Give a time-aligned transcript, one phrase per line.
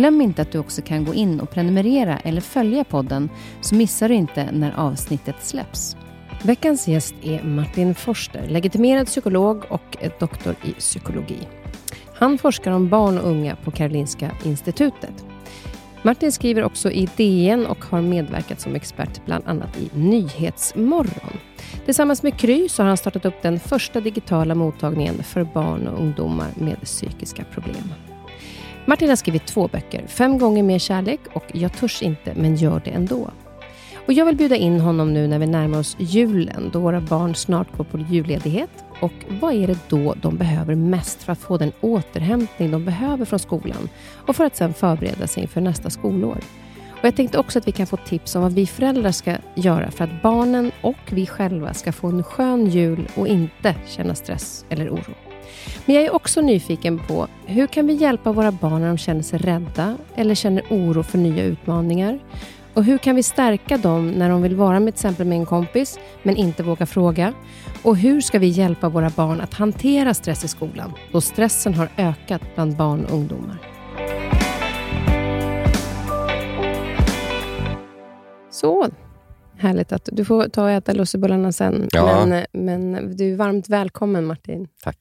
[0.00, 4.08] Glöm inte att du också kan gå in och prenumerera eller följa podden så missar
[4.08, 5.96] du inte när avsnittet släpps.
[6.42, 11.38] Veckans gäst är Martin Forster, legitimerad psykolog och doktor i psykologi.
[12.14, 15.24] Han forskar om barn och unga på Karolinska institutet.
[16.02, 21.38] Martin skriver också i DN och har medverkat som expert bland annat i Nyhetsmorgon.
[21.84, 26.00] Tillsammans med Kry så har han startat upp den första digitala mottagningen för barn och
[26.00, 27.92] ungdomar med psykiska problem.
[28.90, 32.82] Martin har skrivit två böcker, Fem gånger mer kärlek och Jag törs inte, men gör
[32.84, 33.30] det ändå.
[34.06, 37.34] Och jag vill bjuda in honom nu när vi närmar oss julen, då våra barn
[37.34, 38.70] snart går på julledighet.
[39.00, 43.24] Och vad är det då de behöver mest för att få den återhämtning de behöver
[43.24, 43.88] från skolan
[44.26, 46.38] och för att sedan förbereda sig inför nästa skolår?
[46.90, 49.90] Och jag tänkte också att vi kan få tips om vad vi föräldrar ska göra
[49.90, 54.64] för att barnen och vi själva ska få en skön jul och inte känna stress
[54.68, 55.29] eller oro.
[55.86, 59.22] Men jag är också nyfiken på hur kan vi hjälpa våra barn när de känner
[59.22, 62.18] sig rädda eller känner oro för nya utmaningar?
[62.74, 65.46] Och hur kan vi stärka dem när de vill vara med till exempel med en
[65.46, 67.32] kompis men inte vågar fråga?
[67.82, 71.88] Och hur ska vi hjälpa våra barn att hantera stress i skolan då stressen har
[71.96, 73.58] ökat bland barn och ungdomar?
[78.50, 78.88] Så,
[79.58, 81.88] härligt att du får ta och äta lussebullarna sen.
[81.92, 82.26] Ja.
[82.26, 84.68] Men, men du är varmt välkommen Martin.
[84.84, 84.98] Tack.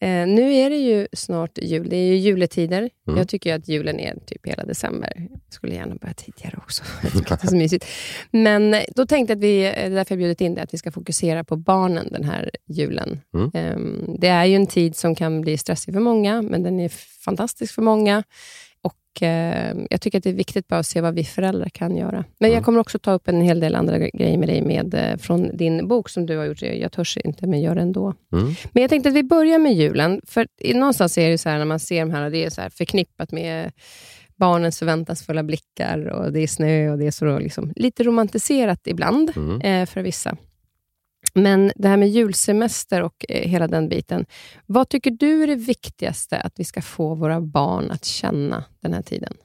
[0.00, 1.88] Eh, nu är det ju snart jul.
[1.88, 2.78] Det är ju juletider.
[2.78, 3.18] Mm.
[3.18, 5.12] Jag tycker att julen är typ hela december.
[5.30, 6.82] Jag skulle gärna börja tidigare också.
[7.02, 7.86] Det är så mysigt.
[8.30, 10.74] Men eh, då tänkte att vi, eh, det är därför jag bjudit in dig, att
[10.74, 13.20] vi ska fokusera på barnen den här julen.
[13.34, 13.50] Mm.
[13.54, 16.88] Eh, det är ju en tid som kan bli stressig för många, men den är
[17.24, 18.24] fantastisk för många.
[19.22, 22.24] Eh, Jag tycker att det är viktigt bara att se vad vi föräldrar kan göra.
[22.38, 22.64] Men jag Mm.
[22.64, 25.88] kommer också ta upp en hel del andra grejer med dig med, eh, från din
[25.88, 26.62] bok som du har gjort.
[26.62, 28.14] Jag törs inte, men gör det ändå.
[28.32, 28.54] Mm.
[28.72, 30.20] Men jag tänkte att vi börjar med julen.
[30.26, 32.68] För någonstans är det så här, när man ser de här, det är så här
[32.70, 33.72] förknippat med
[34.36, 39.32] barnens förväntansfulla blickar och det är snö och det är så liksom, lite romantiserat ibland
[39.36, 39.60] Mm.
[39.60, 40.36] eh, för vissa.
[41.42, 44.26] Men det här med julsemester och eh, hela den biten.
[44.66, 48.94] Vad tycker du är det viktigaste att vi ska få våra barn att känna den
[48.94, 49.36] här tiden?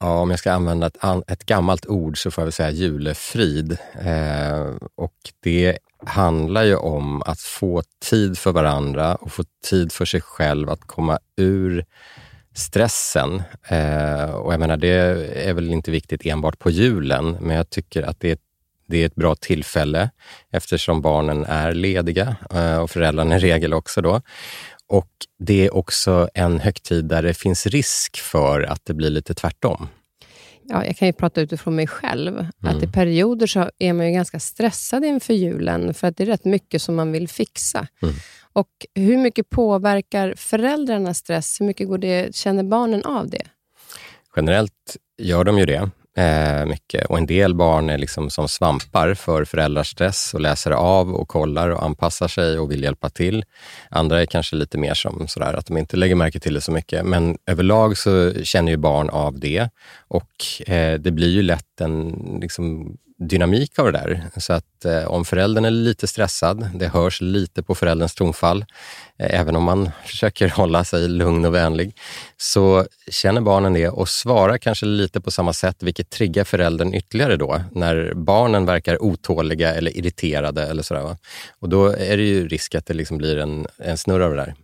[0.00, 0.96] Ja, om jag ska använda ett,
[1.26, 3.76] ett gammalt ord så får jag väl säga julefrid.
[4.00, 10.04] Eh, och det handlar ju om att få tid för varandra och få tid för
[10.04, 11.84] sig själv att komma ur
[12.54, 13.42] stressen.
[13.68, 14.88] Eh, och jag menar, det
[15.48, 18.38] är väl inte viktigt enbart på julen, men jag tycker att det är,
[18.92, 20.10] det är ett bra tillfälle
[20.50, 24.20] eftersom barnen är lediga eh, och föräldrarna i regel också då.
[24.86, 29.34] Och det är också en högtid där det finns risk för att det blir lite
[29.34, 29.88] tvärtom.
[30.64, 32.38] Ja, jag kan ju prata utifrån mig själv.
[32.38, 32.84] Att Mm.
[32.84, 36.44] i perioder så är man ju ganska stressad inför julen, för att det är rätt
[36.44, 37.86] mycket som man vill fixa.
[38.02, 38.14] Mm.
[38.52, 41.60] Och hur mycket påverkar föräldrarnas stress?
[41.60, 43.46] Hur mycket går det, känner barnen av det?
[44.36, 49.14] Generellt gör de ju det eh, mycket och en del barn är liksom som svampar
[49.14, 53.44] för föräldrars stress och läser av och kollar och anpassar sig och vill hjälpa till.
[53.90, 56.72] Andra är kanske lite mer som sådär att de inte lägger märke till det så
[56.72, 57.06] mycket.
[57.06, 59.68] Men överlag så känner ju barn av det
[60.08, 60.32] och
[60.66, 62.96] eh, det blir ju lätt en liksom,
[63.28, 64.24] dynamik av det där.
[64.36, 68.64] Så att eh, om föräldern är lite stressad, det hörs lite på förälderns tonfall,
[69.18, 71.96] eh, även om man försöker hålla sig lugn och vänlig,
[72.36, 77.36] så känner barnen det och svarar kanske lite på samma sätt, vilket triggar föräldern ytterligare
[77.36, 81.02] då, när barnen verkar otåliga eller irriterade eller sådär.
[81.02, 81.16] Va?
[81.58, 84.36] Och då är det ju risk att det liksom blir en, en snurr av det
[84.36, 84.54] där.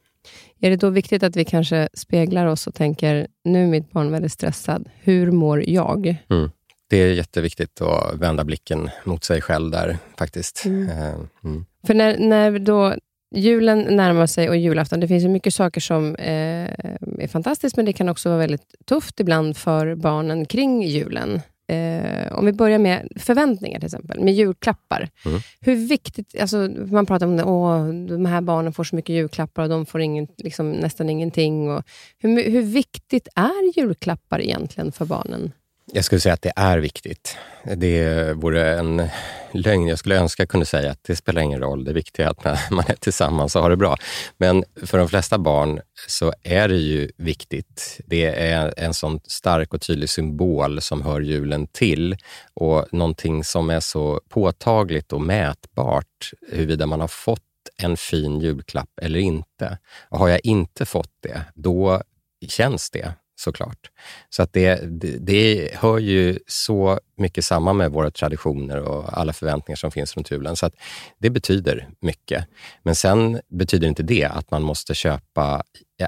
[0.61, 4.11] Är det då viktigt att vi kanske speglar oss och tänker, nu är mitt barn
[4.11, 6.17] väldigt stressad, hur mår jag?
[6.31, 6.51] Mm.
[6.91, 10.65] Det är jätteviktigt att vända blicken mot sig själv där faktiskt.
[10.65, 10.89] Mm.
[10.89, 11.15] Eh,
[11.45, 11.67] mm.
[11.87, 12.95] För när, när då
[13.35, 16.71] julen närmar sig och julafton, det finns ju mycket saker som eh,
[17.19, 21.41] är fantastiskt, men det kan också vara väldigt tufft ibland för barnen kring julen.
[21.71, 25.09] Eh, om vi börjar med förväntningar till exempel, med julklappar.
[25.27, 25.41] Mm.
[25.61, 26.57] Hur viktigt, alltså,
[26.91, 30.27] man pratar om att de här barnen får så mycket julklappar och de får ingen,
[30.37, 31.71] liksom, nästan ingenting.
[31.71, 31.83] Och
[32.19, 35.53] hur, hur viktigt är julklappar egentligen för barnen?
[35.93, 37.37] Jag skulle säga att det är viktigt.
[37.77, 39.09] Det vore en
[39.53, 39.89] lögn.
[39.89, 41.85] Jag skulle önska jag kunde säga att det spelar ingen roll.
[41.85, 43.97] Det viktiga är att man är tillsammans och har det bra.
[44.37, 48.01] Men för de flesta barn så är det ju viktigt.
[48.07, 52.17] Det är en sån stark och tydlig symbol som hör julen till
[52.55, 57.43] och någonting som är så påtagligt och mätbart huruvida man har fått
[57.83, 59.79] en fin julklapp eller inte.
[60.09, 62.03] Och har jag inte fått det, då
[62.49, 63.91] känns det såklart.
[64.31, 69.33] Så att det, det, det, hör ju så mycket samman med våra traditioner och alla
[69.33, 70.57] förväntningar som finns runt julen.
[70.57, 70.75] Så att
[71.19, 72.45] det betyder mycket.
[72.83, 75.63] Men sen betyder inte det att man måste köpa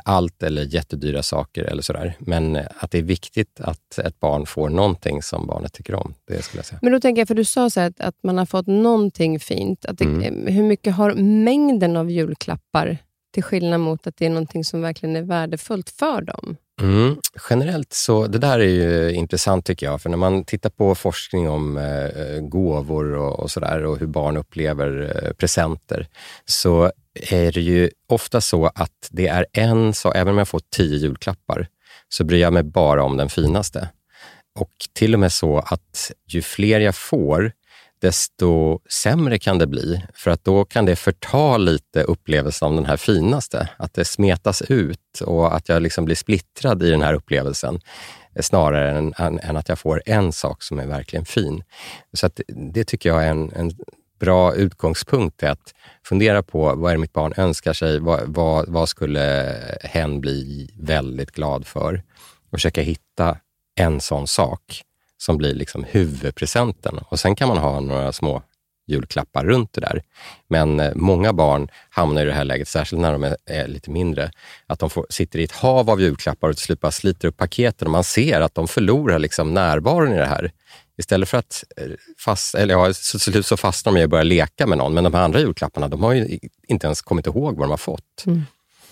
[0.05, 2.17] allt eller jättedyra saker eller sådär.
[2.19, 6.15] Men att det är viktigt att ett barn får någonting som barnet tycker om.
[6.27, 6.79] Det skulle jag säga.
[6.83, 9.85] Men då tänker jag, för du sa så att, att man har fått någonting fint.
[9.85, 10.47] Att det, mm.
[10.47, 12.99] Hur mycket har mängden av julklappar
[13.33, 16.57] till skillnad mot att det är någonting som verkligen är värdefullt för dem?
[16.81, 17.17] Mm.
[17.51, 21.49] Generellt så, det där är ju intressant tycker jag, för när man tittar på forskning
[21.49, 26.09] om eh, gåvor och, och sådär och hur barn upplever eh, presenter,
[26.45, 26.93] så
[27.31, 30.97] är det ju ofta så att det är en, så även om jag får tio
[30.97, 31.69] julklappar,
[32.09, 33.89] så bryr jag mig bara om den finaste.
[34.59, 37.53] Och till och med så att ju fler jag får,
[38.01, 40.03] desto sämre kan det bli.
[40.15, 43.69] För att då kan det förta lite upplevelsen av den här finaste.
[43.77, 47.81] Att det smetas ut och att jag liksom blir splittrad i den här upplevelsen
[48.35, 51.63] eh, snarare än, än, än att jag får en sak som är verkligen fin.
[52.13, 53.71] Så att det tycker jag är en, en
[54.21, 55.75] bra utgångspunkt, att
[56.05, 57.99] fundera på vad är det mitt barn önskar sig?
[57.99, 62.03] Vad, vad, vad skulle hen bli väldigt glad för?
[62.51, 63.37] Och försöka hitta
[63.77, 64.83] en sån sak
[65.21, 66.99] som blir liksom huvudpresenten.
[66.99, 68.43] Och sen kan man ha några små
[68.91, 70.03] julklappar runt det där.
[70.49, 73.91] Men eh, många barn hamnar i det här läget, särskilt när de är, är lite
[73.91, 74.31] mindre,
[74.67, 77.37] att de får, sitter i ett hav av julklappar och till slut bara sliter upp
[77.37, 80.53] paketen och man ser att de förlorar liksom närvaron i det här.
[80.99, 81.87] Istället för att eh,
[82.19, 85.05] fast, eller ja, till slut så fastnar de i att börja leka med någon, men
[85.05, 86.39] de här andra julklapparna, de har ju
[86.69, 88.25] inte ens kommit ihåg vad de har fått.
[88.27, 88.43] Mm.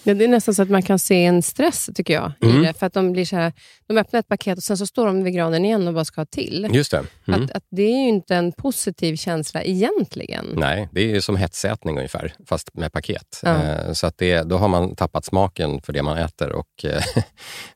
[0.08, 2.62] Ja, det är nästan så att man kan se en stress, tycker jag, mm.
[2.62, 2.74] det.
[2.74, 3.52] För att de blir så här,
[3.86, 6.20] de öppnar ett paket och sen så står de vid granen igen och bara ska
[6.20, 6.68] ha till.
[6.72, 7.04] Just det.
[7.28, 7.42] Mm.
[7.42, 10.46] Att, att det är ju inte en positiv känsla egentligen.
[10.56, 13.42] Nej, det är ju som hetsätning ungefär, fast med paket.
[13.46, 17.02] Eh, så att det, då har man tappat smaken för det man äter och eh,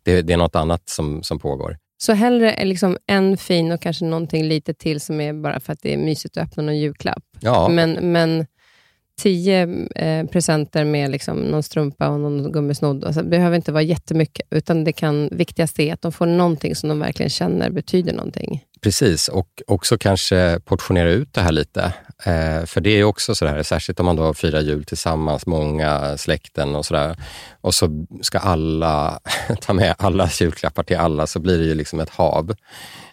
[0.03, 1.77] det, det, är något annat som, som pågår.
[1.99, 5.83] Så hellre liksom en fin och kanske någonting lite till som är bara för att
[5.83, 7.25] det är mysigt att öppna någon julklapp.
[7.41, 7.69] Ja.
[7.69, 8.47] Men, men
[9.21, 13.05] tio eh, presenter med liksom någon strumpa och någon gummisnodd.
[13.05, 16.77] Alltså, det behöver inte vara jättemycket, utan det kan, viktigast är att de får någonting
[16.77, 18.65] som de verkligen känner betyder någonting.
[18.83, 21.93] Precis, och också kanske portionera ut det här lite.
[22.25, 26.75] Eh, för det är också sådär, särskilt om man då firar jul tillsammans, många släkten
[26.75, 27.17] och sådär.
[27.61, 29.21] Och så ska alla
[29.61, 32.55] ta med alla julklappar till alla, så blir det ju liksom ett hav.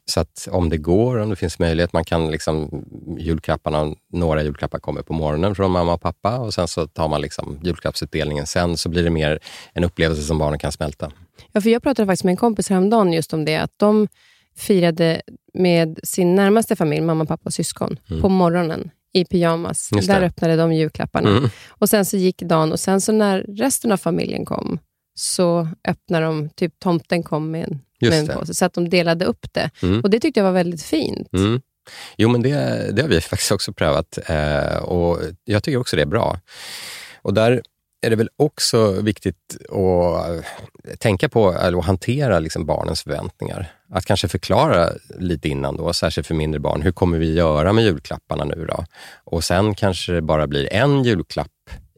[0.10, 2.86] Så att om det går, om det finns möjlighet, man kan liksom
[3.18, 7.22] julklapparna, några julklappar kommer på morgonen från mamma och pappa och sen så tar man
[7.22, 9.40] liksom julklappsutdelningen sen, så blir det mer
[9.74, 11.12] en upplevelse som barnen kan smälta.
[11.52, 14.08] Ja, för jag pratade faktiskt med en kompis häromdagen just om det, att de
[14.56, 15.22] firade
[15.54, 18.22] med sin närmaste familj, mamma, pappa och syskon, mm.
[18.22, 19.90] på morgonen i pyjamas.
[19.90, 21.30] Där öppnade de julklapparna.
[21.30, 21.50] Mm.
[21.68, 24.80] Och Sen så gick dagen och sen så när resten av familjen kom,
[25.16, 29.46] så öppnade de, typ tomten kom med en Just med så att de delade upp
[29.52, 29.70] det.
[29.82, 30.02] Mm.
[30.02, 31.34] Och Det tyckte jag var väldigt fint.
[31.34, 31.62] Mm.
[32.18, 32.52] Jo, men det,
[32.96, 36.40] det har vi faktiskt också prövat eh, och jag tycker också det är bra.
[37.22, 37.62] Och där
[38.02, 40.46] är det väl också viktigt att
[41.00, 43.72] tänka på eller hantera liksom barnens förväntningar.
[43.94, 44.90] Att kanske förklara
[45.20, 46.82] lite innan, då, särskilt för mindre barn.
[46.82, 48.86] Hur kommer vi göra med julklapparna nu då?
[49.24, 51.48] Och sen kanske det bara blir en julklapp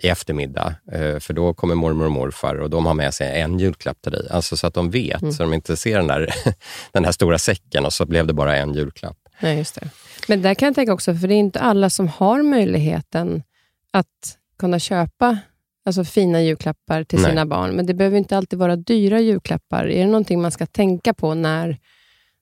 [0.02, 3.60] i eftermiddag, eh, för då kommer mormor och morfar och de har med sig en
[3.60, 4.28] julklapp till dig.
[4.30, 5.34] Alltså så att de vet, mm.
[5.34, 6.34] så de inte ser den där,
[6.92, 9.18] den här stora säcken och så blev det bara en julklapp.
[9.40, 9.90] Nej, just det.
[10.28, 13.44] Men där kan jag tänka också, för det är inte alla som har möjligheten
[13.92, 15.38] att kunna köpa
[15.86, 17.30] alltså fina julklappar till Nej.
[17.30, 17.76] sina barn.
[17.76, 19.86] Men det behöver inte alltid vara dyra julklappar.
[19.86, 21.78] Är det någonting man ska tänka på när,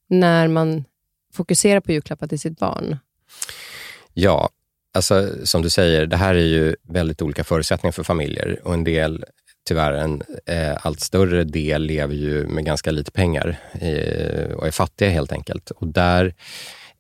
[0.08, 0.84] när man
[1.34, 2.98] fokuserar på julklappar till sitt barn?
[4.14, 4.50] Ja,
[4.94, 8.84] alltså som du säger, det här är ju väldigt olika förutsättningar för familjer och en
[8.84, 9.26] del
[9.68, 14.72] tyvärr en eh, allt större del lever ju med ganska lite pengar eh, och är
[14.72, 15.72] fattiga helt enkelt.
[15.72, 16.34] Och där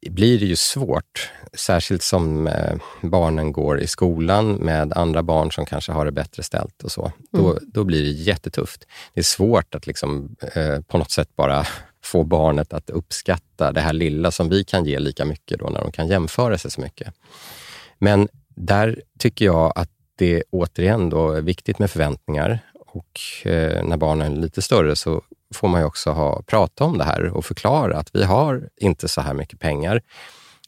[0.09, 5.65] blir det ju svårt, särskilt som eh, barnen går i skolan med andra barn som
[5.65, 7.01] kanske har det bättre ställt och så.
[7.05, 7.15] Mm.
[7.31, 8.85] Då, då blir det jättetufft.
[9.13, 11.65] Det är svårt att liksom, eh, på något sätt bara
[12.03, 15.81] få barnet att uppskatta det här lilla som vi kan ge lika mycket då när
[15.81, 17.13] de kan jämföra sig så mycket.
[17.99, 22.59] Men där tycker jag att det återigen då är viktigt med förväntningar
[22.93, 25.21] och eh, när barnen är lite större så
[25.53, 29.07] får man ju också ha, prata om det här och förklara att vi har inte
[29.07, 30.01] så här mycket pengar.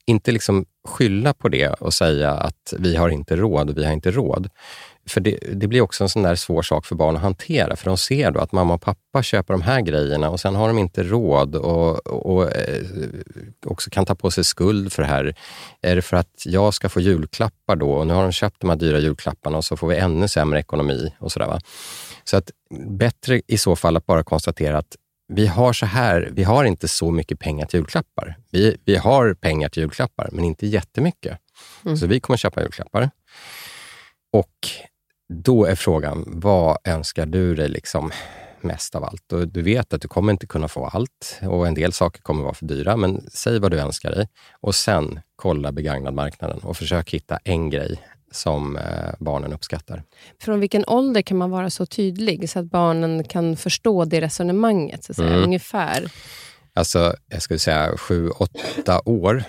[0.05, 4.11] Inte liksom skylla på det och säga att vi har inte råd, vi har inte
[4.11, 4.49] råd.
[5.11, 7.85] För det, det, blir också en sån där svår sak för barn att hantera, för
[7.85, 10.77] de ser då att mamma och pappa köper de här grejerna och sen har de
[10.77, 12.83] inte råd och, och eh,
[13.65, 15.35] också kan ta på sig skuld för det här.
[15.81, 18.69] Är det för att jag ska få julklappar då och nu har de köpt de
[18.69, 21.61] här dyra julklapparna och så får vi ännu sämre ekonomi och sådär.
[22.23, 22.51] Så att
[22.87, 24.95] bättre i så fall att bara konstatera att
[25.33, 28.35] vi har så här, vi har inte så mycket pengar till julklappar.
[28.51, 31.37] Vi, vi har pengar till julklappar, men inte jättemycket.
[31.85, 31.97] Mm.
[31.97, 33.09] Så vi kommer köpa julklappar.
[34.33, 34.69] Och
[35.31, 38.11] då är frågan, vad önskar du dig liksom
[38.61, 39.33] mest av allt?
[39.33, 42.43] Och du vet att du kommer inte kunna få allt och en del saker kommer
[42.43, 44.27] vara för dyra, men säg vad du önskar dig.
[44.61, 47.99] Och sen kolla begagnadmarknaden och försök hitta en grej
[48.31, 48.83] som eh,
[49.19, 50.03] barnen uppskattar.
[50.41, 55.03] Från vilken ålder kan man vara så tydlig så att barnen kan förstå det resonemanget?
[55.03, 55.43] Så att säga, mm.
[55.43, 56.11] Ungefär?
[56.73, 59.43] Alltså, jag skulle säga sju, åtta år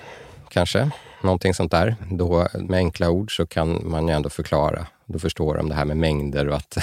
[0.49, 0.91] kanske.
[1.23, 1.97] Någonting sånt där.
[2.11, 4.87] Då, med enkla ord så kan man ju ändå förklara.
[5.07, 6.79] Då förstår de det här med mängder och att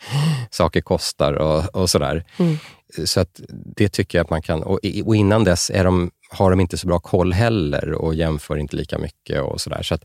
[0.50, 2.24] saker kostar och, och sådär.
[2.38, 2.58] Mm.
[3.04, 3.40] Så att
[3.76, 4.62] det tycker jag att man kan...
[4.62, 8.56] Och, och innan dess är de har de inte så bra koll heller och jämför
[8.56, 9.82] inte lika mycket och sådär.
[9.82, 10.04] Så att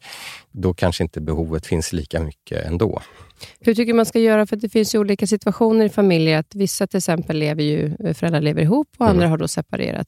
[0.52, 3.02] då kanske inte behovet finns lika mycket ändå.
[3.60, 4.46] Hur tycker man ska göra?
[4.46, 6.40] För det finns ju olika situationer i familjer.
[6.40, 9.32] Att vissa till exempel lever ju, föräldrar lever ihop och andra mm.
[9.32, 10.08] har då separerat.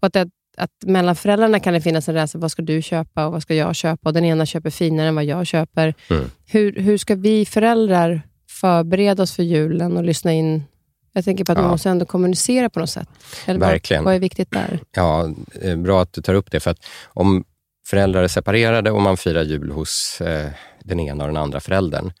[0.00, 2.40] Och att, det, att mellan föräldrarna kan det finnas en rädsla.
[2.40, 4.08] Vad ska du köpa och vad ska jag köpa?
[4.08, 5.94] Och den ena köper finare än vad jag köper.
[6.10, 6.30] Mm.
[6.46, 10.64] Hur, hur ska vi föräldrar förbereda oss för julen och lyssna in
[11.12, 11.62] jag tänker på att ja.
[11.62, 13.08] man måste ändå kommunicera på något sätt.
[13.46, 14.04] Eller Verkligen.
[14.04, 14.80] Vad, är viktigt där?
[14.96, 15.30] Ja,
[15.62, 16.60] eh, bra att du tar upp det.
[16.60, 17.44] För att om
[17.86, 20.50] föräldrar är separerade och man firar jul hos eh,
[20.84, 22.12] den ena och den andra föräldern,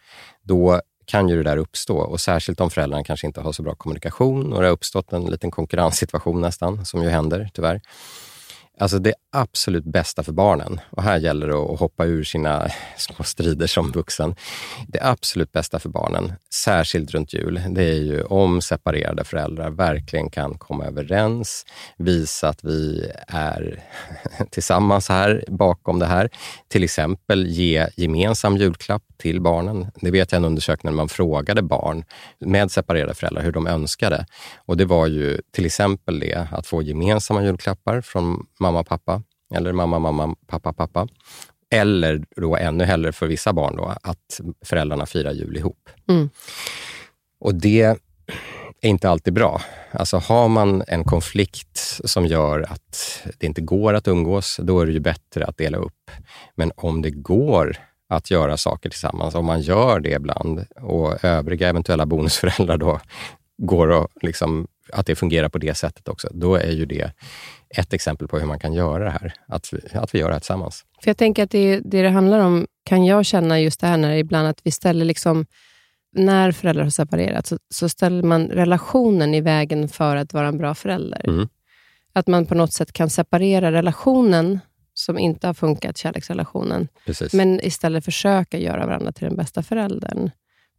[0.42, 1.98] då kan ju det där uppstå.
[1.98, 5.24] Och särskilt om föräldrarna kanske inte har så bra kommunikation och det har uppstått en
[5.24, 7.80] liten konkurrenssituation nästan, som ju händer tyvärr.
[8.80, 13.24] Alltså det absolut bästa för barnen, och här gäller det att hoppa ur sina små
[13.24, 14.34] strider som vuxen.
[14.88, 20.30] Det absolut bästa för barnen, särskilt runt jul, det är ju om separerade föräldrar verkligen
[20.30, 23.82] kan komma överens, visa att vi är
[24.50, 26.30] tillsammans här bakom det här.
[26.68, 29.86] Till exempel ge gemensam julklapp till barnen.
[29.94, 32.04] Det vet jag en undersökning när man frågade barn
[32.38, 34.26] med separerade föräldrar hur de önskade.
[34.66, 39.22] Och det var ju till exempel det att få gemensamma julklappar från mamma och pappa,
[39.54, 41.08] eller mamma, mamma, pappa, pappa.
[41.70, 45.88] Eller då ännu hellre för vissa barn då, att föräldrarna firar jul ihop.
[46.08, 46.30] Mm.
[47.40, 47.82] Och det
[48.80, 49.60] är inte alltid bra.
[49.90, 54.86] Alltså har man en konflikt som gör att det inte går att umgås, då är
[54.86, 56.10] det ju bättre att dela upp.
[56.54, 57.76] Men om det går
[58.08, 63.00] att göra saker tillsammans, om man gör det ibland och övriga eventuella bonusföräldrar då
[63.58, 67.12] går och liksom, att det fungerar på det sättet också, då är ju det
[67.76, 70.34] ett exempel på hur man kan göra det här, att vi, att vi gör det
[70.34, 70.84] här tillsammans.
[71.02, 73.96] För Jag tänker att det, det det handlar om, kan jag känna just det här
[73.96, 75.46] när ibland att vi ställer liksom
[76.12, 80.58] när föräldrar har separerat, så, så, ställer man relationen i vägen för att vara en
[80.58, 81.28] bra förälder.
[81.28, 81.48] Mm.
[82.12, 84.60] Att man på något sätt kan separera relationen
[84.94, 87.32] som inte har funkat, kärleksrelationen, Precis.
[87.32, 90.30] men istället försöka göra varandra till den bästa föräldern.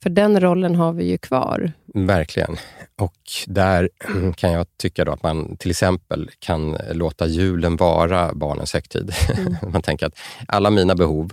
[0.04, 1.72] För den rollen har vi ju kvar.
[1.94, 2.58] Verkligen.
[2.96, 3.18] Och
[3.48, 3.90] där
[4.36, 9.14] kan jag tycka då att man till exempel kan låta julen vara barnens högtid.
[9.38, 9.56] Mm.
[9.72, 11.32] man tänker att alla mina behov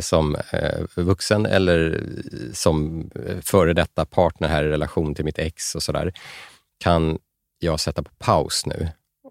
[0.00, 2.02] som eh, vuxen eller
[2.52, 3.10] som
[3.42, 6.12] före detta partner här i relation till mitt ex och sådär,
[6.78, 7.18] kan
[7.58, 8.88] jag sätta på paus nu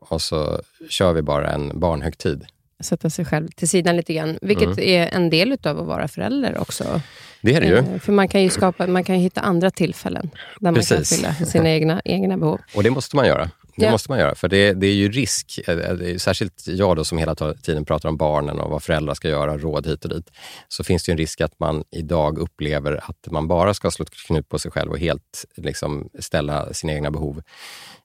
[0.09, 2.45] och så kör vi bara en barnhögtid
[2.83, 4.39] sätta sig själv till sidan lite grann.
[4.41, 4.79] Vilket mm.
[4.79, 7.01] är en del av att vara förälder också.
[7.41, 7.77] Det är det ju.
[7.77, 10.91] Eh, för man kan ju, skapa, man kan hitta andra tillfällen där Precis.
[10.91, 12.59] man kan fylla sina egna, egna behov.
[12.75, 13.49] Och det måste man göra.
[13.75, 13.91] Det ja.
[13.91, 15.59] måste man göra, för det, det är ju risk.
[15.67, 19.57] Eh, särskilt jag då som hela tiden pratar om barnen och vad föräldrar ska göra,
[19.57, 20.31] råd hit och dit.
[20.67, 24.49] Så finns det en risk att man idag upplever att man bara ska slå knut
[24.49, 27.41] på sig själv och helt liksom, ställa sina egna behov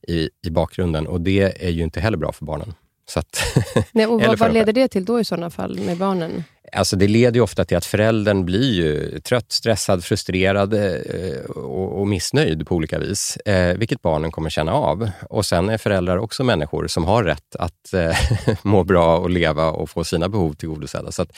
[0.09, 1.07] i, i bakgrunden.
[1.07, 2.75] Och det är ju inte heller bra för barnen.
[3.09, 3.43] Så att,
[3.93, 6.45] Nej, och vad, vad leder det till då i sådana fall med barnen?
[6.73, 12.01] Alltså det leder ju ofta till att föräldern blir ju trött, stressad, frustrerad eh, och,
[12.01, 15.11] och missnöjd på olika vis, eh, vilket barnen kommer känna av.
[15.31, 18.17] Och sen är föräldrar också människor som har rätt att eh,
[18.63, 21.13] må bra och leva och få sina behov tillgodosedda.
[21.13, 21.31] Så, att,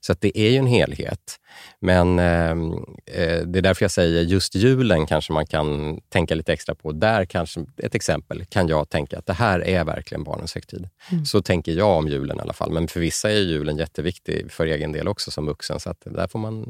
[0.00, 1.38] så att det är ju en helhet.
[1.80, 2.72] Men ehm,
[3.06, 6.92] eh, det är därför jag säger just julen kanske man kan tänka lite extra på.
[6.92, 10.88] Där kanske, ett exempel, kan jag tänka att det här är verkligen barnens högtid.
[11.12, 11.24] Mm.
[11.24, 12.72] Så tänker jag om julen i alla fall.
[12.72, 15.80] Men för vissa är julen jätteviktig för egen del också som vuxen.
[15.80, 16.66] Så att där får man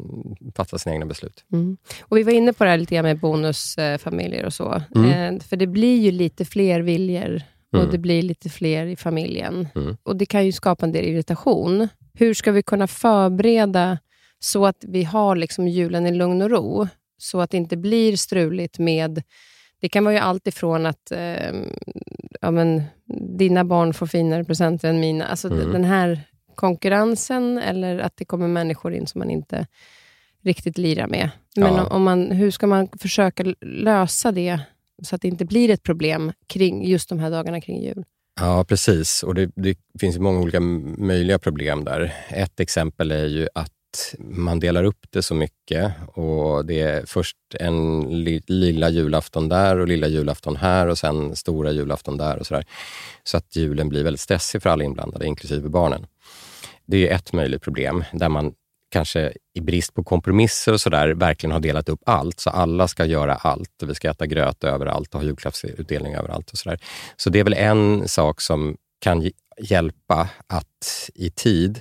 [0.56, 1.44] fatta sina egna beslut.
[1.52, 1.76] Mm.
[2.00, 4.82] Och Vi var inne på det här lite grann med bonusfamiljer och så.
[4.94, 5.34] Mm.
[5.34, 7.90] Eh, för det blir ju lite fler viljor och mm.
[7.90, 9.68] det blir lite fler i familjen.
[9.74, 9.96] Mm.
[10.02, 11.88] Och Det kan ju skapa en del irritation.
[12.14, 13.98] Hur ska vi kunna förbereda
[14.38, 16.88] så att vi har liksom julen i lugn och ro,
[17.18, 19.22] så att det inte blir struligt med...
[19.80, 21.52] Det kan vara ju allt ifrån att eh,
[22.40, 22.82] ja, men,
[23.38, 25.26] dina barn får finare presenter än mina.
[25.26, 25.72] Alltså mm.
[25.72, 26.20] Den här
[26.54, 29.66] konkurrensen, eller att det kommer människor in som man inte
[30.44, 31.30] riktigt lirar med.
[31.56, 31.86] Men ja.
[31.86, 34.60] om man, hur ska man försöka lösa det,
[35.02, 38.04] så att det inte blir ett problem kring just de här dagarna kring jul?
[38.40, 39.22] Ja, precis.
[39.22, 42.14] Och det, det finns många olika möjliga problem där.
[42.28, 43.72] Ett exempel är ju att
[44.18, 49.78] man delar upp det så mycket och det är först en li, lilla julafton där
[49.78, 52.64] och lilla julafton här och sen stora julafton där och sådär.
[53.24, 56.06] Så att julen blir väldigt stressig för alla inblandade, inklusive barnen.
[56.86, 58.52] Det är ett möjligt problem där man
[58.90, 62.40] kanske i brist på kompromisser och sådär verkligen har delat upp allt.
[62.40, 66.50] Så alla ska göra allt och vi ska äta gröt överallt och ha julklappsutdelning överallt.
[66.50, 66.78] och sådär.
[67.16, 71.80] Så det är väl en sak som kan hjälpa att i tid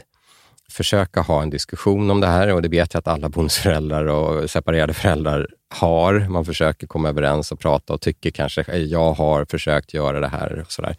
[0.76, 4.50] försöka ha en diskussion om det här och det vet jag att alla bonusföräldrar och
[4.50, 6.28] separerade föräldrar har.
[6.30, 10.60] Man försöker komma överens och prata och tycker kanske jag har försökt göra det här
[10.60, 10.96] och sådär.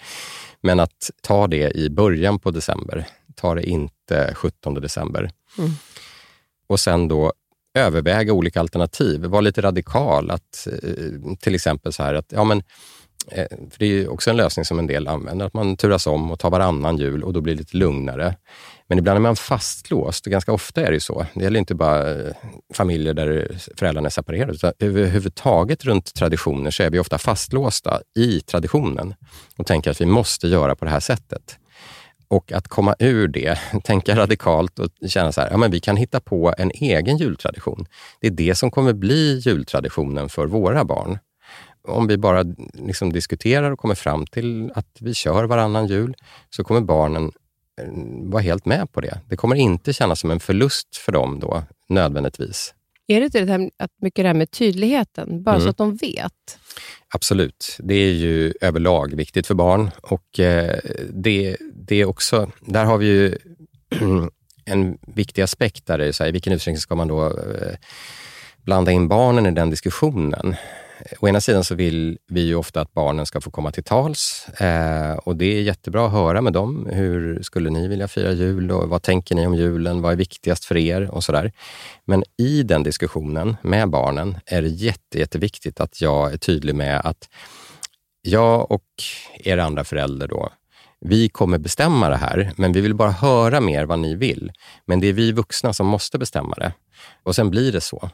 [0.61, 5.31] Men att ta det i början på december, ta det inte 17 december.
[5.59, 5.71] Mm.
[6.67, 7.33] Och sen då
[7.75, 9.25] överväga olika alternativ.
[9.25, 10.31] Var lite radikal.
[10.31, 12.63] Att, eh, till exempel så här att ja, men,
[13.31, 16.31] Eh, för det är också en lösning som en del använder, att man turas om
[16.31, 18.35] och tar varannan jul och då blir det lite lugnare.
[18.89, 20.25] Men ibland är man fastlåst.
[20.25, 21.27] Ganska ofta är det så.
[21.35, 22.35] Det gäller inte bara eh,
[22.75, 28.41] familjer där föräldrarna är separerade, utan överhuvudtaget runt traditioner så är vi ofta fastlåsta i
[28.41, 29.15] traditionen
[29.57, 31.59] och tänker att vi måste göra på det här sättet.
[32.29, 35.97] Och att komma ur det, tänka radikalt och känna så här, ja men vi kan
[35.97, 37.87] hitta på en egen jultradition.
[38.21, 41.19] Det är det som kommer bli jultraditionen för våra barn.
[41.87, 46.15] Om vi bara liksom diskuterar och kommer fram till att vi kör varannan jul,
[46.51, 47.33] så kommer barnen
[47.81, 47.89] Eh,
[48.31, 49.21] vara helt med på det.
[49.29, 52.75] Det kommer inte kännas som en förlust för dem då, nödvändigtvis.
[53.07, 55.65] Är det inte det här, att mycket det här med tydligheten, bara mm.
[55.65, 56.59] så att de vet?
[57.09, 57.77] Absolut.
[57.79, 59.91] Det är ju överlag viktigt för barn.
[60.03, 60.79] Och eh,
[61.11, 63.39] det, det är också, där har vi ju
[64.65, 65.87] en viktig aspekt.
[65.87, 67.77] Där det är så här, I vilken utsträckning ska man då eh,
[68.63, 70.57] blanda in barnen i den diskussionen?
[71.21, 74.49] Å ena sidan så vill vi ju ofta att barnen ska få komma till tals
[74.61, 76.89] eh, och det är jättebra att höra med dem.
[76.93, 80.03] Hur skulle ni vilja fira jul och vad tänker ni om julen?
[80.03, 81.11] Vad är viktigast för er?
[81.11, 81.53] och sådär.
[82.05, 87.01] Men i den diskussionen med barnen är det jätte, jätteviktigt att jag är tydlig med
[87.05, 87.29] att
[88.23, 88.83] jag och
[89.35, 90.53] er andra förälder då,
[91.01, 94.53] vi kommer bestämma det här, men vi vill bara höra mer vad ni vill.
[94.85, 96.73] Men det är vi vuxna som måste bestämma det.
[97.23, 98.11] Och sen blir det så.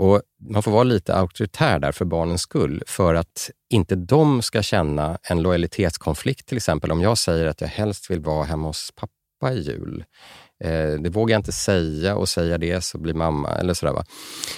[0.00, 4.62] Och Man får vara lite auktoritär där för barnens skull, för att inte de ska
[4.62, 6.46] känna en lojalitetskonflikt.
[6.46, 10.04] Till exempel om jag säger att jag helst vill vara hemma hos pappa i jul.
[10.64, 13.92] Eh, det vågar jag inte säga och säga det så blir mamma eller sådär.
[13.92, 14.04] Va?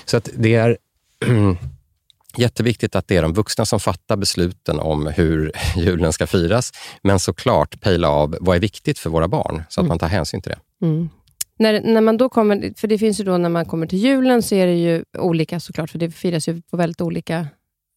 [0.05, 0.79] Så att det är
[2.37, 6.73] jätteviktigt att det är de vuxna som fattar besluten om hur julen ska firas.
[7.03, 9.89] Men såklart pejla av vad är viktigt för våra barn, så att mm.
[9.89, 10.87] man tar hänsyn till det.
[10.87, 11.09] Mm.
[11.63, 14.43] När, när man då kommer, för det finns ju då när man kommer till julen,
[14.43, 17.47] så är det ju olika såklart, för det firas ju på väldigt olika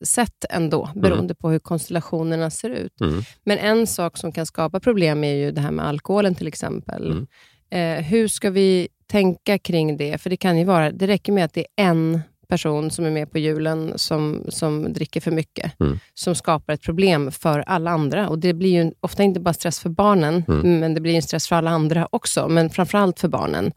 [0.06, 1.02] sätt ändå, mm.
[1.02, 1.36] beroende mm.
[1.36, 3.02] på hur konstellationerna ser ut.
[3.02, 3.22] Mm.
[3.44, 7.12] Men en sak som kan skapa problem är ju det här med alkoholen till exempel.
[7.12, 7.28] Mm.
[7.70, 10.22] Eh, hur ska vi tänka kring det?
[10.22, 13.12] För det kan ju vara, det räcker med att det är en person som är
[13.12, 16.00] med på julen som, som dricker för mycket, mm.
[16.14, 18.30] som skapar ett problem för alla andra.
[18.30, 20.80] Och Det blir ju ofta inte bara stress för barnen, mm.
[20.80, 23.72] men det blir en stress för alla andra också, men framförallt för barnen.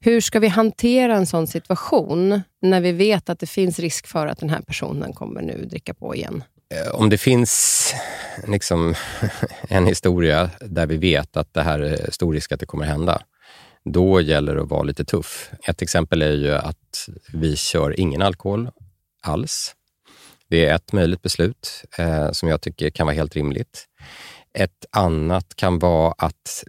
[0.00, 4.26] Hur ska vi hantera en sån situation när vi vet att det finns risk för
[4.26, 6.42] att den här personen kommer nu dricka på igen?
[6.74, 7.94] Eh, om det finns
[8.46, 8.94] liksom
[9.68, 13.22] en historia där vi vet att det här är stor risk att det kommer hända,
[13.84, 15.50] då gäller det att vara lite tuff.
[15.68, 18.70] Ett exempel är ju att vi kör ingen alkohol
[19.22, 19.74] alls.
[20.48, 23.84] Det är ett möjligt beslut eh, som jag tycker kan vara helt rimligt.
[24.58, 26.64] Ett annat kan vara att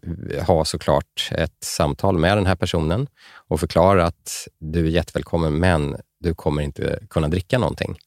[0.47, 3.07] ha såklart ett samtal med den här personen
[3.47, 7.97] och förklara att du är jättevälkommen, men du kommer inte kunna dricka någonting.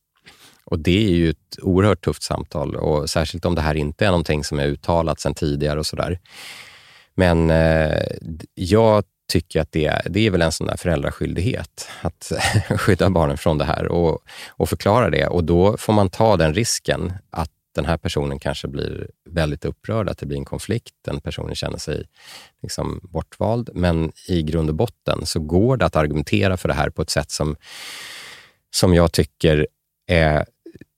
[0.64, 4.10] Och Det är ju ett oerhört tufft samtal, och särskilt om det här inte är
[4.10, 6.20] någonting som är uttalat sedan tidigare och sådär.
[7.18, 8.02] Men eh,
[8.54, 12.32] jag tycker att det är, det är väl en sån där föräldraskyldighet att
[12.80, 15.26] skydda barnen från det här och, och förklara det.
[15.26, 20.08] Och då får man ta den risken att den här personen kanske blir väldigt upprörd,
[20.08, 22.04] att det blir en konflikt, den personen känner sig
[22.62, 23.70] liksom bortvald.
[23.74, 27.10] Men i grund och botten så går det att argumentera för det här på ett
[27.10, 27.56] sätt som,
[28.70, 29.66] som jag tycker
[30.06, 30.46] är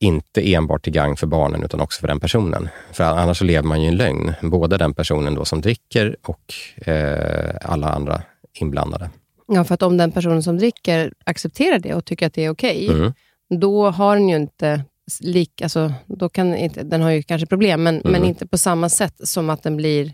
[0.00, 2.68] inte enbart till gagn för barnen utan också för den personen.
[2.92, 6.16] För annars så lever man ju i en lögn, både den personen då som dricker
[6.22, 6.54] och
[6.88, 9.10] eh, alla andra inblandade.
[9.46, 12.50] Ja, för att om den personen som dricker accepterar det och tycker att det är
[12.50, 13.12] okej, okay, mm.
[13.60, 14.84] då har den ju inte
[15.20, 18.12] lik, alltså, då kan inte, den har ju kanske problem, men, mm.
[18.12, 20.12] men inte på samma sätt som att den blir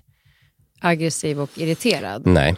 [0.80, 2.26] aggressiv och irriterad.
[2.26, 2.56] Nej.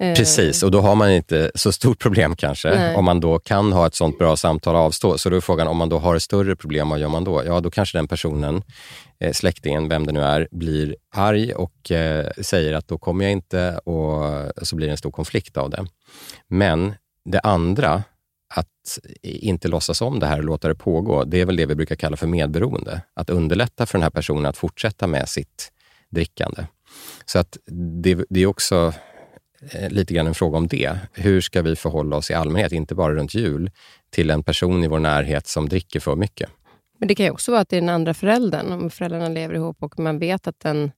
[0.00, 0.14] Eh.
[0.14, 2.96] Precis, och då har man inte så stort problem kanske, Nej.
[2.96, 5.18] om man då kan ha ett sånt bra samtal och avstå.
[5.18, 7.42] Så då är frågan, om man då har ett större problem, vad gör man då?
[7.46, 8.62] Ja, då kanske den personen,
[9.20, 13.32] eh, släktingen, vem det nu är, blir arg och eh, säger att då kommer jag
[13.32, 14.22] inte och
[14.62, 15.86] så blir det en stor konflikt av det.
[16.48, 18.02] Men det andra,
[18.54, 21.74] att inte låtsas om det här och låta det pågå, det är väl det vi
[21.74, 23.02] brukar kalla för medberoende.
[23.14, 25.72] Att underlätta för den här personen att fortsätta med sitt
[26.10, 26.66] drickande.
[27.24, 27.58] Så att
[28.02, 28.92] det, det är också
[29.88, 30.98] lite grann en fråga om det.
[31.12, 33.70] Hur ska vi förhålla oss i allmänhet, inte bara runt jul,
[34.10, 36.50] till en person i vår närhet som dricker för mycket?
[36.98, 39.54] Men det kan ju också vara att det är den andra föräldern, om föräldrarna lever
[39.54, 40.90] ihop och man vet att den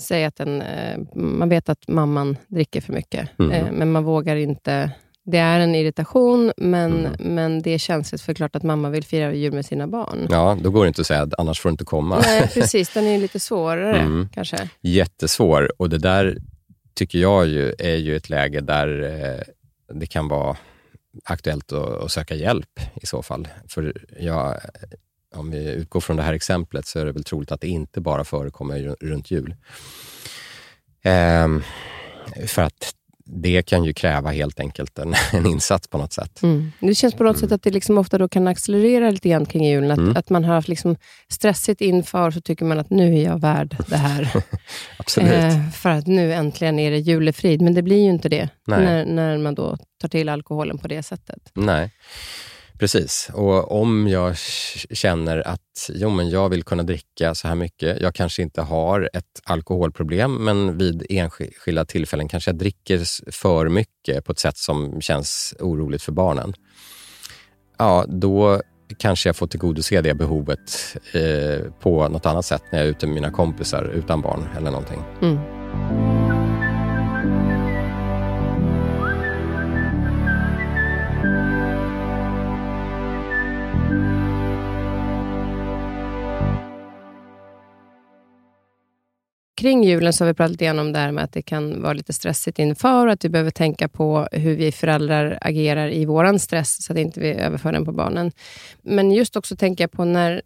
[0.00, 3.52] Säg att den, eh, man vet att mamman dricker för mycket, mm.
[3.52, 4.90] Eh, men man vågar inte
[5.26, 7.12] det är en irritation, men, mm.
[7.18, 10.26] men det är känsligt för klart att mamma vill fira jul med sina barn.
[10.30, 12.22] Ja, då går det inte att säga att annars får du inte komma.
[12.26, 12.94] Nej, precis.
[12.94, 14.28] Den är lite svårare mm.
[14.34, 14.68] kanske.
[14.80, 15.72] Jättesvår.
[15.78, 16.38] Och det där
[16.94, 19.40] tycker jag ju, är ju ett läge där eh,
[19.94, 20.56] det kan vara
[21.24, 23.48] aktuellt att, att, söka hjälp i så fall.
[23.68, 24.60] För jag,
[25.34, 28.00] om vi utgår från det här exemplet så är det väl troligt att det inte
[28.00, 29.56] bara förekommer runt jul.
[31.02, 31.62] Ehm,
[32.46, 32.94] för att
[33.26, 36.42] det kan ju kräva helt enkelt en, en insats på något sätt.
[36.42, 36.72] Mm.
[36.80, 37.40] Det känns på något mm.
[37.40, 39.90] sätt att det liksom ofta då kan accelerera lite grann kring julen.
[39.90, 40.16] Att, mm.
[40.16, 40.96] att man har haft liksom
[41.28, 44.30] stressigt inför, så tycker man att nu är jag värd det här.
[44.96, 45.32] Absolut.
[45.32, 47.62] Eh, för att nu äntligen är det julefrid.
[47.62, 51.02] Men det blir ju inte det, när, när man då tar till alkoholen på det
[51.02, 51.50] sättet.
[51.54, 51.90] Nej.
[52.78, 54.36] Precis, och om jag
[54.90, 59.10] känner att jo, men jag vill kunna dricka så här mycket, jag kanske inte har
[59.12, 65.00] ett alkoholproblem, men vid enskilda tillfällen kanske jag dricker för mycket på ett sätt som
[65.00, 66.54] känns oroligt för barnen.
[67.78, 68.62] Ja, då
[68.98, 73.06] kanske jag får tillgodose det behovet eh, på något annat sätt när jag är ute
[73.06, 75.02] med mina kompisar utan barn eller någonting.
[75.22, 76.03] Mm.
[89.64, 92.12] Kring julen så har vi pratat igenom det här med att det kan vara lite
[92.12, 96.84] stressigt inför och att vi behöver tänka på hur vi föräldrar agerar i vår stress,
[96.84, 98.32] så att inte vi överför den på barnen.
[98.82, 100.42] Men just också tänka på när,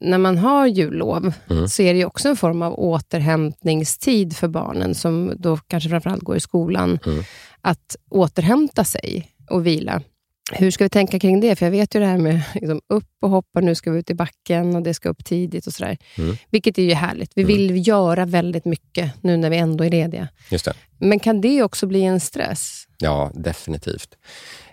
[0.00, 1.68] när man har jullov, mm.
[1.68, 6.36] så är det också en form av återhämtningstid för barnen, som då kanske framförallt går
[6.36, 7.24] i skolan, mm.
[7.60, 10.02] att återhämta sig och vila.
[10.52, 11.56] Hur ska vi tänka kring det?
[11.56, 14.10] För jag vet ju det här med liksom, upp och hoppa, nu ska vi ut
[14.10, 15.98] i backen och det ska upp tidigt och sådär.
[16.18, 16.36] Mm.
[16.50, 17.32] Vilket är ju härligt.
[17.34, 17.56] Vi mm.
[17.56, 20.28] vill göra väldigt mycket nu när vi ändå är lediga.
[20.50, 20.74] Just det.
[20.98, 22.86] Men kan det också bli en stress?
[22.98, 24.16] Ja, definitivt.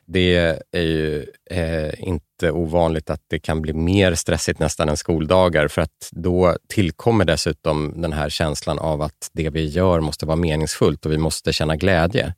[0.06, 5.68] Det är ju eh, inte ovanligt att det kan bli mer stressigt nästan än skoldagar,
[5.68, 10.36] för att då tillkommer dessutom den här känslan av att det vi gör måste vara
[10.36, 12.34] meningsfullt och vi måste känna glädje.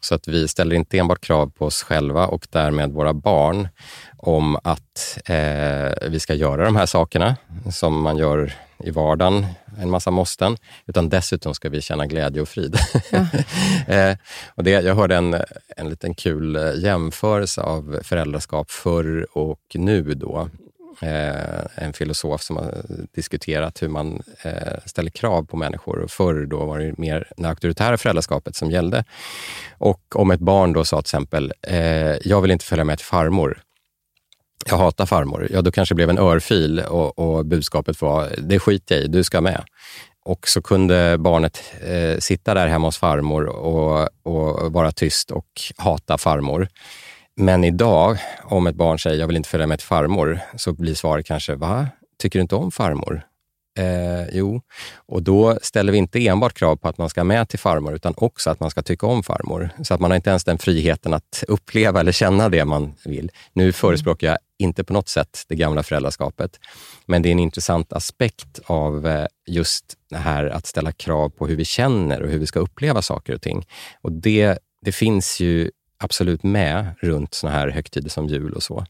[0.00, 3.68] Så att vi ställer inte enbart krav på oss själva och därmed våra barn
[4.16, 7.36] om att eh, vi ska göra de här sakerna
[7.72, 9.46] som man gör i vardagen,
[9.78, 10.56] en massa måsten,
[10.86, 12.78] utan dessutom ska vi känna glädje och frid.
[13.10, 13.26] Ja.
[13.94, 14.16] eh,
[14.54, 15.36] och det, jag hörde en,
[15.76, 20.02] en liten kul jämförelse av föräldraskap förr och nu.
[20.02, 20.50] då
[21.02, 25.98] eh, en filosof som har diskuterat hur man eh, ställer krav på människor.
[25.98, 29.04] Och förr då var det mer det auktoritära föräldraskapet som gällde.
[29.78, 33.06] Och om ett barn då sa till exempel, eh, jag vill inte följa med till
[33.06, 33.62] farmor.
[34.66, 38.58] jag hatar farmor, ja då kanske det blev en örfil och, och budskapet var, det
[38.58, 39.64] skiter jag i, du ska med.
[40.24, 45.46] Och så kunde barnet eh, sitta där hemma hos farmor och, och vara tyst och
[45.76, 46.68] hata farmor.
[47.36, 50.94] Men idag, om ett barn säger jag vill inte följa med till farmor, så blir
[50.94, 51.88] svaret kanske, va?
[52.18, 53.22] Tycker du inte om farmor?
[53.78, 54.60] Eh, jo,
[55.06, 58.14] och då ställer vi inte enbart krav på att man ska med till farmor, utan
[58.16, 59.70] också att man ska tycka om farmor.
[59.82, 63.30] Så att man har inte ens den friheten att uppleva eller känna det man vill.
[63.52, 66.50] Nu förespråkar jag inte på något sätt det gamla föräldraskapet,
[67.06, 71.46] men det är en intressant aspekt av eh, just det här att ställa krav på
[71.46, 73.66] hur vi känner och hur vi ska uppleva saker och ting.
[74.00, 78.84] Och det, det finns ju absolut med runt såna här högtider som jul och så,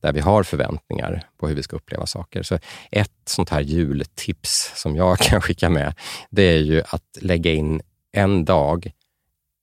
[0.00, 2.42] där vi har förväntningar på hur vi ska uppleva saker.
[2.42, 2.58] Så
[2.90, 5.94] ett sånt här jultips som jag kan skicka med,
[6.30, 8.92] det är ju att lägga in en dag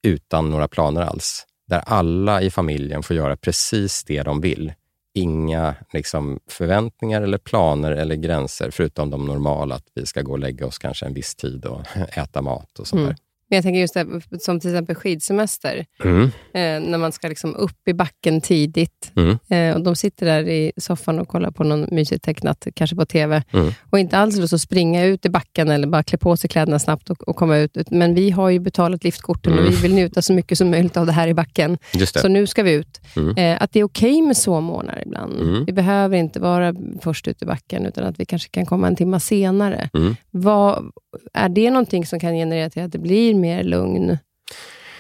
[0.03, 4.73] utan några planer alls, där alla i familjen får göra precis det de vill.
[5.15, 10.39] Inga liksom, förväntningar eller planer eller gränser, förutom de normala, att vi ska gå och
[10.39, 11.81] lägga oss kanske en viss tid och
[12.17, 13.07] äta mat och sånt mm.
[13.07, 13.17] där.
[13.53, 15.85] Men jag tänker just det, som till exempel skidsemester.
[16.03, 16.23] Mm.
[16.23, 19.11] Eh, när man ska liksom upp i backen tidigt.
[19.15, 19.37] Mm.
[19.49, 23.05] Eh, och De sitter där i soffan och kollar på någon mysigt tecknat, kanske på
[23.05, 23.43] TV.
[23.51, 23.73] Mm.
[23.89, 26.79] Och inte alls lust att springa ut i backen eller bara klä på sig kläderna
[26.79, 27.77] snabbt och, och komma ut.
[27.91, 29.81] Men vi har ju betalat liftkorten och vi mm.
[29.81, 31.77] vill njuta så mycket som möjligt av det här i backen.
[32.21, 33.01] Så nu ska vi ut.
[33.15, 33.37] Mm.
[33.37, 35.41] Eh, att det är okej okay med sovmorgnar ibland.
[35.41, 35.65] Mm.
[35.65, 38.95] Vi behöver inte vara först ut i backen, utan att vi kanske kan komma en
[38.95, 39.89] timme senare.
[40.31, 40.91] Vad,
[41.33, 44.17] är det någonting som kan generera till att det blir mer lugn?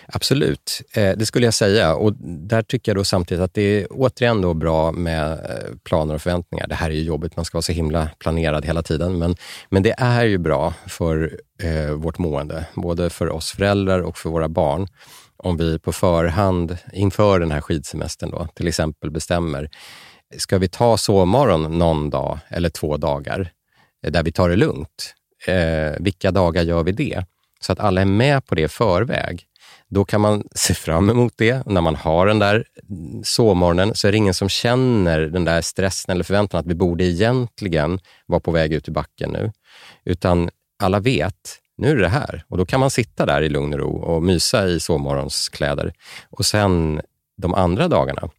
[0.07, 1.95] Absolut, eh, det skulle jag säga.
[1.95, 6.15] Och Där tycker jag då samtidigt att det är återigen då bra med eh, planer
[6.15, 6.67] och förväntningar.
[6.67, 9.17] Det här är ju jobbigt, man ska vara så himla planerad hela tiden.
[9.17, 9.35] Men,
[9.69, 14.29] men det är ju bra för eh, vårt mående, både för oss föräldrar och för
[14.29, 14.87] våra barn.
[15.37, 19.69] Om vi på förhand, inför den här skidsemestern då, till exempel bestämmer,
[20.37, 23.51] ska vi ta sovmorgon någon dag eller två dagar,
[24.05, 25.15] eh, där vi tar det lugnt?
[25.47, 27.25] Eh, vilka dagar gör vi det?
[27.63, 29.45] Så att alla är med på det i förväg.
[29.89, 31.65] Då kan man se fram emot det.
[31.65, 32.65] När man har den där
[33.23, 37.03] sovmorgonen så är det ingen som känner den där stressen eller förväntan att vi borde
[37.03, 39.51] egentligen vara på väg ut i backen nu.
[40.05, 40.49] Utan
[40.83, 42.43] alla vet, nu är det här.
[42.47, 45.93] Och då kan man sitta där i lugn och ro och mysa i sovmorgonskläder.
[46.29, 47.01] Och sen
[47.41, 48.29] de andra dagarna,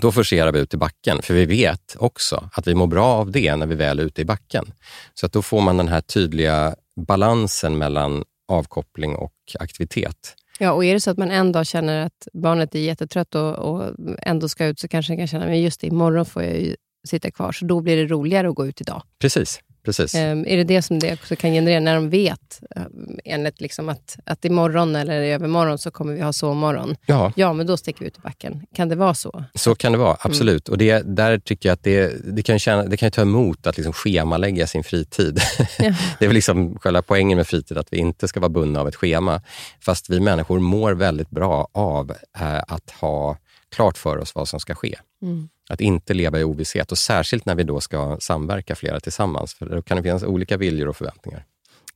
[0.00, 3.30] då forcerar vi ut i backen, för vi vet också att vi mår bra av
[3.30, 4.72] det när vi väl är ute i backen.
[5.14, 10.34] Så att då får man den här tydliga balansen mellan avkoppling och aktivitet.
[10.58, 13.54] Ja, och är det så att man en dag känner att barnet är jättetrött och,
[13.54, 16.74] och ändå ska ut, så kanske man kan känna att just det, imorgon får jag
[17.08, 19.02] sitta kvar, så då blir det roligare att gå ut idag.
[19.18, 19.60] Precis.
[19.86, 20.14] Precis.
[20.14, 23.88] Um, är det det som det också kan generera, när de vet um, enligt liksom
[23.88, 26.96] att, att imorgon eller i övermorgon så kommer vi ha sovmorgon?
[27.06, 27.32] Ja.
[27.36, 28.66] ja, men då sticker vi ut i backen.
[28.74, 29.44] Kan det vara så?
[29.54, 30.18] Så kan det vara, mm.
[30.22, 30.68] absolut.
[30.68, 30.72] Mm.
[30.72, 33.76] Och det, där tycker jag att det, det, kan, känna, det kan ta emot att
[33.76, 35.40] liksom schemalägga sin fritid.
[35.78, 35.94] Ja.
[36.18, 38.88] det är väl liksom själva poängen med fritid, att vi inte ska vara bundna av
[38.88, 39.42] ett schema.
[39.80, 43.36] Fast vi människor mår väldigt bra av äh, att ha
[43.74, 44.96] klart för oss vad som ska ske.
[45.22, 45.48] Mm.
[45.68, 49.54] Att inte leva i ovisshet och särskilt när vi då ska samverka flera tillsammans.
[49.54, 51.44] För då kan det finnas olika viljor och förväntningar.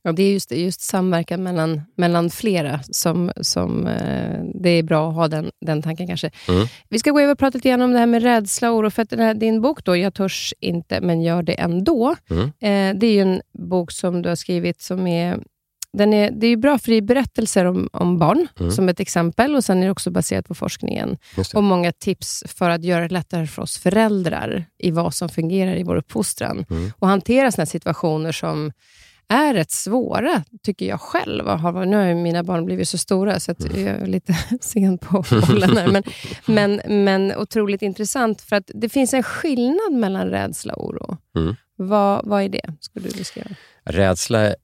[0.03, 5.09] Ja, det är just, just samverkan mellan, mellan flera som, som eh, det är bra
[5.09, 6.31] att ha den, den tanken kanske.
[6.47, 6.67] Mm.
[6.89, 8.89] Vi ska gå över och prata lite grann om det här med rädsla och oro.
[8.89, 12.15] För att här, din bok, då, Jag törs inte men gör det ändå.
[12.29, 12.43] Mm.
[12.43, 15.39] Eh, det är en bok som du har skrivit som är
[15.93, 18.71] den är, det är bra för det är berättelser om, om barn, mm.
[18.71, 19.55] som ett exempel.
[19.55, 21.17] och Sen är det också baserat på forskningen.
[21.53, 25.75] Och många tips för att göra det lättare för oss föräldrar i vad som fungerar
[25.75, 26.65] i vår uppfostran.
[26.69, 26.91] Mm.
[26.99, 28.71] Och hantera såna situationer som
[29.27, 31.45] är rätt svåra, tycker jag själv.
[31.87, 33.85] Nu har mina barn blivit så stora, så att mm.
[33.85, 35.87] jag är lite sen på bollen här.
[35.87, 36.03] Men,
[36.45, 41.17] men, men otroligt intressant, för att det finns en skillnad mellan rädsla och oro.
[41.35, 41.55] Mm.
[41.75, 42.73] Vad, vad är det?
[42.79, 43.49] Skulle du beskriva?
[43.85, 44.55] Rädsla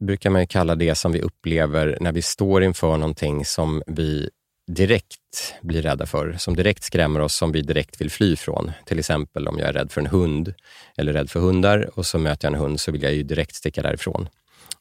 [0.00, 4.30] brukar man kalla det som vi upplever när vi står inför någonting som vi
[4.72, 8.72] direkt blir rädda för, som direkt skrämmer oss, som vi direkt vill fly från.
[8.86, 10.54] Till exempel om jag är rädd för en hund
[10.96, 13.54] eller rädd för hundar och så möter jag en hund så vill jag ju direkt
[13.54, 14.28] sticka därifrån.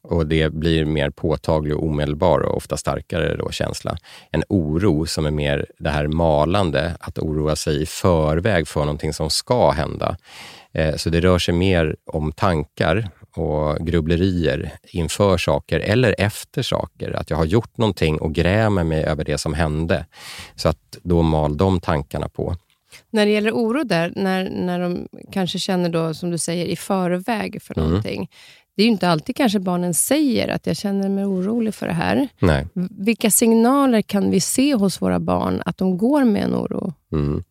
[0.01, 3.97] Och Det blir mer påtaglig och omedelbar och ofta starkare då känsla.
[4.32, 9.13] En oro som är mer det här malande, att oroa sig i förväg för någonting
[9.13, 10.17] som ska hända.
[10.73, 17.11] Eh, så det rör sig mer om tankar och grubblerier inför saker eller efter saker.
[17.11, 20.05] Att jag har gjort någonting och grämer mig över det som hände.
[20.55, 22.55] Så att då mal de tankarna på.
[23.09, 26.75] När det gäller oro där, när, när de kanske känner då, som du säger, i
[26.75, 28.01] förväg för mm.
[28.75, 31.93] Det är ju inte alltid kanske barnen säger att jag känner mig orolig för det
[31.93, 32.27] här.
[32.39, 32.67] Nej.
[32.89, 36.93] Vilka signaler kan vi se hos våra barn att de går med en oro?
[37.11, 37.43] Mm.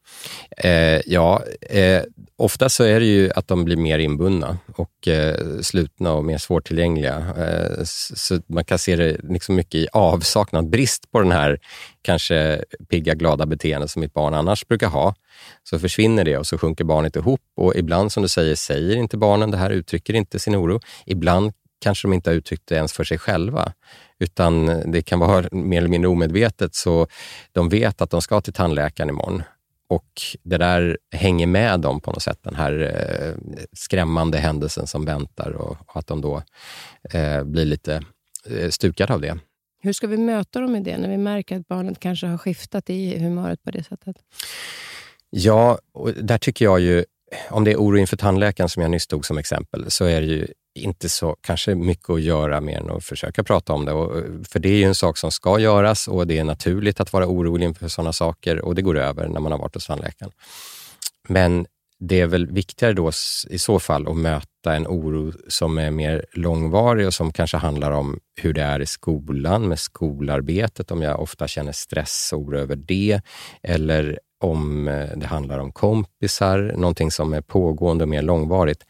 [0.57, 2.03] Eh, ja, eh,
[2.37, 6.39] ofta så är det ju att de blir mer inbundna och eh, slutna och mer
[6.39, 7.17] svårtillgängliga.
[7.39, 7.85] Eh,
[8.17, 11.59] så man kan se det liksom mycket i avsaknad, brist på den här
[12.03, 15.15] kanske pigga, glada beteendet som mitt barn annars brukar ha.
[15.63, 19.17] Så försvinner det och så sjunker barnet ihop och ibland, som du säger, säger inte
[19.17, 20.81] barnen det här, uttrycker inte sin oro.
[21.07, 23.73] Ibland kanske de inte har uttryckt det ens för sig själva,
[24.19, 27.07] utan det kan vara mer eller mindre omedvetet, så
[27.53, 29.43] de vet att de ska till tandläkaren imorgon
[29.89, 35.05] och det där hänger med dem på något sätt, den här eh, skrämmande händelsen som
[35.05, 36.43] väntar och, och att de då
[37.13, 38.03] eh, blir lite
[38.51, 39.39] eh, stukade av det.
[39.83, 42.91] Hur ska vi möta dem i det, när vi märker att barnet kanske har skiftat
[42.91, 44.17] i humöret på det sättet?
[45.37, 47.05] Ja, och där tycker jag ju,
[47.51, 50.27] om det är oro inför tandläkaren som jag nyss tog som exempel, så är det
[50.27, 53.93] ju inte så kanske mycket att göra mer än att försöka prata om det.
[53.93, 57.13] Och, för det är ju en sak som ska göras och det är naturligt att
[57.13, 60.33] vara orolig inför sådana saker och det går över när man har varit hos tandläkaren.
[61.29, 61.67] Men
[62.01, 63.11] det är väl viktigare då
[63.51, 67.91] i så fall att möta en oro som är mer långvarig och som kanske handlar
[67.91, 72.59] om hur det är i skolan med skolarbetet, om jag ofta känner stress och oro
[72.59, 73.21] över det,
[73.63, 78.85] eller om eh, det handlar om kompisar, någonting som är pågående och mer långvarigt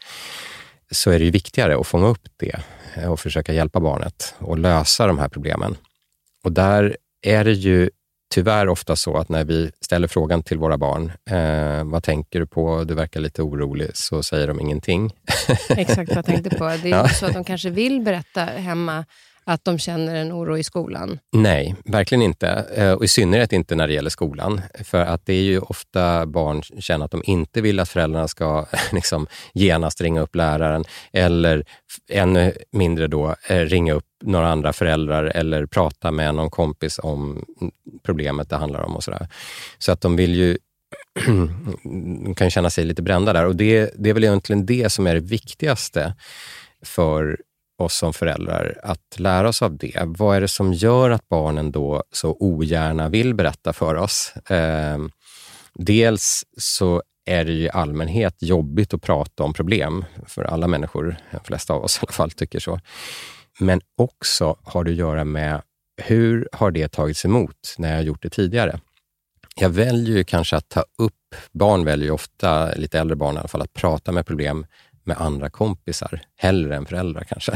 [0.91, 2.59] så är det ju viktigare att fånga upp det
[2.95, 5.77] eh, och försöka hjälpa barnet och lösa de här problemen.
[6.43, 7.89] Och där är det ju
[8.33, 12.47] tyvärr ofta så att när vi ställer frågan till våra barn, eh, vad tänker du
[12.47, 12.83] på?
[12.83, 15.11] Du verkar lite orolig, så säger de ingenting.
[15.69, 16.63] Exakt vad jag tänkte på.
[16.63, 17.07] Det är ja.
[17.07, 19.05] så att de kanske vill berätta hemma
[19.45, 21.19] att de känner en oro i skolan?
[21.31, 22.47] Nej, verkligen inte.
[22.75, 24.61] Eh, och I synnerhet inte när det gäller skolan.
[24.83, 28.65] För att det är ju ofta barn känner att de inte vill att föräldrarna ska
[28.91, 31.65] liksom, genast ringa upp läraren eller
[32.09, 37.45] ännu mindre då eh, ringa upp några andra föräldrar eller prata med någon kompis om
[38.03, 39.27] problemet det handlar om och sådär.
[39.77, 40.57] Så att de vill ju
[42.23, 45.07] de kan känna sig lite brända där och det, det är väl egentligen det som
[45.07, 46.13] är det viktigaste
[46.83, 47.37] för
[47.77, 50.01] oss som föräldrar att lära oss av det.
[50.05, 54.33] Vad är det som gör att barnen då så ogärna vill berätta för oss?
[54.49, 54.97] Eh,
[55.73, 61.39] dels så är det i allmänhet jobbigt att prata om problem för alla människor, de
[61.43, 62.79] flesta av oss i alla fall tycker så.
[63.59, 65.61] Men också har det att göra med
[65.97, 68.79] hur har det tagits emot när jag har gjort det tidigare?
[69.55, 73.39] Jag väljer ju kanske att ta upp, barn väljer ju ofta, lite äldre barn i
[73.39, 74.65] alla fall, att prata med problem
[75.05, 77.53] med andra kompisar, hellre än föräldrar kanske.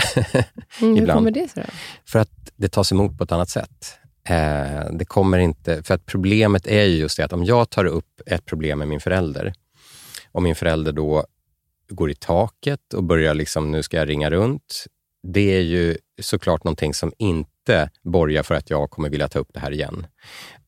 [0.82, 1.74] Mm, hur kommer det sig då?
[2.06, 4.00] För att det tas emot på ett annat sätt.
[4.24, 7.86] Eh, det kommer inte, för att problemet är ju just det att om jag tar
[7.86, 9.54] upp ett problem med min förälder
[10.32, 11.26] och min förälder då
[11.90, 14.86] går i taket och börjar liksom, nu ska jag ringa runt.
[15.24, 19.54] Det är ju såklart någonting som inte borgar för att jag kommer vilja ta upp
[19.54, 20.08] det här igen.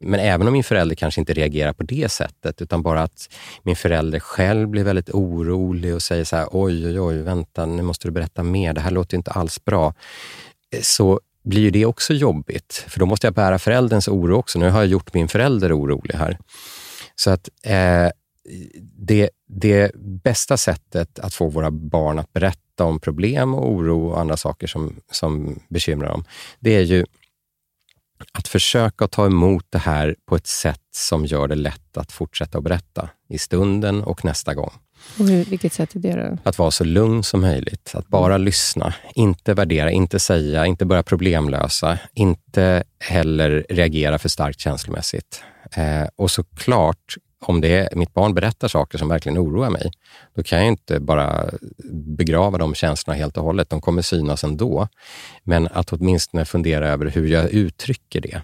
[0.02, 3.30] Men även om min förälder kanske inte reagerar på det sättet, utan bara att
[3.64, 7.82] min förälder själv blir väldigt orolig och säger så här, oj, oj, oj, vänta, nu
[7.82, 9.94] måste du berätta mer, det här låter inte alls bra.
[10.76, 14.60] Eh, så blir ju det också jobbigt, för då måste jag bära förälderns oro också.
[14.60, 16.38] Nu har jag gjort min förälder orolig här.
[17.16, 18.10] Så att eh,
[18.98, 24.20] det, det bästa sättet att få våra barn att berätta om problem och oro och
[24.20, 26.24] andra saker som, som bekymrar dem,
[26.60, 27.06] det är ju
[28.31, 32.57] att försöka ta emot det här på ett sätt som gör det lätt att fortsätta
[32.57, 34.71] att berätta i stunden och nästa gång.
[35.19, 36.38] Och hur, vilket sätt är det då?
[36.49, 37.91] Att vara så lugn som möjligt.
[37.93, 44.60] Att bara lyssna, inte värdera, inte säga, inte börja problemlösa, inte heller reagera för starkt
[44.60, 45.43] känslomässigt.
[45.71, 49.91] Eh, och såklart om det är, mitt barn berättar saker som verkligen oroar mig,
[50.36, 51.49] då kan jag inte bara
[51.91, 53.69] begrava de känslorna helt och hållet.
[53.69, 54.88] De kommer synas ändå.
[55.43, 58.41] Men att åtminstone fundera över hur jag uttrycker det.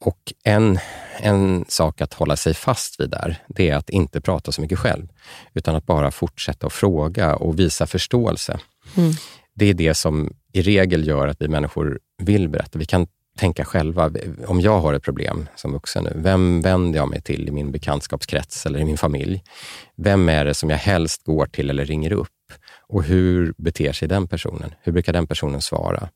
[0.00, 0.78] Och en,
[1.18, 4.78] en sak att hålla sig fast vid där, det är att inte prata så mycket
[4.78, 5.08] själv,
[5.54, 8.60] utan att bara fortsätta att fråga och visa förståelse.
[8.96, 9.12] Mm.
[9.54, 12.78] Det är det som i regel gör att vi människor vill berätta.
[12.78, 13.06] Vi kan
[13.38, 14.10] tänka själva.
[14.46, 17.72] Om jag har ett problem som vuxen nu, vem vänder jag mig till i min
[17.72, 19.42] bekantskapskrets eller i min familj?
[19.96, 22.28] Vem är det som jag helst går till eller ringer upp?
[22.88, 24.74] Och hur beter sig den personen?
[24.82, 26.08] Hur brukar den personen svara?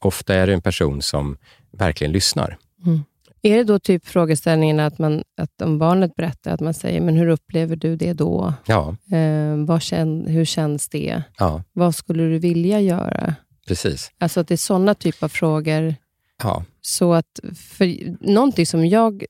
[0.00, 1.36] Ofta är det en person som
[1.72, 2.56] verkligen lyssnar.
[2.86, 3.00] Mm.
[3.42, 7.16] Är det då typ frågeställningen att, man, att om barnet berättar, att man säger, men
[7.16, 8.54] hur upplever du det då?
[8.66, 8.96] Ja.
[9.16, 11.22] Eh, kän, hur känns det?
[11.38, 11.62] Ja.
[11.72, 13.34] Vad skulle du vilja göra?
[13.66, 14.10] Precis.
[14.18, 15.94] Alltså att det är sådana typer av frågor
[16.42, 16.64] Ja.
[16.80, 19.24] Så att, för någonting som jag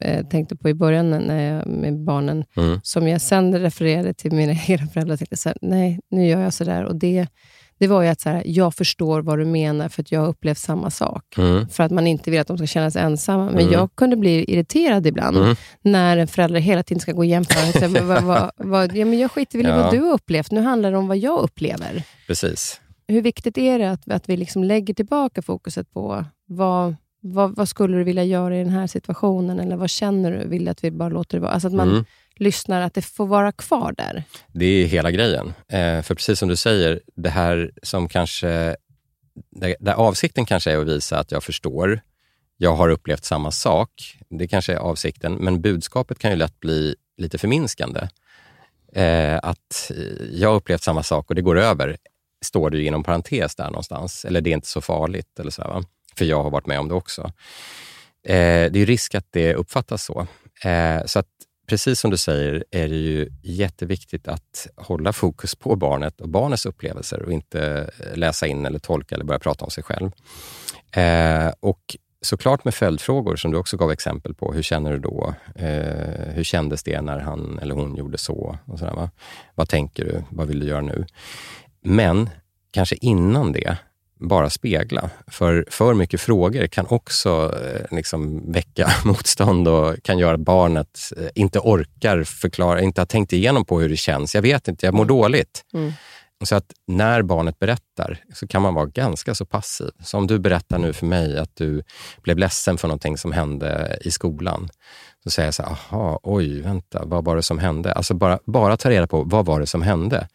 [0.00, 2.80] eh, tänkte på i början när jag, med barnen, mm.
[2.82, 6.52] som jag sen refererade till mina egna föräldrar, tänkte så här, nej, nu gör jag
[6.52, 6.84] sådär.
[6.84, 7.26] Och det,
[7.78, 10.28] det var ju att så här, jag förstår vad du menar för att jag har
[10.28, 11.38] upplevt samma sak.
[11.38, 11.68] Mm.
[11.68, 13.44] För att man inte vill att de ska känna sig ensamma.
[13.44, 13.72] Men mm.
[13.72, 15.56] jag kunde bli irriterad ibland mm.
[15.82, 17.88] när en förälder hela tiden ska gå och jämföra.
[18.02, 19.76] vad, vad, vad, ja, men jag skiter väl i ja.
[19.76, 20.50] vad du har upplevt.
[20.50, 22.02] Nu handlar det om vad jag upplever.
[22.26, 22.80] Precis.
[23.08, 27.68] Hur viktigt är det att, att vi liksom lägger tillbaka fokuset på vad, vad, vad,
[27.68, 29.60] skulle du vilja göra i den här situationen?
[29.60, 30.48] Eller vad känner du?
[30.48, 31.52] Vill du att vi bara låter det vara?
[31.52, 32.04] Alltså att man mm.
[32.36, 34.24] lyssnar, att det får vara kvar där.
[34.52, 35.46] Det är hela grejen.
[35.68, 38.76] Eh, för precis som du säger, det här som kanske...
[39.50, 42.00] Där, där avsikten kanske är att visa att jag förstår,
[42.56, 44.18] jag har upplevt samma sak.
[44.28, 48.08] Det kanske är avsikten, men budskapet kan ju lätt bli lite förminskande.
[48.92, 49.90] Eh, att
[50.32, 51.96] jag har upplevt samma sak och det går över,
[52.44, 54.24] står det ju inom parentes där någonstans.
[54.24, 55.40] Eller det är inte så farligt.
[55.40, 55.84] Eller så här, va?
[56.18, 57.32] För jag har varit med om det också.
[58.26, 60.26] Eh, det är risk att det uppfattas så.
[60.64, 61.28] Eh, så att
[61.66, 66.66] precis som du säger är det ju jätteviktigt att hålla fokus på barnet och barnets
[66.66, 70.10] upplevelser och inte eh, läsa in eller tolka eller börja prata om sig själv.
[70.92, 74.52] Eh, och såklart med följdfrågor som du också gav exempel på.
[74.52, 75.34] Hur känner du då?
[75.54, 78.58] Eh, hur kändes det när han eller hon gjorde så?
[78.64, 79.10] Och sådär, va?
[79.54, 80.22] Vad tänker du?
[80.30, 81.06] Vad vill du göra nu?
[81.80, 82.30] Men
[82.70, 83.78] kanske innan det,
[84.20, 85.10] bara spegla.
[85.26, 91.12] För för mycket frågor kan också eh, liksom väcka motstånd och kan göra att barnet
[91.16, 94.34] eh, inte orkar förklara, inte har tänkt igenom på hur det känns.
[94.34, 95.16] Jag vet inte, jag mår mm.
[95.16, 95.64] dåligt.
[95.74, 95.92] Mm.
[96.44, 99.90] Så att när barnet berättar så kan man vara ganska så passiv.
[100.04, 101.82] Så om du berättar nu för mig att du
[102.22, 104.68] blev ledsen för någonting som hände i skolan.
[105.24, 107.92] Så säger jag så här, aha, oj, vänta, vad var det som hände?
[107.92, 110.28] Alltså bara, bara ta reda på, vad var det som hände?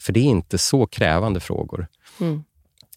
[0.00, 1.86] För det är inte så krävande frågor.
[2.20, 2.44] Mm.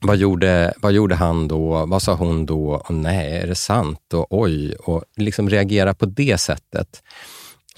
[0.01, 1.85] Vad gjorde, vad gjorde han då?
[1.85, 2.71] Vad sa hon då?
[2.73, 4.13] Och nej, är det sant?
[4.13, 7.03] Och oj, och liksom reagera på det sättet.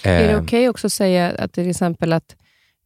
[0.04, 2.36] Är det eh, okej okay också att säga att till exempel att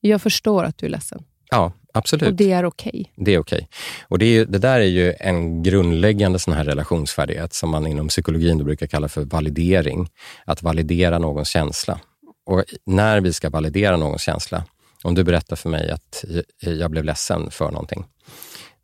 [0.01, 1.23] jag förstår att du är ledsen?
[1.49, 2.29] Ja, absolut.
[2.29, 2.89] Och det är okej?
[2.89, 3.25] Okay.
[3.25, 3.57] Det är okej.
[3.57, 3.67] Okay.
[4.07, 8.07] Och det, är, det, där är ju en grundläggande sån här relationsfärdighet som man inom
[8.07, 10.09] psykologin brukar kalla för validering.
[10.45, 11.99] Att validera någons känsla.
[12.45, 14.63] Och när vi ska validera någons känsla,
[15.03, 16.25] om du berättar för mig att
[16.59, 18.05] jag blev ledsen för någonting,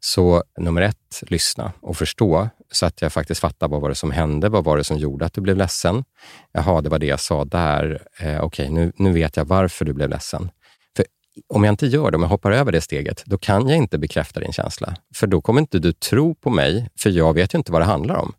[0.06, 4.12] så nummer ett, lyssna och förstå så att jag faktiskt fattar vad var det som
[4.12, 4.50] hände.
[4.50, 6.04] Vad var det som gjorde att du blev ledsen?
[6.52, 8.08] Jaha, det var det jag sa där.
[8.20, 10.52] Eh, Okej, okay, nu, nu vet jag varför du blev ledsen.
[10.96, 11.06] För
[11.48, 13.98] om jag inte gör det, om jag hoppar över det steget, då kan jag inte
[13.98, 14.96] bekräfta din känsla.
[15.16, 17.86] För då kommer inte du tro på mig, för jag vet ju inte vad det
[17.86, 18.34] handlar om.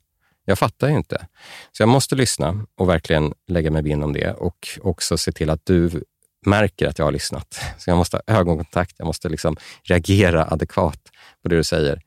[0.45, 1.27] Jag fattar ju inte.
[1.73, 5.51] Så jag måste lyssna och verkligen lägga mig vinn om det och också se till
[5.51, 6.05] att du
[6.47, 7.61] märker att jag har lyssnat.
[7.79, 11.01] Så jag måste ha ögonkontakt, jag måste liksom reagera adekvat
[11.45, 12.01] på det du säger.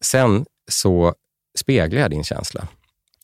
[0.00, 1.14] Sen så
[1.58, 2.68] speglar jag din känsla.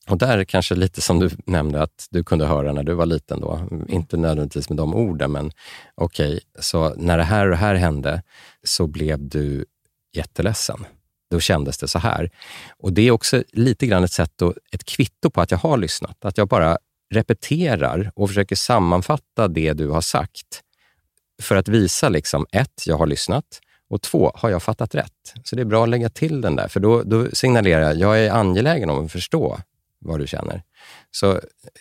[0.09, 3.41] Och där kanske lite som du nämnde att du kunde höra när du var liten.
[3.41, 3.69] då.
[3.89, 5.53] Inte nödvändigtvis med de orden, men
[5.95, 8.23] okej, okay, så när det här och det här hände
[8.65, 9.65] så blev du
[10.13, 10.87] jätteledsen.
[11.31, 12.31] Då kändes det så här.
[12.79, 15.77] Och Det är också lite grann ett sätt, och ett kvitto på att jag har
[15.77, 16.25] lyssnat.
[16.25, 16.79] Att jag bara
[17.15, 20.63] repeterar och försöker sammanfatta det du har sagt
[21.43, 23.61] för att visa, liksom, ett, jag har lyssnat
[23.91, 25.35] och två, har jag fattat rätt?
[25.45, 28.25] Så det är bra att lägga till den där, för då, då signalerar jag, jag
[28.25, 29.59] är angelägen om att förstå
[29.99, 30.63] vad du känner.
[31.11, 31.33] Så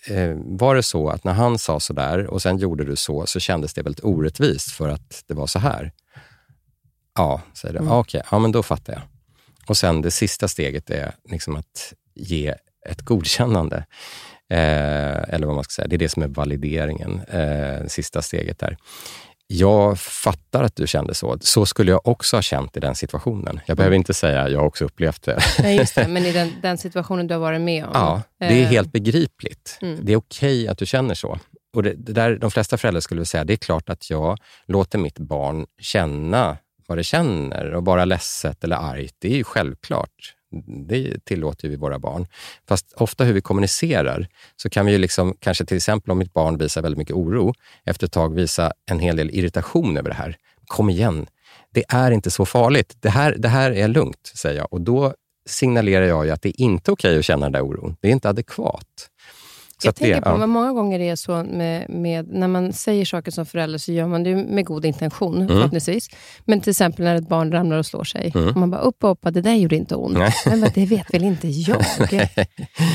[0.07, 3.25] eh, var det så att när han sa så där och sen gjorde du så,
[3.25, 5.91] så kändes det väldigt orättvist för att det var så här?
[7.15, 7.79] Ja, säger du.
[7.79, 7.91] Mm.
[7.91, 9.01] Okej, okay, ja men då fattar jag.
[9.67, 12.55] Och sen det sista steget är liksom att ge
[12.85, 13.85] ett godkännande.
[14.49, 15.87] Eh, eller vad man ska säga.
[15.87, 18.77] Det är det som är valideringen, eh, sista steget där.
[19.51, 21.37] Jag fattar att du kände så.
[21.41, 23.59] Så skulle jag också ha känt i den situationen.
[23.65, 24.01] Jag behöver mm.
[24.01, 25.39] inte säga jag har också upplevt det.
[25.59, 26.07] Nej, just det.
[26.07, 27.91] Men i den, den, situationen du har varit med om?
[27.93, 28.67] Ja, det är eh.
[28.67, 29.77] helt begripligt.
[29.81, 29.99] Mm.
[30.01, 31.39] Det är okej okay att du känner så.
[31.73, 34.97] Och det, det, där, de flesta föräldrar skulle säga, det är klart att jag låter
[34.97, 39.15] mitt barn känna vad det känner och vara ledset eller argt.
[39.19, 40.35] Det är ju självklart.
[40.87, 42.27] Det tillåter vi våra barn.
[42.67, 46.33] Fast ofta hur vi kommunicerar så kan vi ju liksom, kanske till exempel om mitt
[46.33, 50.15] barn visar väldigt mycket oro, efter ett tag visa en hel del irritation över det
[50.15, 50.37] här.
[50.65, 51.27] Kom igen,
[51.73, 52.97] det är inte så farligt.
[52.99, 54.73] Det här, det här är lugnt, säger jag.
[54.73, 55.13] Och då
[55.45, 57.95] signalerar jag ju att det är inte okej okay att känna den där oron.
[57.99, 59.09] Det är inte adekvat.
[59.83, 60.47] Jag tänker det, på, ja.
[60.47, 64.07] många gånger är det så med, med, när man säger saker som förälder så gör
[64.07, 65.47] man det med god intention mm.
[65.47, 66.09] förhoppningsvis.
[66.45, 68.31] Men till exempel när ett barn ramlar och slår sig.
[68.35, 68.49] Mm.
[68.49, 70.17] Och man bara, upp, upp, det där gjorde inte ont.
[70.17, 70.33] Nej.
[70.45, 71.77] Men det vet väl inte jag?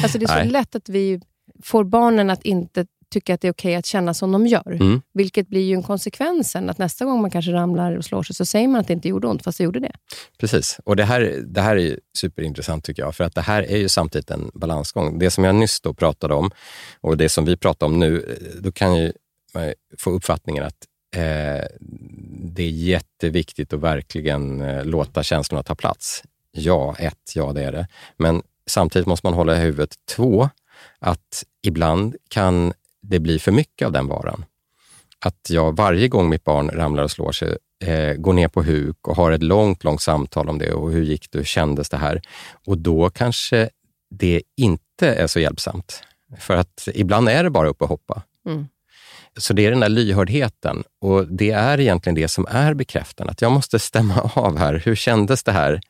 [0.02, 0.48] alltså det är så Nej.
[0.48, 1.20] lätt att vi
[1.62, 4.72] får barnen att inte tycka att det är okej okay att känna som de gör.
[4.72, 5.02] Mm.
[5.14, 8.36] Vilket blir ju en konsekvens sen, att nästa gång man kanske ramlar och slår sig,
[8.36, 9.92] så säger man att det inte gjorde ont, fast det gjorde det.
[10.38, 13.76] Precis, och det här, det här är superintressant tycker jag, för att det här är
[13.76, 15.18] ju samtidigt en balansgång.
[15.18, 16.50] Det som jag nyss då pratade om
[17.00, 19.12] och det som vi pratar om nu, då kan ju
[19.98, 20.86] få uppfattningen att
[21.16, 21.64] eh,
[22.54, 26.22] det är jätteviktigt att verkligen eh, låta känslorna ta plats.
[26.52, 27.88] Ja, ett, ja det är det.
[28.16, 30.48] Men samtidigt måste man hålla i huvudet två,
[30.98, 32.72] att ibland kan
[33.08, 34.44] det bli för mycket av den varan.
[35.18, 39.08] Att jag varje gång mitt barn ramlar och slår sig eh, går ner på huk
[39.08, 41.96] och har ett långt, långt samtal om det och hur gick det, hur kändes det
[41.96, 42.22] här?
[42.66, 43.70] Och då kanske
[44.10, 46.02] det inte är så hjälpsamt.
[46.38, 48.22] För att ibland är det bara upp och hoppa.
[48.46, 48.66] Mm.
[49.36, 53.30] Så det är den där lyhördheten och det är egentligen det som är bekräftande.
[53.30, 54.82] Att jag måste stämma av här.
[54.84, 55.80] Hur kändes det här?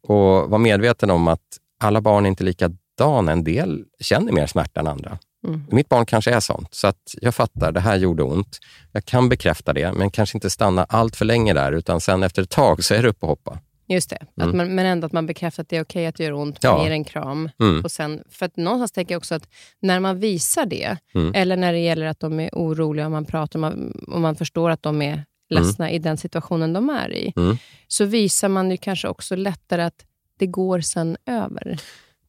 [0.00, 3.32] Och vara medveten om att alla barn är inte likadana.
[3.32, 5.18] En del känner mer smärta än andra.
[5.44, 5.64] Mm.
[5.70, 8.58] Mitt barn kanske är sånt, så att jag fattar, det här gjorde ont.
[8.92, 12.42] Jag kan bekräfta det, men kanske inte stanna allt för länge där, utan sen efter
[12.42, 13.58] ett tag så är det upp och hoppa.
[13.88, 14.48] Just det, mm.
[14.48, 16.32] att man, men ändå att man bekräftar att det är okej okay att det gör
[16.32, 16.84] ont, man ja.
[16.84, 17.50] ger en kram.
[17.60, 17.84] Mm.
[17.84, 19.48] Och sen, för att någonstans tänker jag också att
[19.80, 21.32] när man visar det, mm.
[21.34, 24.36] eller när det gäller att de är oroliga och man pratar och man, och man
[24.36, 25.96] förstår att de är ledsna mm.
[25.96, 27.56] i den situationen de är i, mm.
[27.88, 30.04] så visar man ju kanske också lättare att
[30.38, 31.80] det går sen över.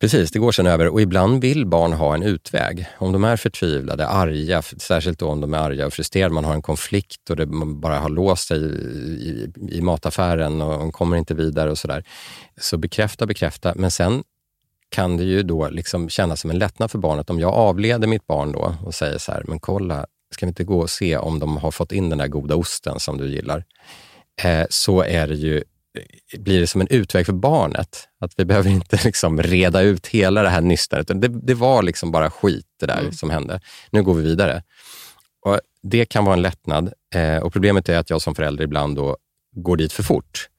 [0.03, 2.87] Precis, det går sen över och ibland vill barn ha en utväg.
[2.97, 6.53] Om de är förtvivlade, arga, särskilt då om de är arga och frustrerade, man har
[6.53, 8.69] en konflikt och det, man bara har låst sig i,
[9.29, 12.03] i, i mataffären och de kommer inte vidare och sådär.
[12.57, 14.23] Så bekräfta, bekräfta, men sen
[14.89, 18.27] kan det ju då liksom kännas som en lättnad för barnet om jag avleder mitt
[18.27, 21.39] barn då och säger så här, men kolla, ska vi inte gå och se om
[21.39, 23.63] de har fått in den där goda osten som du gillar?
[24.41, 25.63] Eh, så är det ju
[26.37, 28.07] blir det som en utväg för barnet.
[28.19, 31.07] Att vi behöver inte liksom reda ut hela det här nystet.
[31.07, 33.13] Det, det var liksom bara skit det där mm.
[33.13, 33.61] som hände.
[33.89, 34.63] Nu går vi vidare.
[35.45, 38.95] Och Det kan vara en lättnad eh, och problemet är att jag som förälder ibland
[38.95, 39.17] då
[39.55, 40.49] går dit för fort.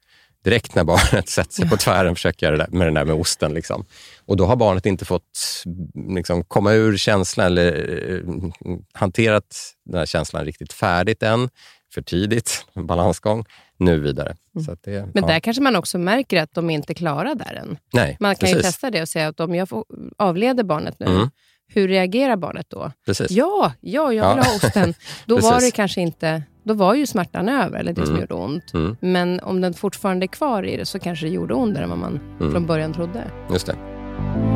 [0.43, 3.53] Direkt när barnet sätter sig på tvären försöker jag med den där med osten.
[3.53, 3.85] Liksom.
[4.25, 5.63] Och då har barnet inte fått
[6.09, 7.73] liksom, komma ur känslan eller
[8.11, 8.49] eh,
[8.93, 11.49] hanterat den här känslan riktigt färdigt än.
[11.93, 13.45] För tidigt, balansgång
[13.77, 14.35] nu vidare.
[14.55, 14.77] Mm.
[14.83, 15.27] Det, Men ja.
[15.27, 17.77] där kanske man också märker att de inte är klara där än.
[17.93, 18.57] Nej, man kan precis.
[18.57, 19.67] ju testa det och säga att om jag
[20.17, 21.29] avleder barnet nu, mm.
[21.67, 22.91] hur reagerar barnet då?
[23.05, 23.31] Precis.
[23.31, 24.93] Ja, ja, jag vill ha osten.
[25.25, 26.43] Då var det kanske inte...
[26.63, 28.13] Då var ju smärtan över, eller det mm.
[28.13, 28.73] som gjorde ont.
[28.73, 28.97] Mm.
[28.99, 31.99] Men om den fortfarande är kvar i det så kanske det gjorde ondare än vad
[31.99, 32.51] man mm.
[32.51, 33.31] från början trodde.
[33.51, 34.54] Just det.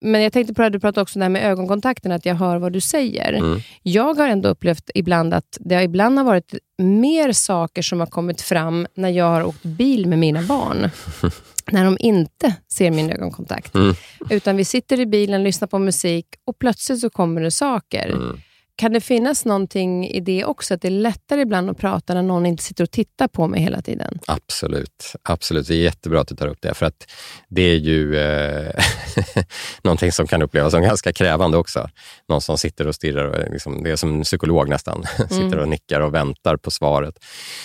[0.00, 2.72] Men jag tänkte på det, du pratade också där med ögonkontakten, att jag hör vad
[2.72, 3.32] du säger.
[3.32, 3.60] Mm.
[3.82, 8.40] Jag har ändå upplevt ibland att det ibland har varit mer saker som har kommit
[8.40, 10.90] fram när jag har åkt bil med mina barn.
[11.72, 13.74] när de inte ser min ögonkontakt.
[13.74, 13.94] Mm.
[14.30, 18.08] Utan vi sitter i bilen, lyssnar på musik och plötsligt så kommer det saker.
[18.08, 18.40] Mm.
[18.78, 22.22] Kan det finnas någonting i det också, att det är lättare ibland att prata när
[22.22, 24.18] någon inte sitter och tittar på mig hela tiden?
[24.26, 25.12] Absolut.
[25.22, 25.68] Absolut.
[25.68, 27.10] Det är jättebra att du tar upp det, för att
[27.48, 28.84] det är ju eh,
[29.82, 31.88] någonting som kan upplevas som ganska krävande också.
[32.28, 35.28] Någon som sitter och stirrar, och liksom, det är som en psykolog nästan, mm.
[35.28, 37.24] sitter och nickar och väntar på svaret.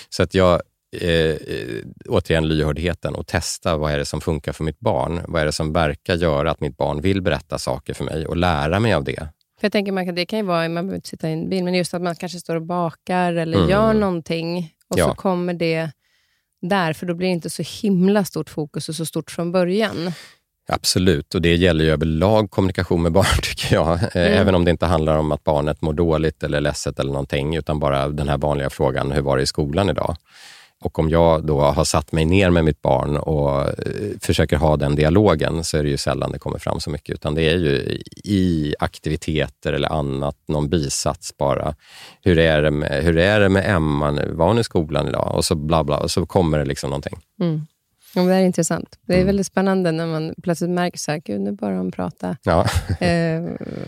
[0.10, 0.62] Så att jag,
[1.02, 1.36] eh,
[2.10, 5.22] återigen lyhördheten och testa vad är det som funkar för mitt barn.
[5.28, 8.38] Vad är det som verkar göra att mitt barn vill berätta saker för mig och
[8.38, 9.28] lära mig av det.
[9.64, 11.64] För jag tänker att det kan ju vara, man behöver inte sitta i en bil,
[11.64, 13.70] men just att man kanske står och bakar eller mm.
[13.70, 15.10] gör någonting och ja.
[15.10, 15.92] så kommer det
[16.62, 20.12] där, för då blir det inte så himla stort fokus och så stort från början.
[20.68, 23.94] Absolut, och det gäller ju överlag kommunikation med barn, tycker jag.
[23.94, 24.34] Eh, mm.
[24.34, 27.80] Även om det inte handlar om att barnet mår dåligt eller ledset eller någonting, utan
[27.80, 30.16] bara den här vanliga frågan, hur var det i skolan idag?
[30.86, 33.74] Och om jag då har satt mig ner med mitt barn och eh,
[34.22, 37.36] försöker ha den dialogen så är det ju sällan det kommer fram så mycket, utan
[37.36, 41.76] det är ju i aktiviteter eller annat, någon bisats bara.
[42.22, 44.32] Hur är det med, hur är det med Emma nu?
[44.34, 45.36] Var hon i skolan idag?
[45.36, 47.20] Och så bla bla, och så kommer det liksom någonting.
[47.42, 47.66] Mm.
[48.16, 49.00] Ja, det är intressant.
[49.06, 49.28] Det är mm.
[49.28, 52.38] väldigt spännande när man plötsligt märker så här, gud nu börjar de prata.
[52.44, 52.66] Ja.
[53.00, 53.44] eh,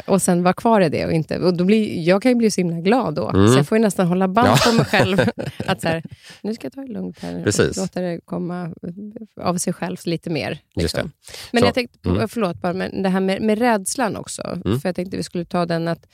[0.05, 1.05] och sen vara kvar i det.
[1.05, 3.47] Och inte, och då blir, jag kan ju bli så himla glad då, mm.
[3.47, 4.57] så jag får nästan hålla band ja.
[4.65, 5.19] på mig själv.
[5.65, 6.03] att så här,
[6.41, 7.43] nu ska jag ta det lugnt här.
[7.43, 7.77] Precis.
[7.77, 8.73] Låta det komma
[9.41, 10.59] av sig själv lite mer.
[10.75, 11.11] Liksom.
[11.51, 12.27] Men så, jag tänkte, mm.
[12.27, 14.61] förlåt, bara, men det här med, med rädslan också.
[14.65, 14.79] Mm.
[14.79, 16.07] För jag tänkte vi skulle ta den att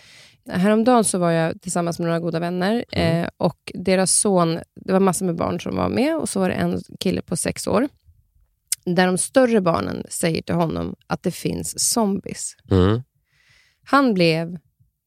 [0.50, 3.24] Häromdagen så var jag tillsammans med några goda vänner mm.
[3.24, 6.50] eh, och deras son, det var massor med barn som var med och så var
[6.50, 7.88] det en kille på sex år
[8.86, 12.56] där de större barnen säger till honom att det finns zombies.
[12.72, 13.02] Mm.
[13.84, 14.58] Han blev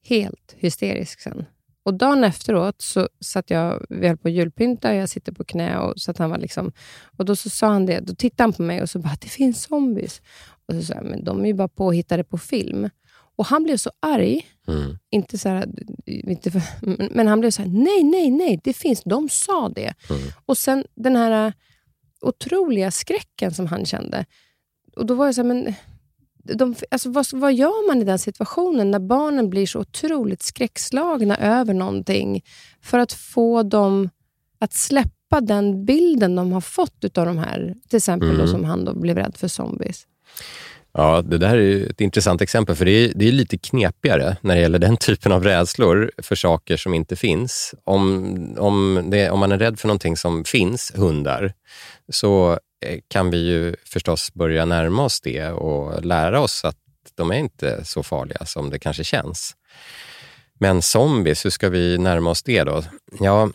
[0.09, 1.45] helt hysterisk sen.
[1.83, 5.79] Och dagen efteråt så satt jag, vi höll på att julpynta, jag sitter på knä
[5.79, 6.73] och så att han var liksom...
[7.19, 9.29] Och då så sa han det, då tittade han på mig och så bara, det
[9.29, 10.23] finns zombies.
[10.69, 12.91] Och så sa jag, men de är ju bara påhittade på film.
[13.37, 14.47] Och han blev så arg.
[14.69, 14.99] Mm.
[15.11, 15.69] Inte så här,
[16.07, 16.63] inte för,
[17.15, 19.95] men han blev så här, nej, nej, nej, det finns, de sa det.
[20.11, 20.23] Mm.
[20.47, 21.53] Och sen den här
[22.25, 24.25] otroliga skräcken som han kände.
[24.97, 25.75] Och då var jag så här, men
[26.45, 31.37] de, alltså vad, vad gör man i den situationen när barnen blir så otroligt skräckslagna
[31.37, 32.45] över någonting
[32.83, 34.11] för att få dem
[34.59, 38.41] att släppa den bilden de har fått av de här, till exempel mm.
[38.41, 40.07] då, som han då blev rädd för zombies?
[40.97, 44.55] Ja, det där är ett intressant exempel, för det är, det är lite knepigare när
[44.55, 47.75] det gäller den typen av rädslor för saker som inte finns.
[47.85, 51.53] Om, om, det, om man är rädd för någonting som finns, hundar,
[52.09, 56.77] så eh, kan vi ju förstås börja närma oss det och lära oss att
[57.15, 59.57] de är inte så farliga som det kanske känns.
[60.59, 62.83] Men zombies, hur ska vi närma oss det då?
[63.21, 63.51] Ja,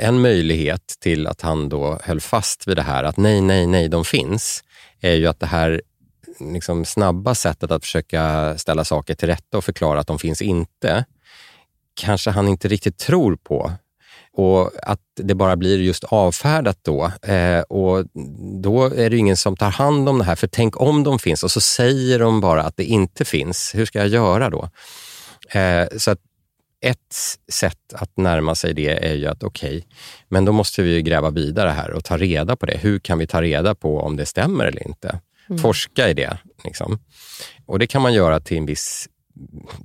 [0.00, 3.88] en möjlighet till att han då höll fast vid det här att nej, nej, nej,
[3.88, 4.64] de finns,
[5.00, 5.82] är ju att det här
[6.52, 11.04] liksom snabba sättet att försöka ställa saker till rätta och förklara att de finns inte,
[11.94, 13.72] kanske han inte riktigt tror på.
[14.34, 17.12] Och att det bara blir just avfärdat då.
[17.22, 18.06] Eh, och
[18.62, 20.34] då är det ingen som tar hand om det här.
[20.34, 23.74] För tänk om de finns och så säger de bara att det inte finns.
[23.74, 24.68] Hur ska jag göra då?
[25.58, 26.18] Eh, så att
[26.82, 27.14] ett
[27.52, 29.82] sätt att närma sig det är ju att okej, okay,
[30.28, 32.78] men då måste vi gräva vidare här och ta reda på det.
[32.78, 35.20] Hur kan vi ta reda på om det stämmer eller inte?
[35.50, 35.62] Mm.
[35.62, 36.38] Forska i det.
[36.64, 36.98] Liksom.
[37.66, 39.08] Och det kan man göra till en viss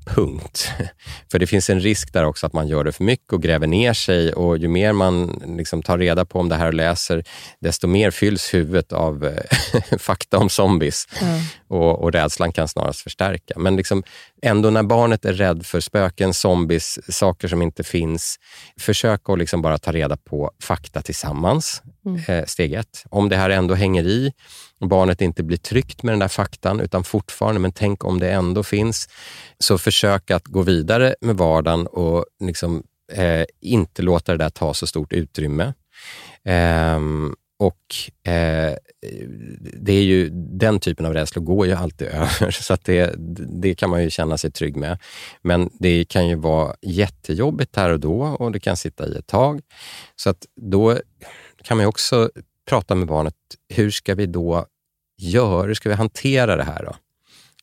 [0.06, 0.72] punkt.
[1.32, 3.68] För det finns en risk där också att man gör det för mycket och gräver
[3.68, 7.24] ner sig och ju mer man liksom tar reda på om det här och läser,
[7.60, 11.42] desto mer fylls huvudet av eh, fakta om zombies mm.
[11.68, 13.54] och, och rädslan kan snarast förstärka.
[13.58, 14.04] Men liksom,
[14.42, 18.40] ändå när barnet är rädd för spöken, zombies, saker som inte finns,
[18.80, 22.22] försök att liksom bara ta reda på fakta tillsammans, mm.
[22.28, 23.04] Eh, steg ett.
[23.10, 24.34] Om det här ändå hänger i
[24.80, 28.32] och barnet inte blir tryggt med den där faktan, utan fortfarande, men tänk om det
[28.32, 29.10] ändå finns.
[29.60, 32.84] Så försök att gå vidare med vardagen och liksom,
[33.14, 35.74] eh, inte låta det där ta så stort utrymme.
[36.46, 37.00] Eh,
[37.60, 38.76] och eh,
[39.74, 43.16] det är ju, den typen av rädslor går ju alltid över, så att det,
[43.62, 44.98] det kan man ju känna sig trygg med.
[45.42, 49.28] Men det kan ju vara jättejobbigt här och då och det kan sitta i ett
[49.28, 49.62] tag.
[50.16, 51.00] Så att då
[51.64, 52.30] kan man ju också
[52.70, 53.36] prata med barnet,
[53.70, 54.66] hur ska vi då
[55.18, 55.64] göra?
[55.64, 56.84] Hur ska vi hantera det här?
[56.86, 56.96] då?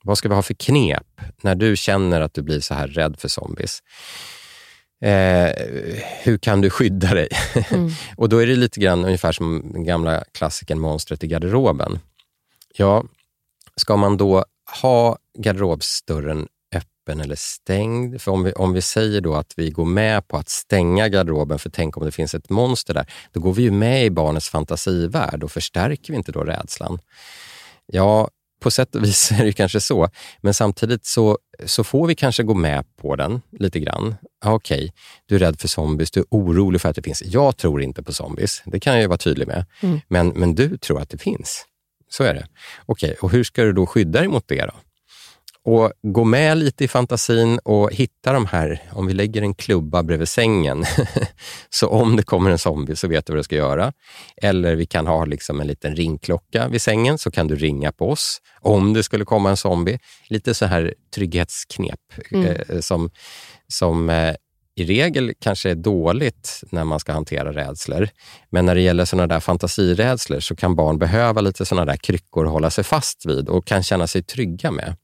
[0.02, 3.16] Vad ska vi ha för knep när du känner att du blir så här rädd
[3.18, 3.82] för zombies?
[5.04, 5.50] Eh,
[6.22, 7.28] hur kan du skydda dig?
[7.70, 7.90] Mm.
[8.16, 11.98] och då är det lite grann ungefär som den gamla klassikern Monstret i garderoben.
[12.76, 13.04] Ja,
[13.76, 14.44] ska man då
[14.82, 16.48] ha garderobsdörren
[17.04, 18.20] öppen eller stängd?
[18.20, 21.58] För om vi, om vi säger då att vi går med på att stänga garderoben,
[21.58, 24.48] för tänk om det finns ett monster där, då går vi ju med i barnets
[24.48, 26.98] fantasivärld och förstärker vi inte då rädslan?
[27.86, 28.28] Ja,
[28.60, 30.08] på sätt och vis är det kanske så,
[30.40, 34.14] men samtidigt så, så får vi kanske gå med på den lite grann.
[34.44, 34.90] Okej, okay,
[35.26, 37.22] du är rädd för zombies, du är orolig för att det finns.
[37.22, 39.64] Jag tror inte på zombies, det kan jag vara tydlig med.
[39.80, 40.00] Mm.
[40.08, 41.66] Men, men du tror att det finns.
[42.08, 42.46] Så är det.
[42.86, 44.74] Okej, okay, och hur ska du då skydda dig mot det då?
[45.64, 50.02] Och gå med lite i fantasin och hitta de här, om vi lägger en klubba
[50.02, 50.84] bredvid sängen,
[51.70, 53.92] så om det kommer en zombie så vet du vad du ska göra.
[54.36, 58.10] Eller vi kan ha liksom en liten ringklocka vid sängen, så kan du ringa på
[58.10, 59.98] oss om det skulle komma en zombie.
[60.28, 62.00] Lite så här trygghetsknep
[62.30, 62.46] mm.
[62.46, 63.10] eh, som,
[63.68, 64.34] som eh,
[64.76, 68.08] i regel kanske är dåligt när man ska hantera rädslor.
[68.50, 72.46] Men när det gäller sådana där fantasirädslor så kan barn behöva lite sådana där kryckor
[72.46, 74.96] att hålla sig fast vid och kan känna sig trygga med.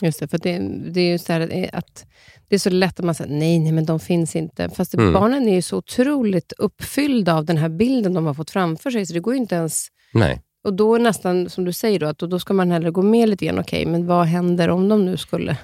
[0.00, 0.58] Just det, för det,
[0.92, 1.32] det är ju så
[1.72, 2.06] att
[2.48, 4.68] det är så lätt att man säger nej, nej, men de finns inte.
[4.68, 5.12] Fast mm.
[5.12, 9.06] barnen är ju så otroligt uppfyllda av den här bilden de har fått framför sig,
[9.06, 9.86] så det går ju inte ens...
[10.12, 10.42] Nej.
[10.64, 13.46] Och då nästan, som du säger, då, att då ska man hellre gå med lite
[13.46, 13.58] grann.
[13.58, 15.56] Okej, okay, men vad händer om de nu skulle...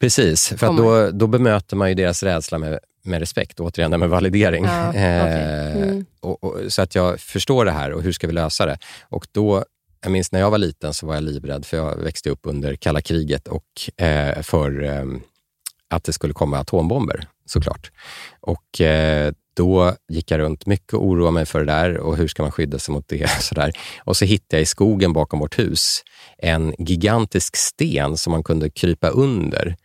[0.00, 3.60] Precis, för då, då bemöter man ju deras rädsla med, med respekt.
[3.60, 4.64] Återigen, det med validering.
[4.64, 5.02] Ja, okay.
[5.02, 6.06] mm.
[6.20, 8.78] och, och, så att jag förstår det här och hur ska vi lösa det?
[9.02, 9.64] Och då
[10.00, 12.76] jag minns när jag var liten så var jag livrädd, för jag växte upp under
[12.76, 15.04] kalla kriget och eh, för eh,
[15.88, 17.90] att det skulle komma atombomber såklart.
[18.40, 22.28] Och eh, då gick jag runt mycket och oroade mig för det där och hur
[22.28, 23.30] ska man skydda sig mot det?
[23.40, 23.72] Sådär.
[24.04, 26.02] Och så hittade jag i skogen bakom vårt hus
[26.38, 29.76] en gigantisk sten som man kunde krypa under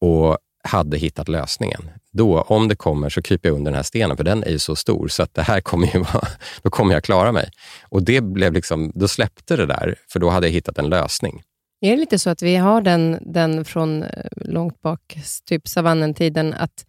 [0.00, 1.90] och hade hittat lösningen.
[2.12, 4.58] Då, om det kommer, så kryper jag under den här stenen, för den är ju
[4.58, 6.28] så stor, så att det här kommer ju vara,
[6.62, 7.50] då kommer jag klara mig.
[7.82, 11.42] Och det blev liksom, då släppte det där, för då hade jag hittat en lösning.
[11.80, 16.54] Är det lite så att vi har den, den från eh, långt bak, typ savannentiden,
[16.54, 16.86] att,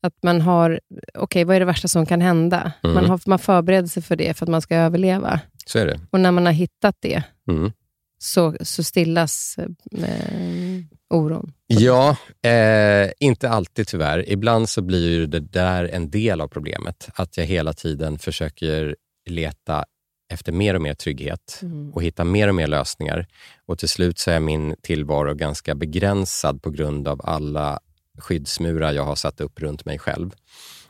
[0.00, 2.72] att man har, okej, okay, vad är det värsta som kan hända?
[2.84, 2.94] Mm.
[2.94, 5.40] Man, har, man förbereder sig för det, för att man ska överleva.
[5.66, 6.00] Så är det.
[6.10, 7.72] Och när man har hittat det, mm.
[8.18, 11.52] så, så stillas eh, oron?
[11.66, 14.28] Ja, eh, inte alltid tyvärr.
[14.30, 17.08] Ibland så blir det där en del av problemet.
[17.14, 18.96] Att jag hela tiden försöker
[19.26, 19.84] leta
[20.32, 21.92] efter mer och mer trygghet mm.
[21.92, 23.26] och hitta mer och mer lösningar.
[23.66, 27.80] Och till slut så är min tillvaro ganska begränsad på grund av alla
[28.18, 30.30] skyddsmurar jag har satt upp runt mig själv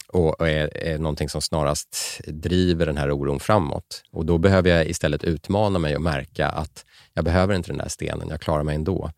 [0.09, 4.03] och är, är någonting som snarast driver den här oron framåt.
[4.13, 7.89] Och då behöver jag istället utmana mig och märka att jag behöver inte den där
[7.89, 9.11] stenen, jag klarar mig ändå.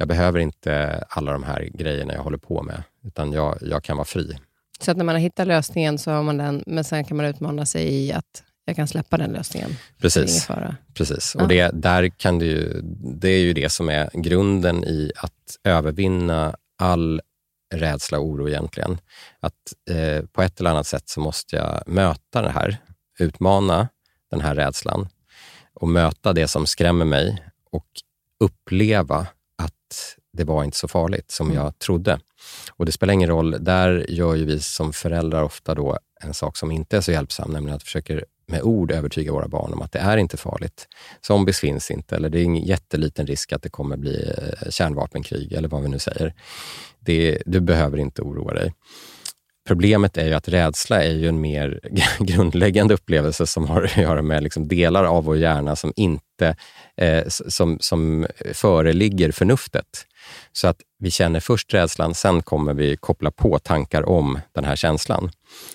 [0.00, 3.96] Jag behöver inte alla de här grejerna jag håller på med, utan jag, jag kan
[3.96, 4.38] vara fri.
[4.80, 7.26] Så att när man har hittat lösningen så har man den, men sen kan man
[7.26, 9.70] utmana sig i att jag kan släppa den lösningen.
[10.00, 10.48] Precis.
[10.94, 11.34] Precis.
[11.34, 12.80] Och det, där kan du,
[13.20, 17.20] det är ju det som är grunden i att övervinna all
[17.74, 18.98] rädsla och oro egentligen.
[19.40, 19.54] Att
[19.90, 22.76] eh, på ett eller annat sätt så måste jag möta det här,
[23.18, 23.88] utmana
[24.30, 25.08] den här rädslan
[25.74, 27.86] och möta det som skrämmer mig och
[28.40, 29.26] uppleva
[29.88, 31.62] att det var inte så farligt som mm.
[31.62, 32.20] jag trodde.
[32.72, 36.56] Och det spelar ingen roll, där gör ju vi som föräldrar ofta då en sak
[36.56, 39.92] som inte är så hjälpsam, nämligen att försöka med ord övertyga våra barn om att
[39.92, 40.88] det är inte farligt.
[41.20, 45.52] Zombies finns inte, eller det är en jätteliten risk att det kommer bli eh, kärnvapenkrig,
[45.52, 46.34] eller vad vi nu säger.
[47.00, 48.74] Det, du behöver inte oroa dig.
[49.68, 51.80] Problemet är ju att rädsla är ju en mer
[52.18, 56.56] grundläggande upplevelse som har att göra med liksom delar av vår hjärna som inte
[56.96, 60.06] eh, som, som föreligger förnuftet.
[60.52, 64.76] Så att vi känner först rädslan, sen kommer vi koppla på tankar om den här
[64.76, 65.30] känslan.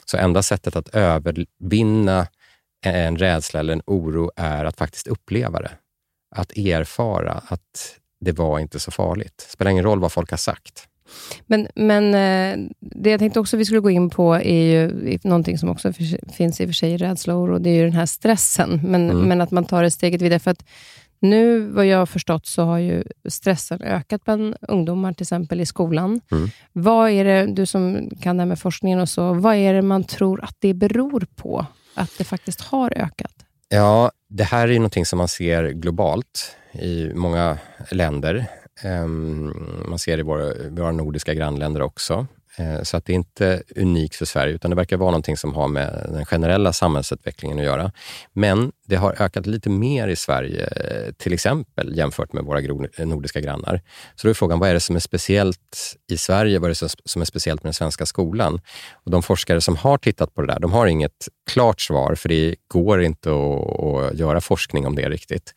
[0.05, 2.27] Så enda sättet att övervinna
[2.85, 5.71] en rädsla eller en oro är att faktiskt uppleva det.
[6.35, 9.33] Att erfara att det var inte så farligt.
[9.37, 10.87] Det spelar ingen roll vad folk har sagt.
[11.45, 15.57] Men, men eh, det jag tänkte också vi skulle gå in på är ju någonting
[15.57, 15.93] som också
[16.33, 17.59] finns i och för sig i rädsla och oro.
[17.59, 19.27] Det är ju den här stressen, men, mm.
[19.27, 20.39] men att man tar det steget vidare.
[20.39, 20.65] För att
[21.19, 25.65] nu, vad jag har förstått, så har ju stressen ökat bland ungdomar, till exempel i
[25.65, 26.21] skolan.
[26.31, 26.49] Mm.
[26.71, 29.81] Vad är det, du som kan det här med forskningen och så, vad är det
[29.81, 31.65] man tror att det beror på?
[31.93, 33.33] Att det faktiskt har ökat?
[33.69, 37.57] Ja, det här är ju någonting som man ser globalt i många
[37.91, 38.45] länder.
[38.83, 39.53] Ehm,
[39.87, 42.27] man ser det i våra, våra nordiska grannländer också.
[42.57, 45.53] Eh, så att det är inte unikt för Sverige, utan det verkar vara någonting som
[45.53, 47.91] har med den generella samhällsutvecklingen att göra.
[48.33, 50.69] Men det har ökat lite mer i Sverige,
[51.17, 52.59] till exempel jämfört med våra
[53.05, 53.81] nordiska grannar.
[54.15, 56.59] Så då är frågan, vad är det som är speciellt i Sverige?
[56.59, 58.61] Vad är det som är speciellt med den svenska skolan?
[58.93, 62.29] Och de forskare som har tittat på det där, de har inget klart svar, för
[62.29, 65.53] det går inte att, att göra forskning om det riktigt.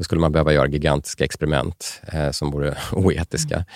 [0.00, 3.54] Då skulle man behöva göra gigantiska experiment eh, som vore oetiska.
[3.54, 3.66] Mm.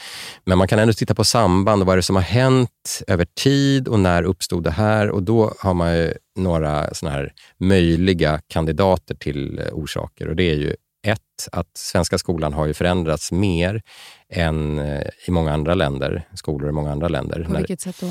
[0.45, 3.25] Men man kan ändå titta på samband och vad är det som har hänt över
[3.25, 5.11] tid och när uppstod det här?
[5.11, 10.51] Och då har man ju några såna här möjliga kandidater till eh, orsaker och det
[10.51, 10.75] är ju
[11.07, 13.83] ett, att svenska skolan har ju förändrats mer
[14.29, 17.45] än eh, i många andra länder, skolor i många andra länder.
[17.45, 18.11] På vilket sätt då?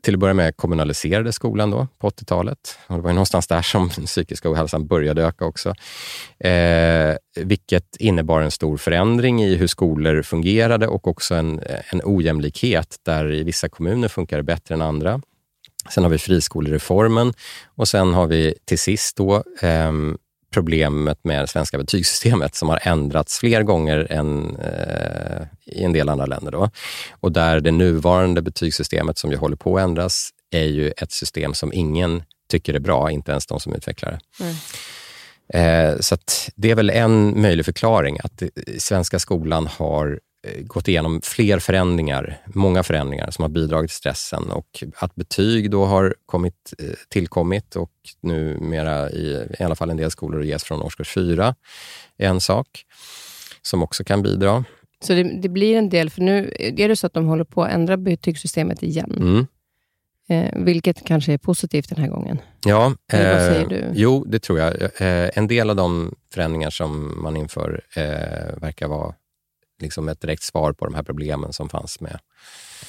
[0.00, 2.78] Till att börja med kommunaliserade skolan då, på 80-talet.
[2.86, 5.74] Och det var ju någonstans där som den psykiska ohälsan började öka också.
[6.38, 11.60] Eh, vilket innebar en stor förändring i hur skolor fungerade och också en,
[11.92, 15.20] en ojämlikhet där i vissa kommuner funkar det bättre än andra.
[15.90, 17.32] Sen har vi friskolereformen
[17.64, 19.92] och sen har vi till sist då eh,
[20.56, 26.08] problemet med det svenska betygssystemet som har ändrats fler gånger än eh, i en del
[26.08, 26.52] andra länder.
[26.52, 26.70] Då.
[27.20, 31.54] Och där det nuvarande betygssystemet som ju håller på att ändras är ju ett system
[31.54, 34.44] som ingen tycker är bra, inte ens de som utvecklar det.
[34.44, 34.54] Mm.
[35.92, 36.16] Eh, så
[36.54, 38.42] det är väl en möjlig förklaring, att
[38.78, 40.25] svenska skolan har Eh,
[40.62, 45.84] gått igenom fler förändringar, många förändringar som har bidragit till stressen och att betyg då
[45.84, 50.82] har kommit, eh, tillkommit och numera i, i alla fall en del skolor ges från
[50.82, 51.54] årskurs fyra
[52.18, 52.84] är en sak
[53.62, 54.64] som också kan bidra.
[55.00, 57.64] Så det, det, blir en del, för nu är det så att de håller på
[57.64, 59.16] att ändra betygssystemet igen.
[59.20, 59.46] Mm.
[60.28, 62.38] Eh, vilket kanske är positivt den här gången.
[62.64, 63.84] Ja, eh, vad säger du?
[63.94, 64.82] jo det tror jag.
[64.82, 69.14] Eh, en del av de förändringar som man inför eh, verkar vara
[69.82, 72.18] liksom ett direkt svar på de här problemen som fanns med.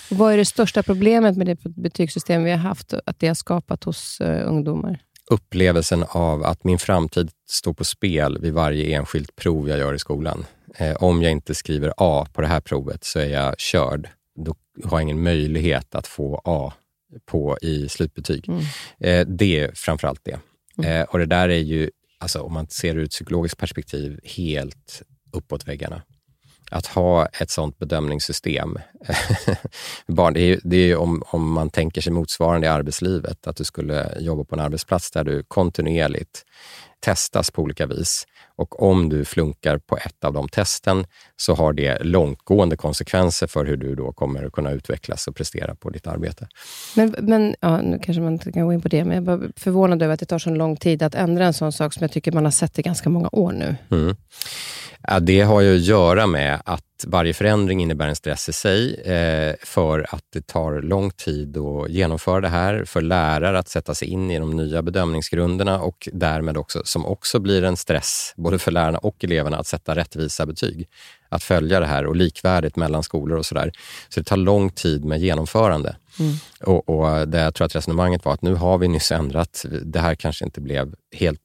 [0.10, 3.84] Vad är det största problemet med det betygssystem vi har haft, att det har skapat
[3.84, 5.00] hos uh, ungdomar?
[5.30, 10.00] Upplevelsen av att min framtid står på spel vid varje enskilt prov jag gör i
[10.00, 10.46] skolan.
[10.76, 14.10] Eh, om jag inte skriver A på det här provet så är jag körd.
[14.36, 16.74] Då har jag ingen möjlighet att få A
[17.26, 18.50] på i slutbetyg.
[18.50, 18.62] Mm.
[19.00, 20.40] Eh, det är framförallt det.
[20.78, 20.92] Mm.
[20.92, 24.20] Eh, och det där är ju, alltså, om man ser det ur ett psykologiskt perspektiv,
[24.24, 26.02] helt uppåt väggarna
[26.72, 28.78] att ha ett sånt bedömningssystem.
[30.08, 33.64] Barn, det är, det är om, om man tänker sig motsvarande i arbetslivet, att du
[33.64, 36.44] skulle jobba på en arbetsplats där du kontinuerligt
[37.00, 41.06] testas på olika vis Och om du flunkar på ett av de testen
[41.36, 45.76] så har det långtgående konsekvenser för hur du då kommer att kunna utvecklas och prestera
[45.76, 46.48] på ditt arbete.
[46.96, 49.52] Men, men ja, nu kanske man inte kan gå in på det, men jag är
[49.56, 52.12] förvånad över att det tar så lång tid att ändra en sån sak som jag
[52.12, 53.76] tycker man har sett i ganska många år nu.
[53.92, 54.16] Mm.
[55.10, 58.94] Ja, det har ju att göra med att varje förändring innebär en stress i sig
[59.02, 63.96] eh, för att det tar lång tid att genomföra det här, för lärare att sätta
[63.96, 68.60] sig in i de nya bedömningsgrunderna och därmed också, som också blir en stress, både
[68.60, 70.88] för lärarna och eleverna, att sätta rättvisa betyg.
[71.30, 73.72] Att följa det här och likvärdigt mellan skolor och sådär.
[74.10, 75.96] Så det tar lång tid med genomförande.
[76.20, 76.36] Mm.
[76.64, 80.00] Och, och det jag tror att resonemanget var att nu har vi nyss ändrat, det
[80.00, 81.42] här kanske inte blev helt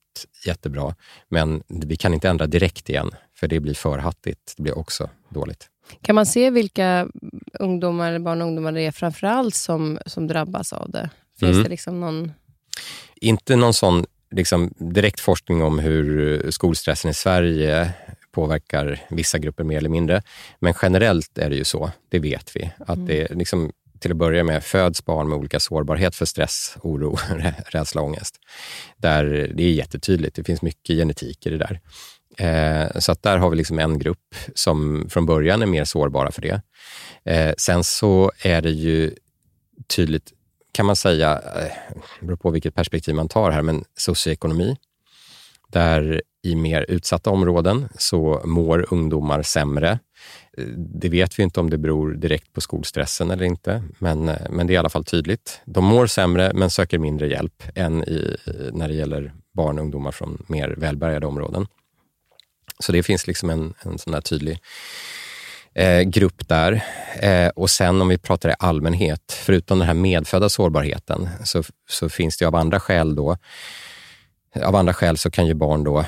[0.46, 0.94] jättebra,
[1.28, 4.54] men vi kan inte ändra direkt igen, för det blir för hattigt.
[4.56, 5.68] Det blir också dåligt.
[6.02, 7.08] Kan man se vilka
[7.60, 11.10] ungdomar, barn och ungdomar det är framförallt som, som drabbas av det?
[11.40, 11.62] Finns mm.
[11.62, 12.32] det liksom någon...
[13.14, 17.92] Inte någon sån liksom, direkt forskning om hur skolstressen i Sverige
[18.32, 20.22] påverkar vissa grupper mer eller mindre.
[20.58, 22.70] Men generellt är det ju så, det vet vi.
[22.78, 23.06] Att mm.
[23.06, 23.72] det liksom,
[24.02, 27.18] till att börja med föds barn med olika sårbarhet för stress, oro,
[27.66, 28.36] rädsla, och ångest.
[28.96, 31.80] Där det är jättetydligt, det finns mycket genetik i det där.
[32.38, 36.32] Eh, så att där har vi liksom en grupp som från början är mer sårbara
[36.32, 36.62] för det.
[37.24, 39.14] Eh, sen så är det ju
[39.96, 40.32] tydligt,
[40.72, 44.76] kan man säga, eh, beror på vilket perspektiv man tar här, men socioekonomi.
[45.68, 49.98] Där i mer utsatta områden så mår ungdomar sämre.
[50.76, 54.72] Det vet vi inte om det beror direkt på skolstressen eller inte, men, men det
[54.72, 55.60] är i alla fall tydligt.
[55.64, 58.36] De mår sämre men söker mindre hjälp än i,
[58.72, 61.66] när det gäller barn och ungdomar från mer välbärgade områden.
[62.78, 64.58] Så det finns liksom en, en sån där tydlig
[65.74, 66.84] eh, grupp där.
[67.20, 72.08] Eh, och sen om vi pratar i allmänhet, förutom den här medfödda sårbarheten, så, så
[72.08, 73.36] finns det av andra skäl då,
[74.62, 76.04] av andra skäl så kan ju barn då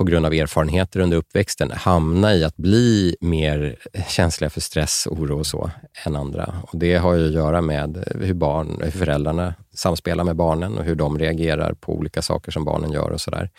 [0.00, 3.76] på grund av erfarenheter under uppväxten hamna i att bli mer
[4.08, 5.70] känsliga för stress, oro och så
[6.06, 6.54] än andra.
[6.62, 10.84] Och Det har ju att göra med hur, barn, hur föräldrarna samspelar med barnen och
[10.84, 13.50] hur de reagerar på olika saker som barnen gör och sådär.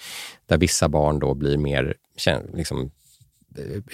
[0.46, 1.94] Där vissa barn då blir mer
[2.54, 2.92] liksom,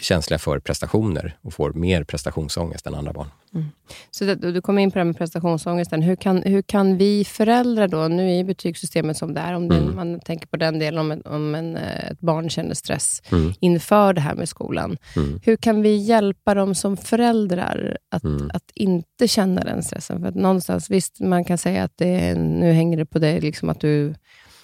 [0.02, 3.28] känsliga för prestationer och får mer prestationsångest än andra barn.
[3.54, 3.66] Mm.
[4.12, 6.02] Så det, du kommer in på det här med prestationsångesten.
[6.02, 9.78] Hur kan, hur kan vi föräldrar då, nu är betygssystemet som det är, om det,
[9.78, 9.96] mm.
[9.96, 13.54] man tänker på den delen, om, en, om en, eh, ett barn känner stress mm.
[13.60, 14.98] inför det här med skolan.
[15.16, 15.40] Mm.
[15.44, 18.52] Hur kan vi hjälpa dem som föräldrar att, mm.
[18.54, 20.22] att inte känna den stressen?
[20.22, 23.70] För att någonstans, visst, man kan säga att det, nu hänger det på dig, liksom
[23.70, 24.14] att du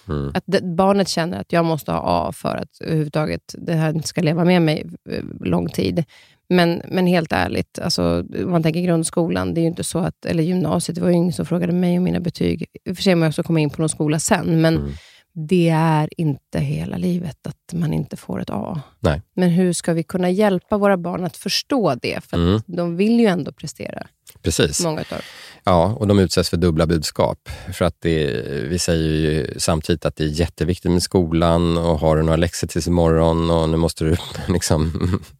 [0.08, 0.32] Mm.
[0.34, 4.08] Att det, barnet känner att jag måste ha A för att överhuvudtaget det här inte
[4.08, 6.04] ska leva med mig eh, lång tid.
[6.48, 10.26] Men, men helt ärligt, alltså, om man tänker grundskolan, det är ju inte så att,
[10.26, 12.66] eller gymnasiet, det var ju ingen som frågade mig om mina betyg.
[12.84, 14.92] I och för sig må jag också komma in på någon skola sen, men mm.
[15.32, 18.80] det är inte hela livet att man inte får ett A.
[19.00, 19.22] Nej.
[19.34, 22.24] Men hur ska vi kunna hjälpa våra barn att förstå det?
[22.24, 22.60] För mm.
[22.66, 24.06] de vill ju ändå prestera.
[24.42, 24.80] Precis.
[24.80, 25.20] Många utav
[25.66, 27.48] Ja, och de utsätts för dubbla budskap.
[27.72, 32.16] För att det, vi säger ju samtidigt att det är jätteviktigt med skolan och har
[32.16, 34.16] du några läxor tills imorgon och nu måste du
[34.48, 34.92] liksom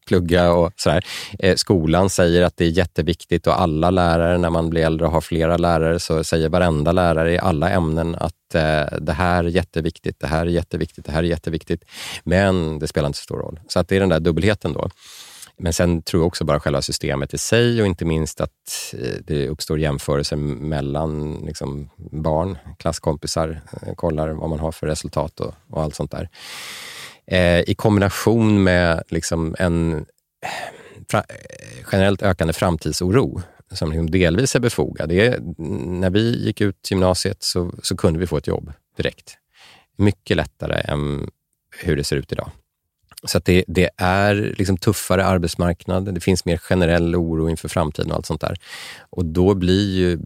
[0.06, 1.04] plugga och sådär.
[1.38, 5.12] Eh, skolan säger att det är jätteviktigt och alla lärare, när man blir äldre och
[5.12, 9.48] har flera lärare, så säger varenda lärare i alla ämnen att eh, det här är
[9.48, 11.84] jätteviktigt, det här är jätteviktigt, det här är jätteviktigt.
[12.22, 13.60] Men det spelar inte så stor roll.
[13.68, 14.90] Så att det är den där dubbelheten då.
[15.56, 19.14] Men sen tror jag också bara själva systemet i sig och inte minst att eh,
[19.24, 25.54] det uppstår jämförelser mellan liksom barn, klasskompisar, eh, kollar vad man har för resultat och,
[25.70, 26.28] och allt sånt där.
[27.26, 30.06] Eh, I kombination med liksom en
[31.12, 31.20] eh,
[31.92, 33.42] generellt ökande framtidsoro
[33.72, 35.08] som liksom delvis är befogad.
[35.08, 35.40] Det är,
[36.00, 39.38] när vi gick ut gymnasiet så, så kunde vi få ett jobb direkt.
[39.96, 41.30] Mycket lättare än
[41.78, 42.50] hur det ser ut idag.
[43.24, 48.10] Så att det, det, är liksom tuffare arbetsmarknad, det finns mer generell oro inför framtiden
[48.10, 48.56] och allt sånt där.
[49.10, 50.18] Och då blir ju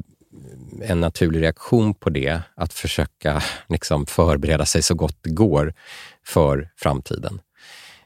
[0.82, 5.74] en naturlig reaktion på det att försöka liksom förbereda sig så gott det går
[6.26, 7.40] för framtiden.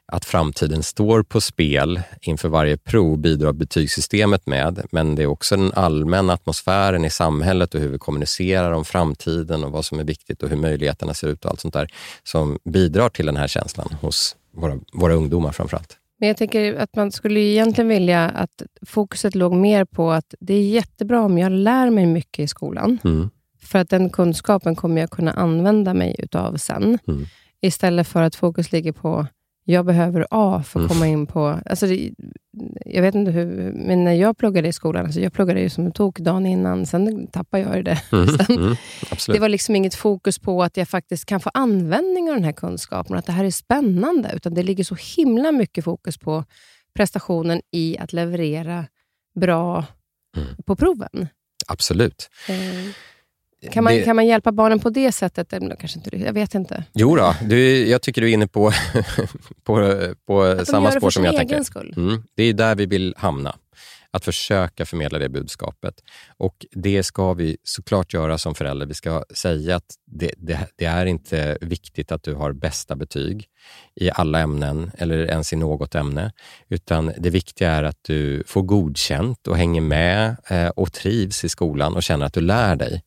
[0.07, 5.57] Att framtiden står på spel inför varje prov bidrar betygssystemet med, men det är också
[5.57, 10.05] den allmänna atmosfären i samhället och hur vi kommunicerar om framtiden och vad som är
[10.05, 11.89] viktigt och hur möjligheterna ser ut och allt sånt där
[12.25, 15.99] som bidrar till den här känslan hos våra, våra ungdomar framförallt.
[16.19, 20.55] Men jag tänker att man skulle egentligen vilja att fokuset låg mer på att det
[20.55, 22.99] är jättebra om jag lär mig mycket i skolan.
[23.05, 23.31] Mm.
[23.63, 26.99] För att den kunskapen kommer jag kunna använda mig utav sen.
[27.09, 27.25] Mm.
[27.61, 29.27] Istället för att fokus ligger på
[29.65, 30.89] jag behöver A för att mm.
[30.89, 31.61] komma in på...
[31.67, 32.11] Alltså det,
[32.87, 35.87] jag vet inte hur, men när jag pluggade i skolan, alltså jag pluggade ju som
[35.87, 38.03] en tok dagen innan, sen tappade jag det.
[38.13, 38.29] Mm.
[38.29, 38.77] sen, mm.
[39.27, 42.53] det var liksom inget fokus på att jag faktiskt kan få användning av den här
[42.53, 46.45] kunskapen, att det här är spännande, utan det ligger så himla mycket fokus på
[46.95, 48.87] prestationen i att leverera
[49.41, 49.85] bra
[50.37, 50.49] mm.
[50.67, 51.29] på proven.
[51.67, 52.31] Absolut.
[52.49, 52.95] Eh.
[53.71, 54.03] Kan man, det...
[54.03, 55.51] kan man hjälpa barnen på det sättet?
[55.51, 56.85] Kanske inte, jag vet inte.
[56.93, 58.73] Jo då, du, jag tycker du är inne på,
[59.65, 61.63] på, på samma spår som jag tänker.
[61.63, 61.95] Skull.
[61.97, 63.57] Mm, det är där vi vill hamna.
[64.15, 65.95] Att försöka förmedla det budskapet.
[66.37, 68.87] Och Det ska vi såklart göra som förälder.
[68.87, 73.47] Vi ska säga att det, det, det är inte viktigt att du har bästa betyg
[73.95, 76.33] i alla ämnen eller ens i något ämne.
[76.69, 81.49] Utan det viktiga är att du får godkänt och hänger med eh, och trivs i
[81.49, 83.03] skolan och känner att du lär dig.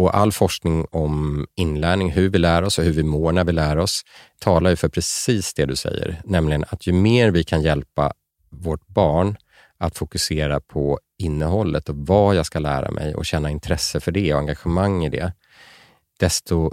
[0.00, 3.52] Och all forskning om inlärning, hur vi lär oss och hur vi mår när vi
[3.52, 4.02] lär oss,
[4.38, 8.12] talar ju för precis det du säger, nämligen att ju mer vi kan hjälpa
[8.50, 9.36] vårt barn
[9.78, 14.34] att fokusera på innehållet och vad jag ska lära mig och känna intresse för det
[14.34, 15.32] och engagemang i det,
[16.18, 16.70] desto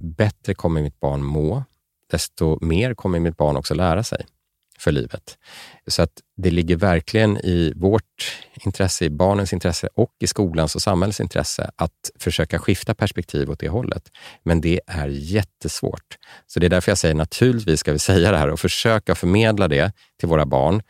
[0.00, 1.64] bättre kommer mitt barn må,
[2.10, 4.26] desto mer kommer mitt barn också lära sig
[4.82, 5.38] för livet.
[5.86, 10.82] Så att det ligger verkligen i vårt intresse, i barnens intresse och i skolans och
[10.82, 14.02] samhällets intresse att försöka skifta perspektiv åt det hållet.
[14.42, 16.18] Men det är jättesvårt.
[16.46, 19.68] Så det är därför jag säger naturligtvis ska vi säga det här och försöka förmedla
[19.68, 20.82] det till våra barn.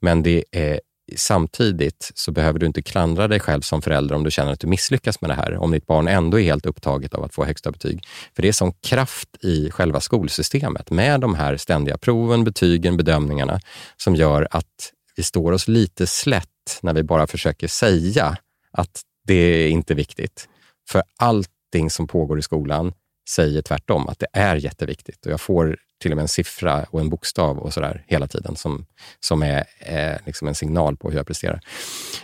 [0.00, 0.80] Men det är
[1.16, 4.66] Samtidigt så behöver du inte klandra dig själv som förälder om du känner att du
[4.66, 7.70] misslyckas med det här, om ditt barn ändå är helt upptaget av att få högsta
[7.70, 8.06] betyg.
[8.34, 13.60] För det är som kraft i själva skolsystemet med de här ständiga proven, betygen, bedömningarna
[13.96, 18.36] som gör att vi står oss lite slätt när vi bara försöker säga
[18.70, 20.48] att det är inte viktigt.
[20.88, 22.92] För allting som pågår i skolan
[23.28, 25.26] säger tvärtom att det är jätteviktigt.
[25.26, 28.56] Och jag får till och med en siffra och en bokstav och sådär hela tiden
[28.56, 28.86] som,
[29.20, 31.60] som är eh, liksom en signal på hur jag presterar.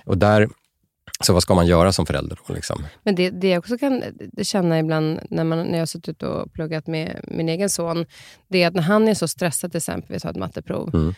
[0.04, 0.48] Och där,
[1.20, 2.54] så vad ska man göra som förälder då?
[2.54, 2.86] Liksom?
[3.02, 4.02] Men det, det jag också kan
[4.42, 8.06] känna ibland när, man, när jag har suttit och pluggat med min egen son,
[8.48, 11.14] det är att när han är så stressad, till exempel, vi tar ett matteprov, mm.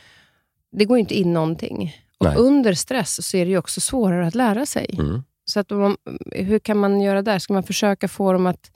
[0.72, 1.96] det går inte in någonting.
[2.18, 2.36] Och Nej.
[2.36, 4.96] under stress så är det också svårare att lära sig.
[4.98, 5.22] Mm.
[5.44, 5.96] Så att man,
[6.32, 7.38] hur kan man göra där?
[7.38, 8.70] Ska man försöka få dem att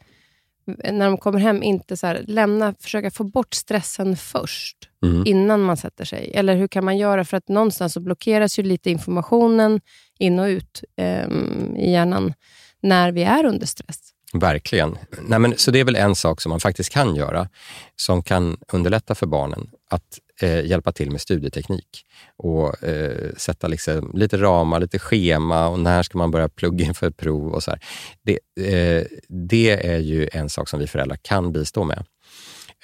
[0.78, 5.22] när de kommer hem, inte så här, lämna, försöka få bort stressen först, mm.
[5.26, 6.30] innan man sätter sig?
[6.34, 7.24] Eller hur kan man göra?
[7.24, 9.80] För att någonstans så blockeras ju lite informationen
[10.18, 11.28] in och ut eh,
[11.76, 12.34] i hjärnan
[12.82, 13.98] när vi är under stress.
[14.32, 14.98] Verkligen.
[15.22, 17.48] Nej, men, så det är väl en sak som man faktiskt kan göra,
[17.96, 19.70] som kan underlätta för barnen.
[19.90, 25.78] Att eh, hjälpa till med studieteknik och eh, sätta liksom lite ramar, lite schema och
[25.78, 27.74] när ska man börja plugga inför ett prov och så
[28.22, 32.04] det, eh, det är ju en sak som vi föräldrar kan bistå med.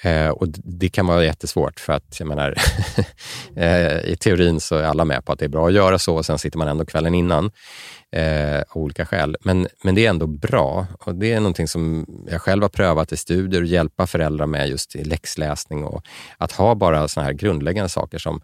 [0.03, 2.55] Eh, och Det kan vara jättesvårt för att jag menar,
[3.55, 6.15] eh, i teorin så är alla med på att det är bra att göra så
[6.15, 7.51] och sen sitter man ändå kvällen innan
[8.11, 9.35] eh, av olika skäl.
[9.41, 13.11] Men, men det är ändå bra och det är någonting som jag själv har prövat
[13.11, 16.05] i studier och hjälpa föräldrar med just i läxläsning och
[16.37, 18.41] att ha bara såna här grundläggande saker som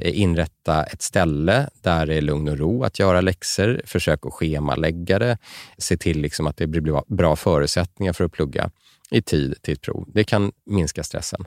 [0.00, 4.32] eh, inrätta ett ställe där det är lugn och ro att göra läxor, försök att
[4.32, 5.38] schemalägga det,
[5.78, 8.70] se till liksom att det blir bra förutsättningar för att plugga
[9.10, 10.04] i tid till ett prov.
[10.14, 11.44] Det kan minska stressen.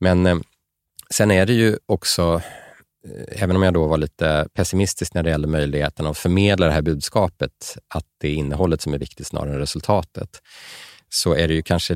[0.00, 0.36] Men eh,
[1.10, 2.42] sen är det ju också
[3.08, 6.72] Eh, även om jag då var lite pessimistisk när det gällde möjligheten att förmedla det
[6.72, 10.42] här budskapet, att det är innehållet som är viktigt snarare än resultatet,
[11.08, 11.94] så är det ju kanske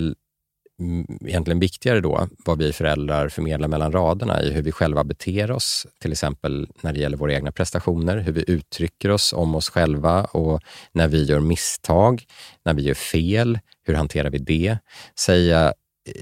[0.81, 5.51] Mm, egentligen viktigare då vad vi föräldrar förmedlar mellan raderna i hur vi själva beter
[5.51, 9.71] oss, till exempel när det gäller våra egna prestationer, hur vi uttrycker oss om oss
[9.71, 10.61] själva och
[10.93, 12.25] när vi gör misstag,
[12.65, 14.79] när vi gör fel, hur hanterar vi det?
[15.19, 15.75] Säga
[16.07, 16.13] Eh,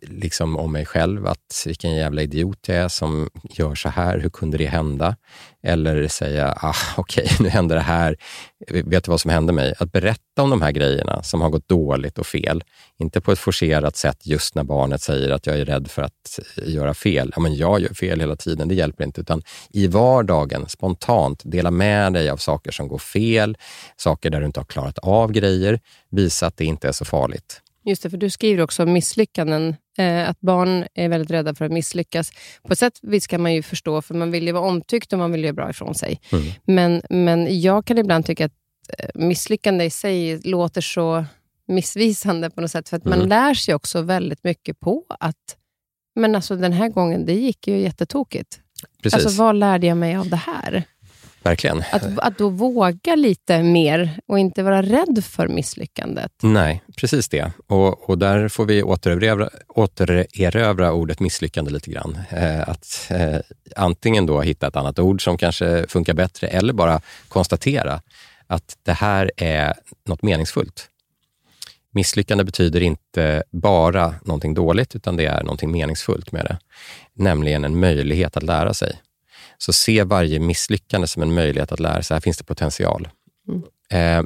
[0.00, 4.30] liksom om mig själv, att vilken jävla idiot jag är som gör så här, hur
[4.30, 5.16] kunde det hända?
[5.62, 8.16] Eller säga, ah, okej, okay, nu hände det här,
[8.68, 9.74] vet du vad som hände mig?
[9.78, 12.64] Att berätta om de här grejerna som har gått dåligt och fel.
[12.98, 16.40] Inte på ett forcerat sätt just när barnet säger att jag är rädd för att
[16.56, 17.32] eh, göra fel.
[17.36, 19.20] Ja, men jag gör fel hela tiden, det hjälper inte.
[19.20, 23.56] Utan i vardagen, spontant, dela med dig av saker som går fel,
[23.96, 25.80] saker där du inte har klarat av grejer.
[26.10, 27.62] Visa att det inte är så farligt.
[27.88, 29.76] Just det, för du skriver också om misslyckanden.
[29.98, 32.30] Eh, att barn är väldigt rädda för att misslyckas.
[32.62, 35.18] På ett sätt vis kan man ju förstå, för man vill ju vara omtyckt och
[35.18, 36.20] man vill göra bra ifrån sig.
[36.32, 36.44] Mm.
[36.64, 38.52] Men, men jag kan ibland tycka att
[38.98, 41.24] eh, misslyckande i sig låter så
[41.68, 42.88] missvisande på något sätt.
[42.88, 43.18] För att mm.
[43.18, 45.56] man lär sig också väldigt mycket på att
[46.14, 48.60] men alltså den här gången, det gick ju jättetokigt.
[49.02, 49.14] Precis.
[49.14, 50.84] Alltså vad lärde jag mig av det här?
[51.48, 51.84] Verkligen.
[51.92, 56.32] Att, att då våga lite mer och inte vara rädd för misslyckandet.
[56.42, 57.52] Nej, precis det.
[57.66, 62.18] Och, och där får vi återerövra, återerövra ordet misslyckande lite grann.
[62.30, 63.36] Eh, att eh,
[63.76, 68.00] antingen då hitta ett annat ord som kanske funkar bättre eller bara konstatera
[68.46, 69.74] att det här är
[70.04, 70.88] något meningsfullt.
[71.90, 76.58] Misslyckande betyder inte bara någonting dåligt, utan det är någonting meningsfullt med det.
[77.14, 78.96] Nämligen en möjlighet att lära sig.
[79.58, 82.14] Så se varje misslyckande som en möjlighet att lära sig.
[82.14, 83.08] Här finns det potential.
[83.48, 83.62] Mm.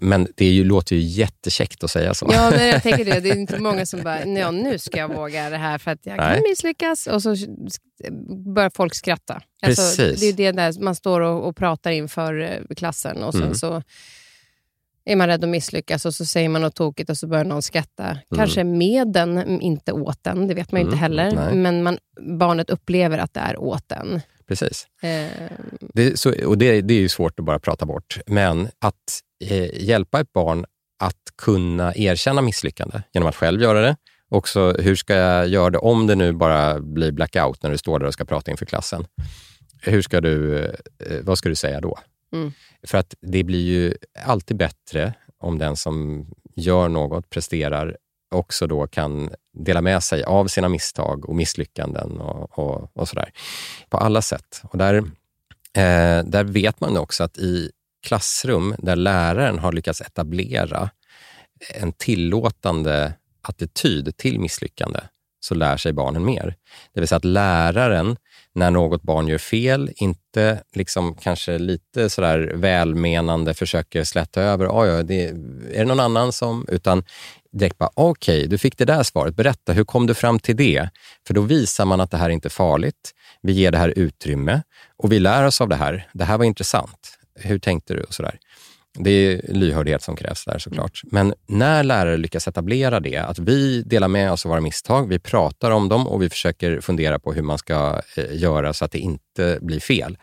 [0.02, 2.30] Men det ju, låter ju jättekäckt att säga så.
[2.32, 3.20] Ja, men jag tänker det.
[3.20, 6.06] Det är inte många som bara, ja, nu ska jag våga det här för att
[6.06, 6.34] jag Nej.
[6.34, 7.06] kan misslyckas.
[7.06, 7.36] Och så
[8.54, 9.42] börjar folk skratta.
[9.62, 13.42] Alltså, det är det där man står och, och pratar inför eh, klassen och sen
[13.42, 13.54] mm.
[13.54, 13.82] så
[15.04, 17.62] är man rädd att misslyckas och så säger man något tokigt och så börjar någon
[17.62, 18.04] skratta.
[18.04, 18.20] Mm.
[18.36, 20.48] Kanske med den, inte åt den.
[20.48, 20.92] Det vet man ju mm.
[20.92, 21.30] inte heller.
[21.30, 21.54] Nej.
[21.54, 24.20] Men man, barnet upplever att det är åt den.
[24.58, 24.86] Precis.
[25.02, 25.26] Eh.
[25.94, 28.18] Det, så, och det, det är ju svårt att bara prata bort.
[28.26, 30.64] Men att eh, hjälpa ett barn
[30.98, 33.96] att kunna erkänna misslyckande genom att själv göra det.
[34.28, 37.98] Också, hur ska jag göra det om det nu bara blir blackout när du står
[37.98, 39.06] där och ska prata inför klassen?
[39.80, 41.98] Hur ska du, eh, vad ska du säga då?
[42.32, 42.52] Mm.
[42.86, 43.94] För att det blir ju
[44.24, 47.96] alltid bättre om den som gör något, presterar,
[48.32, 53.32] också då kan dela med sig av sina misstag och misslyckanden och, och, och sådär.
[53.88, 54.62] På alla sätt.
[54.64, 54.94] Och där,
[55.74, 57.70] eh, där vet man också att i
[58.02, 60.90] klassrum där läraren har lyckats etablera
[61.74, 65.00] en tillåtande attityd till misslyckande,
[65.40, 66.56] så lär sig barnen mer.
[66.92, 68.16] Det vill säga att läraren,
[68.54, 75.02] när något barn gör fel, inte liksom kanske lite sådär välmenande försöker släta över, ja,
[75.02, 76.66] det, är det någon annan som...
[76.68, 77.04] Utan
[77.52, 80.56] direkt bara, okej, okay, du fick det där svaret, berätta, hur kom du fram till
[80.56, 80.88] det?
[81.26, 83.14] För då visar man att det här inte är farligt.
[83.42, 84.62] Vi ger det här utrymme
[84.96, 86.08] och vi lär oss av det här.
[86.12, 87.18] Det här var intressant.
[87.34, 88.02] Hur tänkte du?
[88.02, 88.38] och sådär.
[88.98, 91.00] Det är lyhördhet som krävs där såklart.
[91.04, 95.18] Men när lärare lyckas etablera det, att vi delar med oss av våra misstag, vi
[95.18, 98.92] pratar om dem och vi försöker fundera på hur man ska eh, göra så att
[98.92, 100.18] det inte blir fel.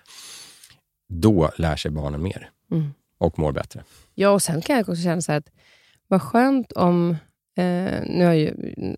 [1.14, 2.94] Då lär sig barnen mer mm.
[3.20, 3.84] och mår bättre.
[4.16, 5.50] Ja, och sen kan jag också känna så att
[6.10, 7.18] vad skönt om
[7.60, 8.54] Eh, nu har ju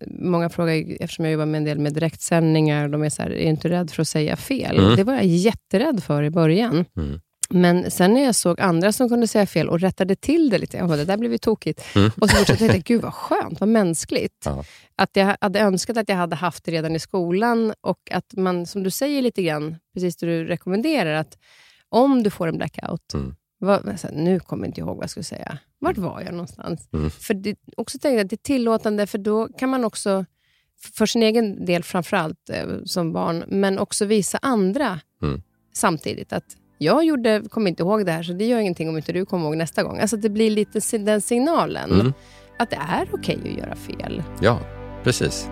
[0.06, 3.48] många frågar, eftersom jag jobbar med en del med direktsändningar, de är så här, är
[3.48, 4.78] inte rädd för att säga fel?
[4.78, 4.96] Mm.
[4.96, 6.84] Det var jag jätterädd för i början.
[6.96, 7.20] Mm.
[7.50, 10.76] Men sen när jag såg andra som kunde säga fel och rättade till det lite,
[10.76, 11.82] jag bara, det där blev ju tokigt.
[11.96, 12.10] Mm.
[12.20, 14.42] Och så fortsatte jag, gud vad skönt, vad mänskligt.
[14.44, 14.64] Ja.
[14.96, 18.66] Att jag hade önskat att jag hade haft det redan i skolan och att man,
[18.66, 21.38] som du säger lite grann, precis det du rekommenderar, att
[21.88, 23.34] om du får en blackout, mm.
[23.58, 25.58] vad, nu kommer jag inte ihåg vad jag skulle säga.
[25.82, 26.88] Vart var jag någonstans?
[26.92, 27.10] Mm.
[27.10, 30.24] För det, också tänkte att det är tillåtande, för då kan man också,
[30.94, 35.42] för sin egen del framförallt eh, som barn, men också visa andra mm.
[35.72, 39.12] samtidigt att jag gjorde, kommer inte ihåg det här, så det gör ingenting om inte
[39.12, 39.98] du kommer ihåg nästa gång.
[39.98, 41.92] Alltså det blir lite den signalen.
[41.92, 42.12] Mm.
[42.58, 44.22] Att det är okej okay att göra fel.
[44.40, 44.60] Ja,
[45.04, 45.48] precis.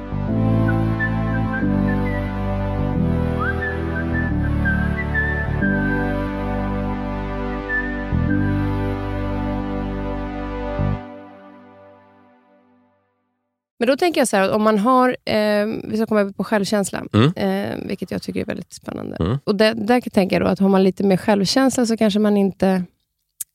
[13.81, 16.45] Men då tänker jag så här, om man har, eh, vi ska komma över på
[16.45, 17.33] självkänsla, mm.
[17.37, 19.17] eh, vilket jag tycker är väldigt spännande.
[19.21, 19.39] Mm.
[19.45, 22.37] Och där, där tänker jag då att har man lite mer självkänsla så kanske man
[22.37, 22.85] inte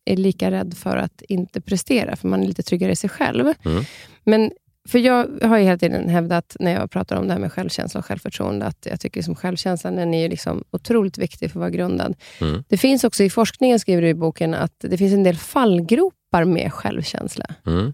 [0.05, 3.53] är lika rädd för att inte prestera, för man är lite tryggare i sig själv.
[3.65, 3.83] Mm.
[4.23, 4.51] Men
[4.87, 7.99] för jag har ju hela tiden hävdat, när jag pratar om det här med självkänsla
[7.99, 11.69] och självförtroende, att jag tycker som självkänslan den är liksom otroligt viktig för att vara
[11.69, 12.15] grundad.
[12.41, 12.63] Mm.
[12.67, 16.45] Det finns också i forskningen, skriver du i boken, att det finns en del fallgropar
[16.45, 17.45] med självkänsla.
[17.65, 17.93] Mm.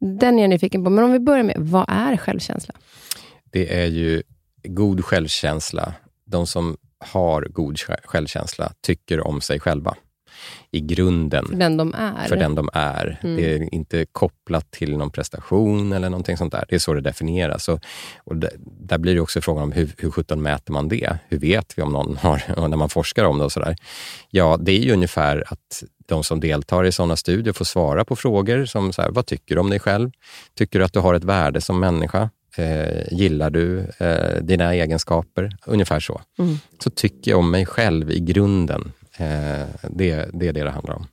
[0.00, 0.90] Den är jag nyfiken på.
[0.90, 2.74] Men om vi börjar med, vad är självkänsla?
[3.44, 4.22] Det är ju
[4.64, 5.94] god självkänsla.
[6.24, 9.96] De som har god självkänsla tycker om sig själva
[10.70, 11.46] i grunden.
[11.46, 12.28] För den de är.
[12.28, 13.20] För den de är.
[13.22, 13.36] Mm.
[13.36, 16.64] Det är inte kopplat till någon prestation eller någonting sånt där.
[16.68, 17.68] Det är så det definieras.
[17.68, 17.80] Och,
[18.24, 21.18] och det, där blir det också frågan om hur, hur sjutton mäter man det?
[21.28, 23.76] Hur vet vi om någon har, när man forskar om det och sådär?
[24.30, 28.16] Ja, det är ju ungefär att de som deltar i sådana studier får svara på
[28.16, 30.10] frågor som så här, vad tycker du om dig själv?
[30.54, 32.30] Tycker du att du har ett värde som människa?
[32.56, 35.56] Eh, gillar du eh, dina egenskaper?
[35.66, 36.20] Ungefär så.
[36.38, 36.58] Mm.
[36.82, 38.92] Så tycker jag om mig själv i grunden.
[39.16, 41.06] Eh, det, det är det det handlar om.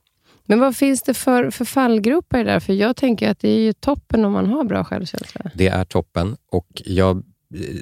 [0.44, 2.60] Men vad finns det för, för fallgropar där?
[2.60, 5.50] För jag tänker att det är ju toppen om man har bra självkänsla.
[5.54, 7.22] Det är toppen och jag,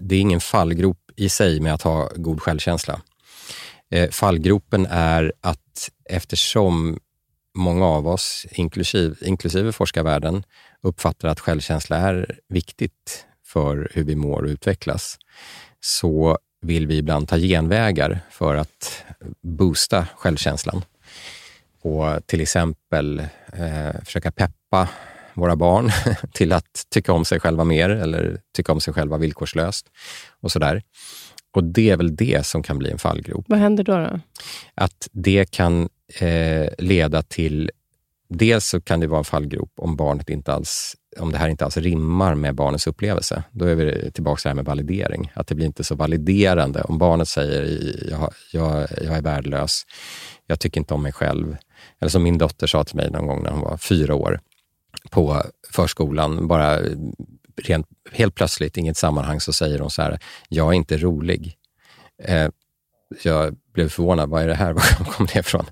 [0.00, 3.00] det är ingen fallgrop i sig med att ha god självkänsla.
[3.90, 6.98] Eh, fallgropen är att eftersom
[7.56, 10.44] många av oss, inklusive, inklusive forskarvärlden,
[10.82, 15.18] uppfattar att självkänsla är viktigt för hur vi mår och utvecklas,
[15.80, 19.04] så vill vi ibland ta genvägar för att
[19.42, 20.84] boosta självkänslan.
[21.82, 23.20] och till exempel
[23.52, 24.88] eh, försöka peppa
[25.34, 25.90] våra barn
[26.32, 29.86] till att tycka om sig själva mer eller tycka om sig själva villkorslöst
[30.40, 30.82] och sådär.
[31.52, 33.44] Och det är väl det som kan bli en fallgrop.
[33.48, 33.96] Vad händer då?
[33.96, 34.20] då?
[34.74, 35.88] Att det kan
[36.20, 37.70] eh, leda till...
[38.28, 41.64] Dels så kan det vara en fallgrop om, barnet inte alls, om det här inte
[41.64, 43.42] alls rimmar med barnets upplevelse.
[43.50, 45.32] Då är vi tillbaka till det här med validering.
[45.34, 47.62] Att det blir inte så validerande om barnet säger
[48.10, 49.82] jag, jag, jag är värdelös,
[50.46, 51.56] jag tycker inte om mig själv.
[52.00, 54.40] Eller som min dotter sa till mig någon gång när hon var fyra år
[55.10, 56.78] på förskolan, bara
[57.62, 60.18] rent, helt plötsligt, inget sammanhang, så säger hon så här,
[60.48, 61.56] jag är inte rolig.
[62.24, 62.48] Eh,
[63.22, 64.72] jag blev förvånad, vad är det här?
[64.72, 65.66] Var kom det ifrån?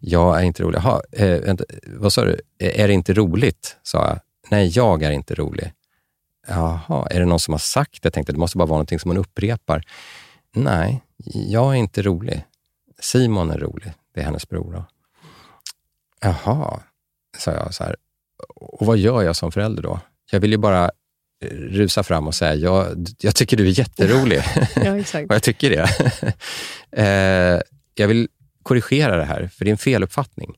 [0.00, 0.78] Jag är inte rolig.
[0.78, 2.40] Jaha, eh, vänta, vad sa du?
[2.58, 3.76] Är det inte roligt?
[3.82, 4.18] sa jag.
[4.50, 5.72] Nej, jag är inte rolig.
[6.46, 8.06] Jaha, är det någon som har sagt det?
[8.06, 9.84] Jag tänkte, det måste bara vara någonting som hon upprepar.
[10.52, 12.44] Nej, jag är inte rolig.
[13.00, 13.92] Simon är rolig.
[14.14, 14.72] Det är hennes bror.
[14.72, 14.84] Då.
[16.20, 16.80] Jaha,
[17.38, 17.96] sa jag så här.
[18.54, 20.00] Och vad gör jag som förälder då?
[20.30, 20.90] Jag vill ju bara
[21.50, 24.42] rusa fram och säga, jag, jag tycker du är jätterolig.
[24.76, 25.24] ja, exakt.
[25.30, 25.88] och jag tycker det.
[27.02, 27.60] eh,
[27.94, 28.28] jag vill
[28.62, 30.54] korrigera det här, för det är en feluppfattning.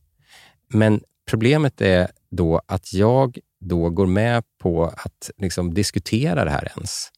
[0.68, 1.00] Men
[1.30, 3.38] problemet är då att jag
[3.68, 7.08] då går med på att liksom diskutera det här ens.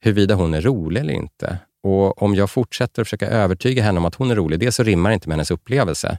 [0.00, 1.58] Huruvida hon är rolig eller inte.
[1.82, 4.82] Och om jag fortsätter att försöka övertyga henne om att hon är rolig, det så
[4.82, 6.18] rimmar inte med hennes upplevelse.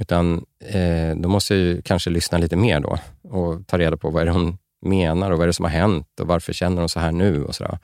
[0.00, 4.22] Utan eh, då måste jag kanske lyssna lite mer då och ta reda på vad
[4.22, 6.88] är det hon menar och vad är det som har hänt och varför känner hon
[6.88, 7.78] så här nu och sådär.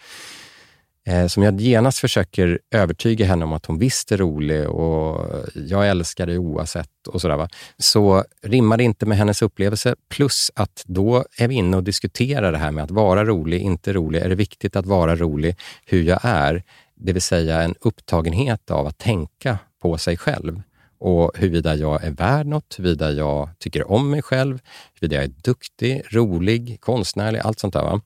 [1.06, 5.88] Eh, som jag genast försöker övertyga henne om att hon visst är rolig och jag
[5.88, 7.36] älskar dig oavsett och sådär.
[7.36, 7.48] Va?
[7.78, 9.94] Så rimmar det inte med hennes upplevelse.
[10.08, 13.92] Plus att då är vi inne och diskuterar det här med att vara rolig, inte
[13.92, 14.22] rolig.
[14.22, 15.56] Är det viktigt att vara rolig
[15.86, 16.62] hur jag är?
[16.94, 20.62] Det vill säga en upptagenhet av att tänka på sig själv
[20.98, 24.58] och huruvida jag är värd något, huruvida jag tycker om mig själv,
[24.94, 27.82] huruvida jag är duktig, rolig, konstnärlig, allt sånt där.
[27.82, 28.00] Va?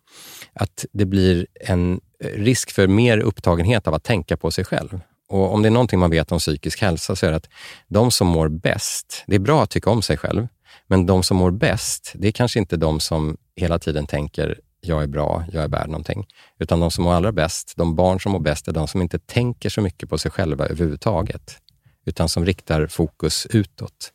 [0.52, 5.00] Att det blir en risk för mer upptagenhet av att tänka på sig själv.
[5.28, 7.48] Och om det är någonting man vet om psykisk hälsa så är det att
[7.88, 10.48] de som mår bäst, det är bra att tycka om sig själv,
[10.86, 15.02] men de som mår bäst, det är kanske inte de som hela tiden tänker jag
[15.02, 16.26] är bra, jag är värd någonting.
[16.58, 19.18] Utan de som mår allra bäst, de barn som mår bäst, är de som inte
[19.18, 21.58] tänker så mycket på sig själva överhuvudtaget
[22.06, 24.12] utan som riktar fokus utåt.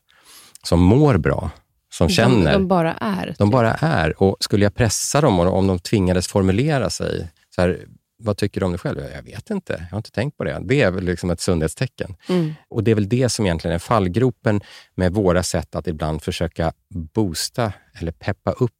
[0.63, 1.51] Som mår bra,
[1.93, 2.53] som de, känner.
[2.53, 3.35] De bara är.
[3.38, 4.21] De bara är.
[4.23, 7.85] Och skulle jag pressa dem, om de tvingades formulera sig, så här,
[8.17, 8.99] vad tycker du om dig själv?
[9.13, 10.61] Jag vet inte, jag har inte tänkt på det.
[10.63, 12.15] Det är väl liksom ett sundhetstecken.
[12.30, 12.53] Mm.
[12.69, 14.61] Och det är väl det som egentligen är fallgropen
[14.95, 18.71] med våra sätt att ibland försöka boosta eller peppa upp,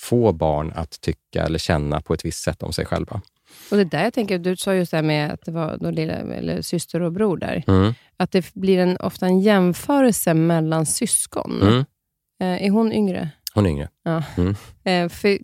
[0.00, 3.20] få barn att tycka eller känna på ett visst sätt om sig själva.
[3.70, 5.90] Och det där jag tänker, Du sa just det här med att det var då
[5.90, 7.64] lilla, eller syster och bror där.
[7.66, 7.94] Mm.
[8.16, 11.62] Att det blir en, ofta en jämförelse mellan syskon.
[11.62, 11.84] Mm.
[12.40, 13.30] Eh, är hon yngre?
[13.54, 13.88] Hon är yngre.
[14.04, 14.22] Ja.
[14.36, 14.54] Mm.
[14.84, 15.38] Eh, för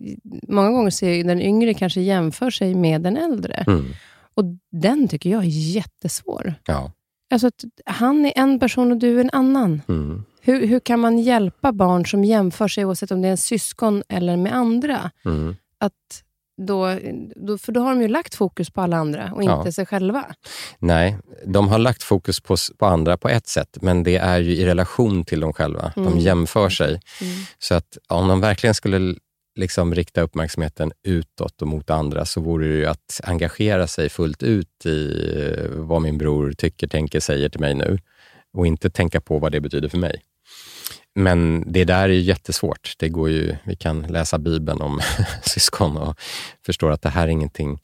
[0.53, 3.63] många gånger ser jag den yngre kanske jämför sig med den äldre.
[3.67, 3.85] Mm.
[4.33, 6.53] Och Den tycker jag är jättesvår.
[6.65, 6.91] Ja.
[7.31, 7.51] Alltså
[7.85, 9.81] han är en person och du är en annan.
[9.87, 10.25] Mm.
[10.41, 14.03] Hur, hur kan man hjälpa barn som jämför sig, oavsett om det är en syskon
[14.09, 15.55] eller med andra, mm.
[15.79, 16.23] att
[16.57, 16.99] då,
[17.35, 19.71] då, för då har de ju lagt fokus på alla andra och inte ja.
[19.71, 20.25] sig själva.
[20.79, 24.51] Nej, de har lagt fokus på, på andra på ett sätt, men det är ju
[24.51, 25.93] i relation till dem själva.
[25.95, 26.09] Mm.
[26.09, 26.89] De jämför sig.
[27.21, 27.33] Mm.
[27.59, 29.15] Så att om de verkligen skulle
[29.55, 34.43] liksom rikta uppmärksamheten utåt och mot andra så vore det ju att engagera sig fullt
[34.43, 37.99] ut i eh, vad min bror tycker, tänker, säger till mig nu
[38.53, 40.21] och inte tänka på vad det betyder för mig.
[41.19, 42.93] Men det där är jättesvårt.
[42.97, 45.01] Det går ju, vi kan läsa Bibeln om
[45.41, 46.19] syskon och
[46.65, 47.79] förstår att det här är ingenting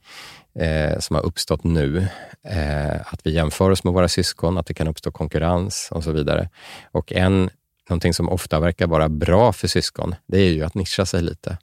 [0.60, 2.08] eh, som har uppstått nu.
[2.48, 6.12] Eh, att vi jämför oss med våra syskon, att det kan uppstå konkurrens och så
[6.12, 6.50] vidare.
[6.92, 7.50] Och en,
[7.90, 11.58] någonting som ofta verkar vara bra för syskon, det är ju att nischa sig lite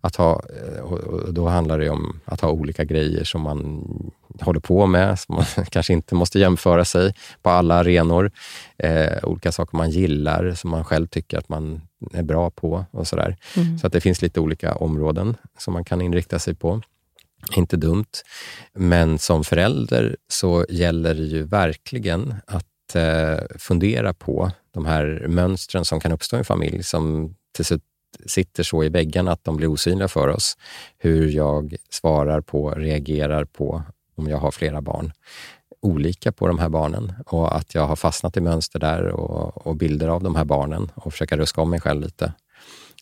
[0.00, 0.42] att ha,
[0.76, 3.84] eh, och då handlar det om att ha olika grejer som man
[4.40, 8.30] håller på med, som man kanske inte måste jämföra sig på alla arenor.
[8.78, 11.80] Eh, olika saker man gillar, som man själv tycker att man
[12.12, 13.36] är bra på och sådär.
[13.56, 13.78] Mm.
[13.78, 16.82] Så att det finns lite olika områden som man kan inrikta sig på.
[17.56, 18.12] Inte dumt.
[18.72, 25.84] Men som förälder så gäller det ju verkligen att eh, fundera på de här mönstren
[25.84, 27.82] som kan uppstå i en familj som till slut
[28.26, 30.56] sitter så i väggarna att de blir osynliga för oss.
[30.98, 33.82] Hur jag svarar på, reagerar på
[34.16, 35.12] om jag har flera barn.
[35.82, 39.76] Olika på de här barnen och att jag har fastnat i mönster där och, och
[39.76, 42.32] bilder av de här barnen och försöka ruska om mig själv lite.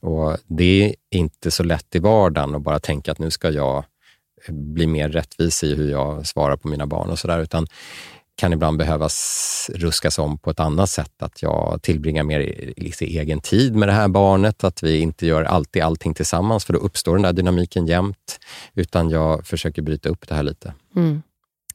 [0.03, 3.85] Och Det är inte så lätt i vardagen att bara tänka att nu ska jag
[4.49, 7.67] bli mer rättvis i hur jag svarar på mina barn och sådär, utan
[8.37, 9.09] kan ibland behöva
[9.75, 11.23] ruskas om på ett annat sätt.
[11.23, 15.43] Att jag tillbringar mer lite egen tid med det här barnet, att vi inte gör
[15.45, 18.39] alltid allting tillsammans, för då uppstår den där dynamiken jämt.
[18.75, 20.75] Utan jag försöker bryta upp det här lite.
[20.97, 21.23] Mm.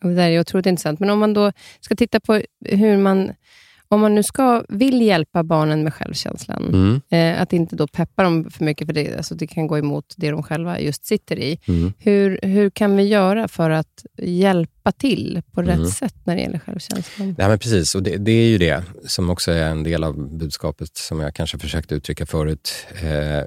[0.02, 1.00] Och det där är otroligt intressant.
[1.00, 3.32] Men om man då ska titta på hur man
[3.92, 7.02] om man nu ska, vill hjälpa barnen med självkänslan, mm.
[7.10, 10.14] eh, att inte då peppa dem för mycket, för det, alltså det kan gå emot
[10.18, 11.60] det de själva just sitter i.
[11.66, 11.94] Mm.
[11.98, 15.90] Hur, hur kan vi göra för att hjälpa till på rätt mm.
[15.90, 17.36] sätt när det gäller självkänslan?
[17.38, 20.38] Nej, men precis, och det, det, är ju det som också är en del av
[20.38, 22.72] budskapet som jag kanske försökte uttrycka förut.
[23.02, 23.40] Eh,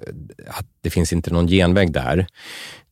[0.48, 2.26] att det finns inte någon genväg där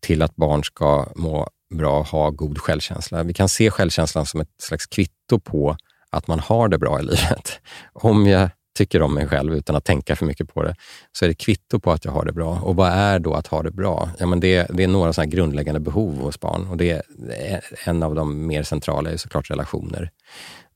[0.00, 3.22] till att barn ska må bra ha god självkänsla.
[3.22, 5.76] Vi kan se självkänslan som ett slags kvitto på
[6.12, 7.60] att man har det bra i livet.
[7.92, 10.74] Om jag tycker om mig själv utan att tänka för mycket på det,
[11.12, 12.60] så är det kvitto på att jag har det bra.
[12.62, 14.10] Och vad är då att ha det bra?
[14.18, 18.02] Ja, men det, det är några såna grundläggande behov hos barn och det är en
[18.02, 20.10] av de mer centrala är såklart relationer.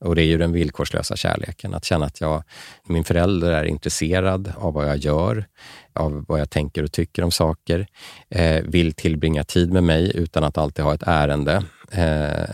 [0.00, 2.42] Och det är ju den villkorslösa kärleken, att känna att jag,
[2.88, 5.46] min förälder är intresserad av vad jag gör,
[5.92, 7.86] av vad jag tänker och tycker om saker,
[8.30, 11.62] eh, vill tillbringa tid med mig utan att alltid ha ett ärende.
[11.92, 12.44] Eh,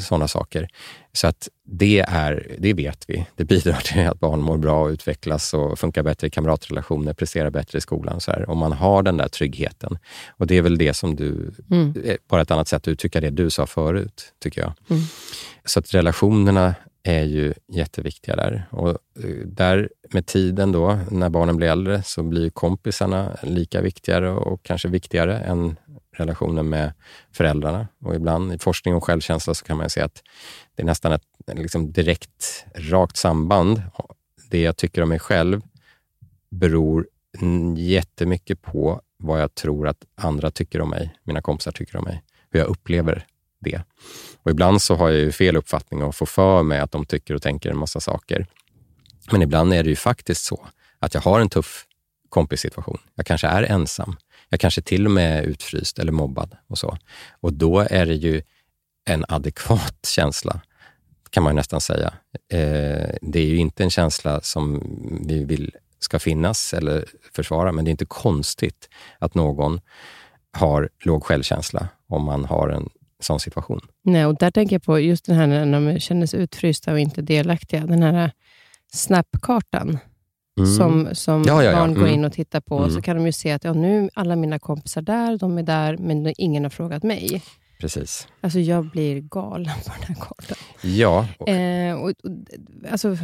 [0.00, 0.68] sådana saker.
[1.12, 3.26] Så att det, är, det vet vi.
[3.36, 7.50] Det bidrar till att barn mår bra och utvecklas och funkar bättre i kamratrelationer, presterar
[7.50, 8.20] bättre i skolan.
[8.20, 8.50] Så här.
[8.50, 9.98] Om man har den där tryggheten.
[10.28, 11.94] Och det är väl det som du, mm.
[12.04, 14.72] Eh, bara ett annat sätt att uttrycka det du sa förut, tycker jag.
[14.90, 15.02] Mm.
[15.64, 16.74] Så att relationerna
[17.04, 18.68] är ju jätteviktiga där.
[18.70, 24.30] Och eh, där med tiden då, när barnen blir äldre, så blir kompisarna lika viktigare
[24.30, 25.76] och kanske viktigare än
[26.12, 26.92] relationen med
[27.32, 27.88] föräldrarna.
[28.00, 30.22] Och ibland i forskning om självkänsla så kan man se att
[30.74, 33.82] det är nästan ett liksom direkt, rakt samband.
[34.50, 35.60] Det jag tycker om mig själv
[36.50, 37.06] beror
[37.76, 42.22] jättemycket på vad jag tror att andra tycker om mig, mina kompisar tycker om mig,
[42.50, 43.26] hur jag upplever
[43.64, 43.82] det.
[44.42, 47.34] Och ibland så har jag ju fel uppfattning och får för mig att de tycker
[47.34, 48.46] och tänker en massa saker.
[49.32, 50.66] Men ibland är det ju faktiskt så
[50.98, 51.86] att jag har en tuff
[52.28, 52.98] kompissituation.
[53.14, 54.16] Jag kanske är ensam.
[54.48, 56.98] Jag kanske till och med är utfryst eller mobbad och så.
[57.40, 58.42] Och då är det ju
[59.04, 60.60] en adekvat känsla,
[61.30, 62.14] kan man nästan säga.
[62.52, 64.82] Eh, det är ju inte en känsla som
[65.26, 68.88] vi vill ska finnas eller försvara, men det är inte konstigt
[69.18, 69.80] att någon
[70.52, 72.90] har låg självkänsla om man har en
[73.24, 73.80] sån situation.
[74.04, 76.98] Nej, och där tänker jag på just det här när de känner sig utfrysta och
[76.98, 77.86] inte delaktiga.
[77.86, 78.30] Den här
[78.92, 79.98] snapkartan
[80.58, 80.70] mm.
[80.70, 81.78] som, som ja, ja, ja.
[81.78, 82.00] barn mm.
[82.02, 82.90] går in och tittar på, mm.
[82.90, 85.96] så kan de ju se att ja, nu alla mina kompisar där, de är där,
[85.96, 87.42] men ingen har frågat mig.
[87.78, 88.28] Precis.
[88.40, 90.56] Alltså jag blir galen på den här kartan.
[90.82, 91.26] Ja.
[91.46, 92.14] Eh, och, och,
[92.90, 93.16] alltså,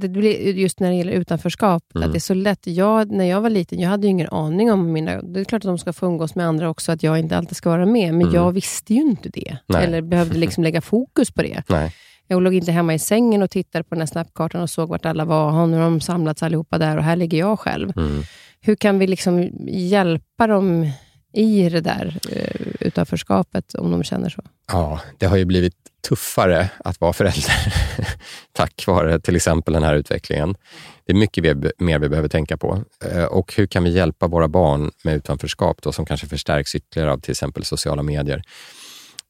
[0.00, 2.06] det blir just när det gäller utanförskap, mm.
[2.06, 2.66] att det är så lätt.
[2.66, 5.22] Jag, när jag var liten, jag hade ju ingen aning om mina...
[5.22, 7.56] Det är klart att de ska få umgås med andra också, att jag inte alltid
[7.56, 8.34] ska vara med, men mm.
[8.34, 9.56] jag visste ju inte det.
[9.66, 9.84] Nej.
[9.84, 11.62] Eller behövde liksom lägga fokus på det.
[11.68, 11.94] Nej.
[12.26, 15.06] Jag låg inte hemma i sängen och tittade på den här snapkartan och såg vart
[15.06, 15.66] alla var.
[15.66, 17.92] Nu har de samlats allihopa där och här ligger jag själv.
[17.96, 18.22] Mm.
[18.60, 20.90] Hur kan vi liksom hjälpa dem
[21.32, 24.42] i det där uh, utanförskapet, om de känner så?
[24.72, 25.74] Ja, det har ju blivit
[26.08, 27.74] tuffare att vara förälder,
[28.52, 30.56] tack vare till exempel den här utvecklingen.
[31.04, 31.44] Det är mycket
[31.78, 32.84] mer vi behöver tänka på.
[33.04, 37.12] Eh, och hur kan vi hjälpa våra barn med utanförskap, då, som kanske förstärks ytterligare
[37.12, 38.42] av till exempel sociala medier?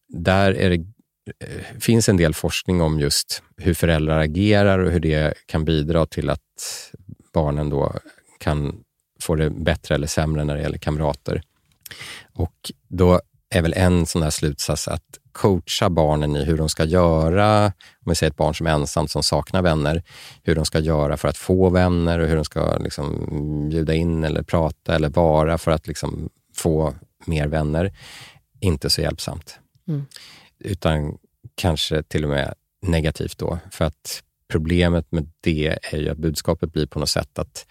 [0.09, 0.77] Där är det
[1.41, 6.07] eh, finns en del forskning om just hur föräldrar agerar och hur det kan bidra
[6.07, 6.41] till att
[7.35, 7.93] barnen då
[8.39, 8.81] kan
[9.21, 11.43] få det bättre eller sämre när det gäller kamrater.
[12.35, 13.21] Och då
[13.55, 15.03] är väl en sån här slutsats att
[15.33, 17.73] coacha barnen i hur de ska göra, om
[18.11, 20.03] vi säger ett barn som är ensamt som saknar vänner,
[20.43, 23.29] hur de ska göra för att få vänner och hur de ska liksom
[23.71, 26.95] bjuda in eller prata eller vara för att liksom få
[27.25, 27.93] mer vänner.
[28.61, 29.59] Inte så hjälpsamt.
[29.89, 30.07] Mm
[30.59, 31.19] utan
[31.55, 33.59] kanske till och med negativt då.
[33.71, 37.67] För att problemet med det är ju att budskapet blir på något sätt att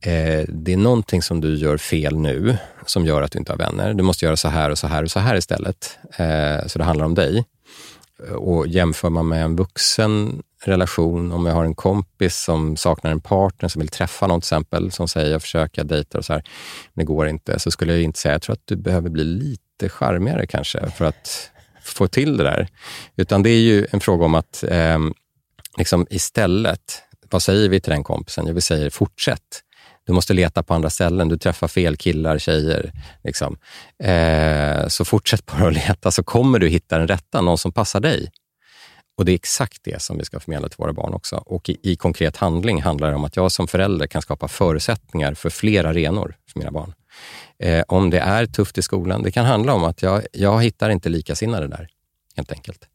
[0.00, 3.58] eh, det är någonting som du gör fel nu som gör att du inte har
[3.58, 3.94] vänner.
[3.94, 5.98] Du måste göra så här och så här och så här istället.
[6.16, 7.44] Eh, så det handlar om dig.
[8.36, 13.20] Och jämför man med en vuxen relation, om jag har en kompis som saknar en
[13.20, 16.42] partner som vill träffa någon till exempel, som säger jag försöker dejta och så här,
[16.94, 19.24] men det går inte, så skulle jag inte säga, jag tror att du behöver bli
[19.24, 21.50] lite charmigare kanske för att
[21.82, 22.68] få till det där.
[23.16, 24.98] Utan det är ju en fråga om att eh,
[25.78, 28.44] liksom istället, vad säger vi till den kompisen?
[28.48, 29.62] Jo, vi säger fortsätt.
[30.08, 31.28] Du måste leta på andra ställen.
[31.28, 32.92] Du träffar fel killar, tjejer.
[33.24, 33.58] Liksom.
[34.02, 38.00] Eh, så fortsätt bara att leta så kommer du hitta den rätta, någon som passar
[38.00, 38.30] dig.
[39.18, 41.36] Och Det är exakt det som vi ska förmedla till våra barn också.
[41.36, 45.34] Och i, i, konkret handling handlar det om att jag som förälder kan skapa förutsättningar
[45.34, 46.94] för fler arenor för mina barn.
[47.58, 50.90] Eh, om det är tufft i skolan, det kan handla om att jag, jag hittar
[50.90, 51.88] inte likasinnade där
[52.38, 52.88] helt enkelt.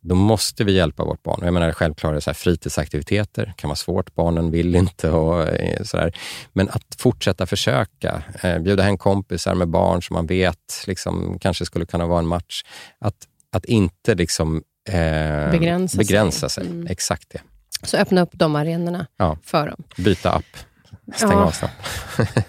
[0.00, 1.40] Då måste vi hjälpa vårt barn.
[1.42, 5.82] Jag menar, självklart är så här, fritidsaktiviteter kan vara svårt, barnen vill inte och eh,
[5.82, 6.16] sådär.
[6.52, 11.64] Men att fortsätta försöka, eh, bjuda hem kompisar med barn som man vet liksom, kanske
[11.64, 12.62] skulle kunna vara en match.
[12.98, 13.16] Att,
[13.52, 16.64] att inte liksom, eh, begränsa, begränsa sig.
[16.64, 16.72] sig.
[16.72, 16.86] Mm.
[16.86, 17.40] Exakt det.
[17.82, 19.38] Så öppna upp de arenorna ja.
[19.42, 19.82] för dem.
[19.96, 20.44] Byta app.
[21.14, 21.74] Stäng ja, av snabbt.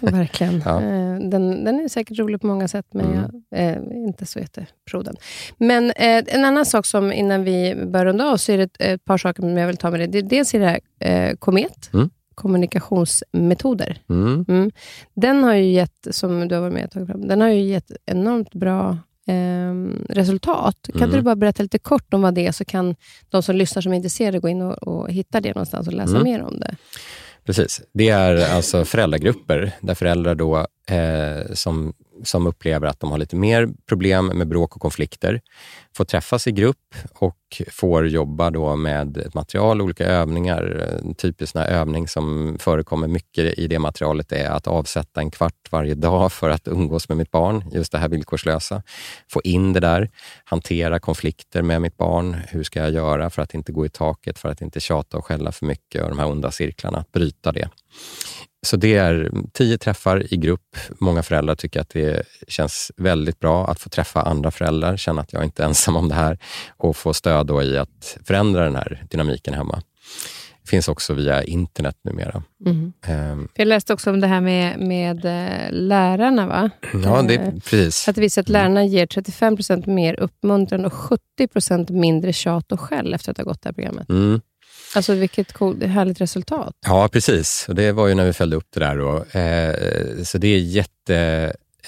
[0.00, 0.62] verkligen.
[0.64, 0.82] Ja.
[0.82, 3.18] Eh, den, den är säkert rolig på många sätt, men mm.
[3.50, 5.16] jag är inte så jättepro den.
[5.58, 9.04] Men eh, en annan sak som innan vi börjar runda av, så är det ett,
[9.04, 10.22] par saker som jag vill ta med dig.
[10.22, 11.90] dels är det här eh, Komet.
[11.92, 12.10] Mm
[12.40, 13.98] kommunikationsmetoder.
[14.08, 14.44] Mm.
[14.48, 14.70] Mm.
[15.14, 17.60] Den har ju gett, som du har varit med och tagit fram, den har ju
[17.60, 19.74] gett enormt bra eh,
[20.08, 20.88] resultat.
[20.92, 21.16] Kan mm.
[21.16, 22.96] du bara berätta lite kort om vad det är, så kan
[23.28, 26.16] de som lyssnar som är intresserade gå in och, och hitta det någonstans och läsa
[26.16, 26.22] mm.
[26.22, 26.76] mer om det?
[27.44, 27.80] Precis.
[27.94, 31.92] Det är alltså föräldragrupper där föräldrar då, eh, som,
[32.24, 35.40] som upplever att de har lite mer problem med bråk och konflikter
[35.96, 40.62] får träffas i grupp och får jobba då med ett material, olika övningar.
[41.04, 45.94] En typisk övning som förekommer mycket i det materialet är att avsätta en kvart varje
[45.94, 48.82] dag för att umgås med mitt barn, just det här villkorslösa.
[49.28, 50.10] Få in det där,
[50.44, 52.36] hantera konflikter med mitt barn.
[52.48, 55.26] Hur ska jag göra för att inte gå i taket, för att inte tjata och
[55.26, 57.68] skälla för mycket och de här onda cirklarna, att bryta det.
[58.66, 60.76] Så det är tio träffar i grupp.
[60.98, 65.32] Många föräldrar tycker att det känns väldigt bra att få träffa andra föräldrar, känna att
[65.32, 66.38] jag inte är ensam om det här
[66.76, 69.82] och få stöd då i att förändra den här dynamiken hemma.
[70.62, 72.42] Det finns också via internet numera.
[72.66, 72.92] Mm.
[73.08, 76.46] Um, jag läste också om det här med, med uh, lärarna.
[76.46, 76.70] va?
[77.04, 78.08] Ja, det, uh, precis.
[78.08, 80.92] Att det visar att lärarna ger 35% mer uppmuntran och
[81.38, 84.10] 70% mindre tjat och skäll efter att ha gått det här programmet.
[84.10, 84.40] Mm.
[84.94, 86.76] Alltså vilket cool, härligt resultat.
[86.86, 87.66] Ja, precis.
[87.68, 88.96] Och det var ju när vi följde upp det där.
[88.96, 89.24] Då.
[89.38, 89.74] Eh,
[90.24, 90.58] så det är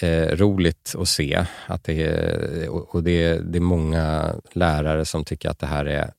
[0.01, 1.45] jätteroligt eh, att se.
[1.67, 6.11] Att det är, och det, det är många lärare som tycker att det här är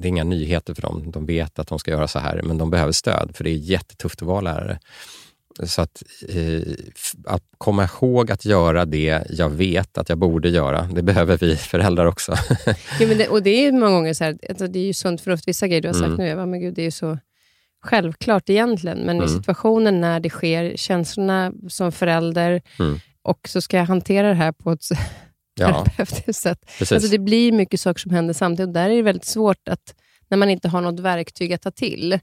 [0.00, 1.10] det är inga nyheter för dem.
[1.10, 3.54] De vet att de ska göra så här, men de behöver stöd, för det är
[3.54, 4.78] jättetufft att vara lärare.
[5.62, 6.62] Så att, eh,
[7.26, 11.56] att komma ihåg att göra det jag vet att jag borde göra, det behöver vi
[11.56, 12.34] föräldrar också.
[13.00, 15.20] ja, men det, och det är många gånger så här, alltså det är ju sunt
[15.20, 15.48] förnuft.
[15.48, 16.16] Vissa grejer du har sagt mm.
[16.16, 17.18] nu, jag bara, men gud, det är ju så
[17.82, 19.24] självklart egentligen, men mm.
[19.24, 22.98] i situationen när det sker, känslorna som förälder, mm.
[23.22, 24.84] och så ska jag hantera det här på ett
[25.58, 26.70] terapeutiskt sätt.
[26.80, 29.94] Alltså det blir mycket saker som händer samtidigt och där är det väldigt svårt att
[30.28, 32.18] när man inte har något verktyg att ta till.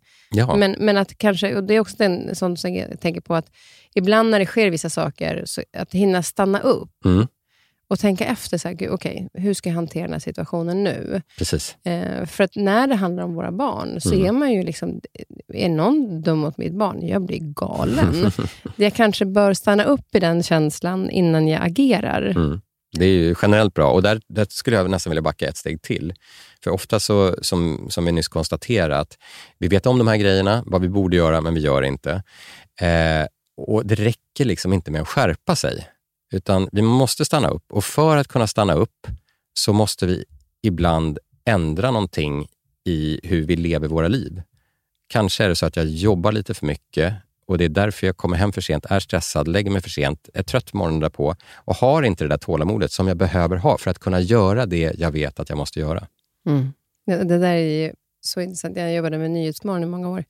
[0.58, 3.52] Men, men att kanske, och det är också en sån som jag tänker på, att
[3.96, 7.28] ibland när det sker vissa saker, så att hinna stanna upp mm.
[7.88, 11.22] och tänka efter, så här, okay, hur ska jag hantera den här situationen nu?
[11.38, 11.86] Precis.
[11.86, 14.26] Eh, för att när det handlar om våra barn, så mm.
[14.26, 15.02] är man ju liksom,
[15.54, 18.32] är någon dum mot mitt barn, jag blir galen.
[18.76, 22.22] jag kanske bör stanna upp i den känslan innan jag agerar.
[22.22, 22.62] Mm.
[22.98, 25.82] Det är ju generellt bra och där, där, skulle jag nästan vilja backa ett steg
[25.82, 26.14] till.
[26.66, 29.16] För ofta så, som, som vi nyss konstaterade,
[29.58, 32.24] vi vet om de här grejerna, vad vi borde göra, men vi gör inte.
[32.82, 33.26] Eh,
[33.58, 35.88] och Det räcker liksom inte med att skärpa sig,
[36.34, 37.64] utan vi måste stanna upp.
[37.70, 39.08] Och för att kunna stanna upp
[39.54, 40.26] så måste vi
[40.62, 42.48] ibland ändra någonting
[42.86, 44.42] i hur vi lever våra liv.
[45.08, 47.14] Kanske är det så att jag jobbar lite för mycket
[47.48, 50.30] och det är därför jag kommer hem för sent, är stressad, lägger mig för sent,
[50.34, 53.92] är trött morgonen därpå och har inte det där tålamodet som jag behöver ha för
[53.92, 56.08] att kunna göra det jag vet att jag måste göra.
[56.46, 56.74] Mm.
[57.06, 58.78] Det, det, där är så intressant.
[58.78, 60.24] Jag jobbade med Nyhetsmorgon i många år.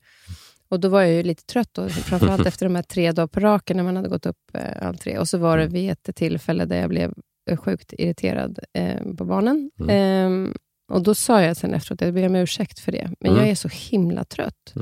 [0.68, 3.40] Och Då var jag ju lite trött, då, framförallt efter de här tre dagar på
[3.40, 5.18] raken när man hade gått upp eh, all tre.
[5.18, 5.74] Och så var det mm.
[5.74, 7.14] vid ett tillfälle där jag blev
[7.56, 9.70] sjukt irriterad eh, på barnen.
[9.80, 10.46] Mm.
[10.46, 10.52] Eh,
[10.92, 13.42] och Då sa jag sen efteråt, jag ber om ursäkt för det, men mm.
[13.42, 14.74] jag är så himla trött.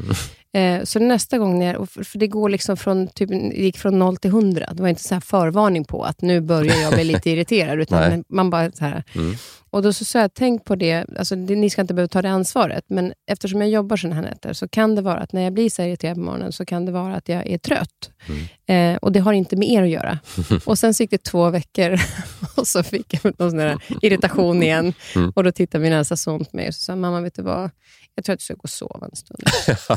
[0.54, 4.16] Eh, så nästa gång, när jag, för det går liksom från, typ, gick från 0
[4.16, 4.70] till 100.
[4.72, 8.50] Det var inte så förvarning på att nu börjar jag bli lite irriterad, utan man
[8.50, 9.04] bara så här.
[9.14, 9.36] Mm.
[9.70, 12.22] Och Då så sa jag, tänk på det, alltså, det, ni ska inte behöva ta
[12.22, 15.42] det ansvaret, men eftersom jag jobbar sådana här nätter, så kan det vara att när
[15.42, 18.10] jag blir så irriterad på morgonen, så kan det vara att jag är trött.
[18.28, 18.94] Mm.
[18.94, 20.18] Eh, och det har inte med er att göra.
[20.64, 22.00] och Sen så gick det två veckor,
[22.56, 24.92] och så fick jag någon sån irritation igen.
[25.16, 25.32] Mm.
[25.36, 27.70] Och Då tittade min äldsta son på mig och sa, mamma, vet du vad?
[28.14, 29.42] Jag tror att du ska gå och sova en stund.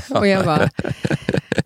[0.20, 0.70] och jag bara,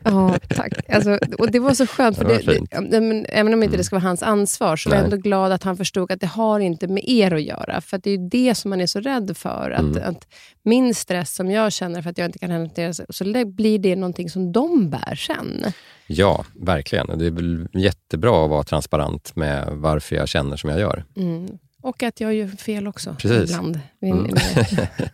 [0.03, 0.89] ja tack.
[0.89, 3.95] Alltså, och det var så skönt, för det, det, det, även om inte det ska
[3.95, 6.87] vara hans ansvar, så var jag ändå glad att han förstod att det har inte
[6.87, 7.81] med er att göra.
[7.81, 9.71] För det är det som man är så rädd för.
[9.71, 10.09] Att, mm.
[10.09, 10.27] att
[10.63, 14.29] min stress som jag känner för att jag inte kan hantera så blir det någonting
[14.29, 15.63] som de bär sen.
[16.07, 17.17] Ja, verkligen.
[17.17, 21.05] Det är väl jättebra att vara transparent med varför jag känner som jag gör.
[21.15, 21.57] Mm.
[21.81, 23.49] Och att jag gör fel också Precis.
[23.49, 23.79] ibland.
[24.01, 24.27] Mm.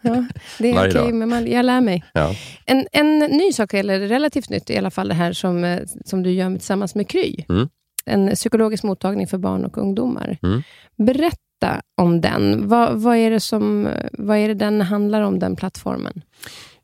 [0.02, 0.26] ja,
[0.60, 2.04] det är okej, men man, jag lär mig.
[2.14, 2.36] Ja.
[2.66, 6.24] En, en ny sak, eller relativt nytt i alla fall, det här som, eh, som
[6.24, 7.46] du gör tillsammans med Kry.
[7.50, 7.70] Mm.
[8.06, 10.38] En psykologisk mottagning för barn och ungdomar.
[10.44, 10.62] Mm.
[10.98, 12.68] Berätta om den.
[12.68, 16.22] Vad, vad, är det som, vad är det den handlar om, den plattformen?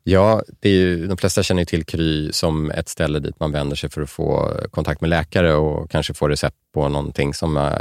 [0.05, 3.75] Ja, det är ju, de flesta känner till Kry som ett ställe dit man vänder
[3.75, 7.73] sig för att få kontakt med läkare och kanske få recept på någonting som man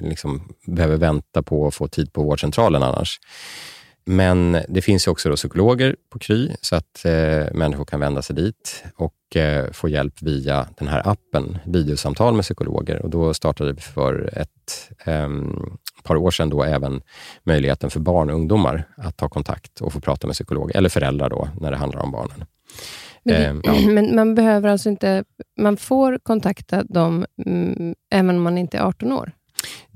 [0.00, 3.20] liksom behöver vänta på och få tid på vårdcentralen annars.
[4.06, 8.22] Men det finns ju också då psykologer på Kry så att eh, människor kan vända
[8.22, 13.02] sig dit och eh, få hjälp via den här appen, videosamtal med psykologer.
[13.02, 15.28] Och då startade vi för ett eh,
[16.04, 17.00] par år sedan då även
[17.42, 21.30] möjligheten för barn och ungdomar att ta kontakt och få prata med psykolog, eller föräldrar
[21.30, 22.44] då, när det handlar om barnen.
[23.22, 23.74] Men, det, ehm, ja.
[23.92, 25.24] men man behöver alltså inte,
[25.60, 29.32] man får kontakta dem mm, även om man inte är 18 år?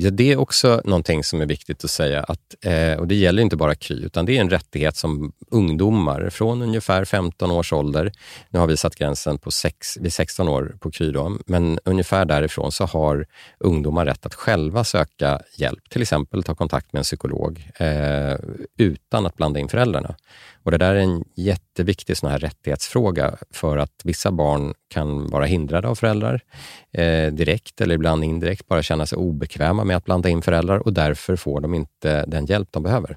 [0.01, 2.23] Ja, det är också någonting som är viktigt att säga.
[2.23, 6.31] Att, eh, och Det gäller inte bara KRY, utan det är en rättighet som ungdomar
[6.31, 8.12] från ungefär 15 års ålder,
[8.51, 12.25] nu har vi satt gränsen på sex, vid 16 år på KRY, då, men ungefär
[12.25, 13.27] därifrån så har
[13.59, 18.37] ungdomar rätt att själva söka hjälp, till exempel ta kontakt med en psykolog, eh,
[18.79, 20.15] utan att blanda in föräldrarna.
[20.63, 25.45] Och Det där är en jätteviktig sån här rättighetsfråga för att vissa barn kan vara
[25.45, 26.41] hindrade av föräldrar
[26.93, 30.93] eh, direkt eller ibland indirekt, bara känna sig obekväma med att blanda in föräldrar och
[30.93, 33.17] därför får de inte den hjälp de behöver.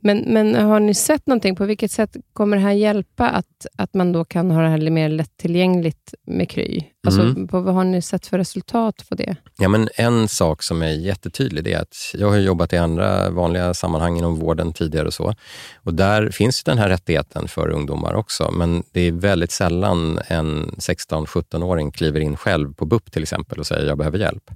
[0.00, 1.56] Men, men har ni sett någonting?
[1.56, 4.90] På vilket sätt kommer det här hjälpa att, att man då kan ha det här
[4.90, 6.82] mer lättillgängligt med Kry?
[7.06, 7.48] Alltså, mm.
[7.48, 9.36] på, vad har ni sett för resultat på det?
[9.58, 13.74] Ja, men en sak som är jättetydlig är att jag har jobbat i andra vanliga
[13.74, 15.34] sammanhang inom vården tidigare och så.
[15.76, 20.70] Och där finns den här rättigheten för ungdomar också, men det är väldigt sällan en
[20.70, 24.50] 16-17-åring kliver in själv på BUP till exempel och säger jag behöver hjälp.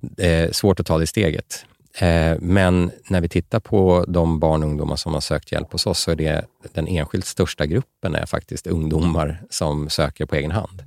[0.00, 1.64] Det är svårt att ta det steget.
[2.00, 5.86] Eh, men när vi tittar på de barn och ungdomar som har sökt hjälp hos
[5.86, 10.50] oss så är det den enskilt största gruppen är faktiskt ungdomar som söker på egen
[10.50, 10.84] hand.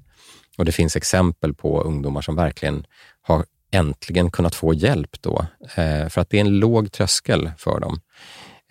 [0.58, 2.86] Och det finns exempel på ungdomar som verkligen
[3.22, 7.80] har äntligen kunnat få hjälp då, eh, för att det är en låg tröskel för
[7.80, 8.02] dem.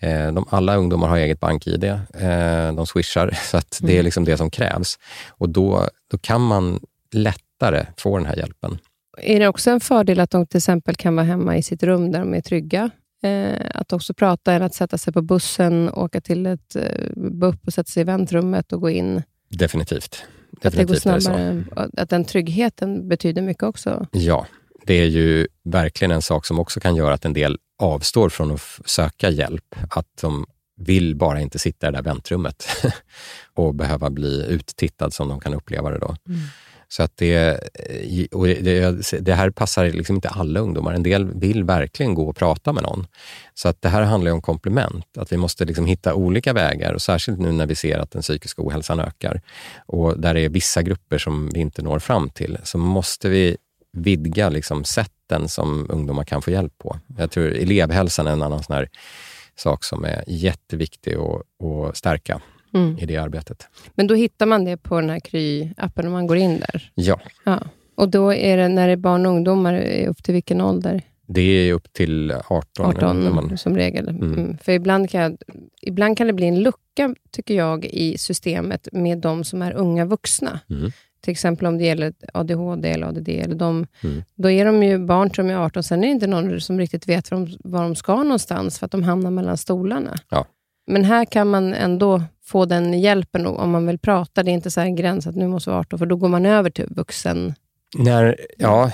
[0.01, 1.99] Eh, de, alla ungdomar har eget bank-id,
[2.75, 4.05] de swishar, så att det är mm.
[4.05, 4.99] liksom det som krävs.
[5.29, 6.79] Och då, då kan man
[7.11, 8.79] lättare få den här hjälpen.
[9.17, 12.11] Är det också en fördel att de till exempel kan vara hemma i sitt rum
[12.11, 12.89] där de är trygga?
[13.23, 17.67] Eh, att också prata eller att sätta sig på bussen, åka till ett eh, BUP
[17.67, 19.23] och sätta sig i väntrummet och gå in?
[19.49, 20.23] Definitivt.
[20.61, 21.63] Definitivt att det går snabbare.
[21.97, 24.07] Att den tryggheten betyder mycket också?
[24.11, 24.45] Ja,
[24.85, 28.51] det är ju verkligen en sak som också kan göra att en del avstår från
[28.51, 29.75] att söka hjälp.
[29.89, 30.45] Att de
[30.77, 32.65] vill bara inte sitta i det där väntrummet
[33.53, 36.15] och behöva bli uttittad som de kan uppleva det då.
[36.27, 36.39] Mm.
[36.91, 37.35] Så att det,
[37.73, 40.93] eh, och det, det, här passar liksom inte alla ungdomar.
[40.93, 43.07] En del vill verkligen gå och prata med någon.
[43.53, 47.01] Så att det här handlar om komplement, att vi måste liksom hitta olika vägar och
[47.01, 49.41] särskilt nu när vi ser att den psykiska ohälsan ökar
[49.85, 53.57] och där det är vissa grupper som vi inte når fram till, så måste vi
[53.93, 56.99] vidga liksom sätten som ungdomar kan få hjälp på.
[57.17, 58.85] Jag tror elevhälsan är en annan sån
[59.55, 62.41] sak som är jätteviktig att, att stärka
[62.73, 62.97] mm.
[62.99, 63.67] i det arbetet.
[63.95, 66.91] Men då hittar man det på den här Kry-appen om man går in där?
[66.95, 67.19] Ja.
[67.43, 67.59] ja.
[67.95, 71.01] Och då är det när det är barn och ungdomar, upp till vilken ålder?
[71.33, 72.85] Det är upp till 18.
[72.85, 73.57] 18 man...
[73.57, 74.07] som regel.
[74.07, 74.33] Mm.
[74.33, 74.57] Mm.
[74.57, 75.37] För ibland kan, jag,
[75.81, 80.05] ibland kan det bli en lucka, tycker jag, i systemet med de som är unga
[80.05, 80.59] vuxna.
[80.69, 80.91] Mm.
[81.21, 83.29] Till exempel om det gäller ADHD eller ADD.
[83.29, 84.23] Eller de, mm.
[84.35, 87.09] Då är de ju barn som är 18, sen är det inte någon som riktigt
[87.09, 90.15] vet var de, var de ska någonstans, för att de hamnar mellan stolarna.
[90.29, 90.45] Ja.
[90.87, 92.21] Men här kan man ändå
[92.51, 94.43] få den hjälpen om man vill prata.
[94.43, 96.45] Det är inte så en gräns att nu måste vara 18, för då går man
[96.45, 97.53] över till vuxen.
[97.97, 98.91] När, ja,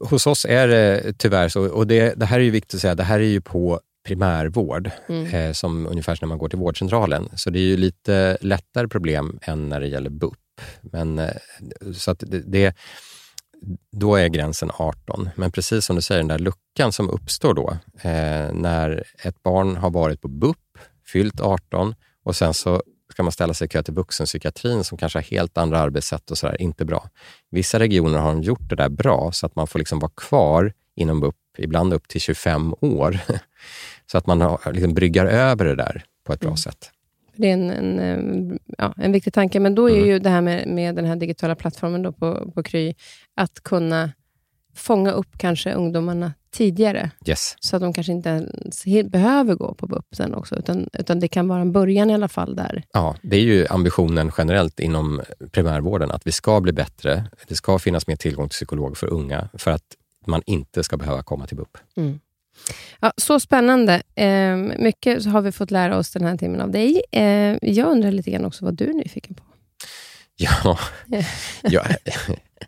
[0.00, 1.68] hos oss är det tyvärr så.
[1.68, 4.90] Och det, det här är ju viktigt att säga, det här är ju på primärvård,
[5.08, 5.34] mm.
[5.34, 7.28] eh, som ungefär när man går till vårdcentralen.
[7.34, 10.34] Så det är ju lite lättare problem än när det gäller BUP.
[10.82, 11.30] Men, eh,
[11.94, 12.76] så att det, det,
[13.92, 15.28] då är gränsen 18.
[15.36, 17.76] Men precis som du säger, den där luckan som uppstår då,
[18.08, 20.56] eh, när ett barn har varit på BUP,
[21.12, 21.94] fyllt 18
[22.24, 22.82] och sen så
[23.14, 26.38] ska man ställa sig i kö till vuxenpsykiatrin som kanske har helt andra arbetssätt och
[26.38, 27.08] sådär, inte bra.
[27.50, 31.20] Vissa regioner har gjort det där bra så att man får liksom vara kvar inom
[31.20, 33.18] BUP, ibland upp till 25 år.
[34.06, 36.56] så att man har, liksom bryggar över det där på ett bra mm.
[36.56, 36.90] sätt.
[37.36, 40.06] Det är en, en, ja, en viktig tanke, men då är mm.
[40.06, 42.94] ju det här med, med den här digitala plattformen då på, på Kry,
[43.36, 44.12] att kunna
[44.74, 47.10] fånga upp kanske ungdomarna tidigare.
[47.26, 47.56] Yes.
[47.60, 51.28] Så att de kanske inte ens behöver gå på BUP sen också, utan, utan det
[51.28, 52.82] kan vara en början i alla fall där.
[52.92, 55.22] Ja, det är ju ambitionen generellt inom
[55.52, 57.24] primärvården, att vi ska bli bättre.
[57.48, 59.96] Det ska finnas mer tillgång till psykolog för unga, för att
[60.26, 61.78] man inte ska behöva komma till BUP.
[61.96, 62.20] Mm.
[63.00, 64.02] Ja, så spännande.
[64.14, 67.02] Eh, mycket har vi fått lära oss den här timmen av dig.
[67.12, 69.42] Eh, jag undrar lite grann också vad du är nyfiken på.
[70.36, 70.78] Ja,
[71.62, 71.84] ja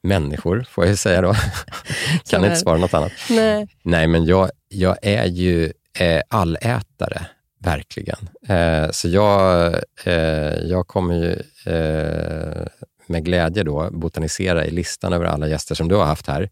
[0.03, 1.35] människor, får jag säga då.
[2.31, 3.13] kan inte svara något annat.
[3.31, 7.27] Nej, Nej men jag, jag är ju eh, allätare,
[7.61, 8.29] verkligen.
[8.49, 9.75] Eh, så jag,
[10.05, 11.33] eh, jag kommer ju
[11.73, 12.67] eh,
[13.07, 16.51] med glädje då botanisera i listan över alla gäster som du har haft här,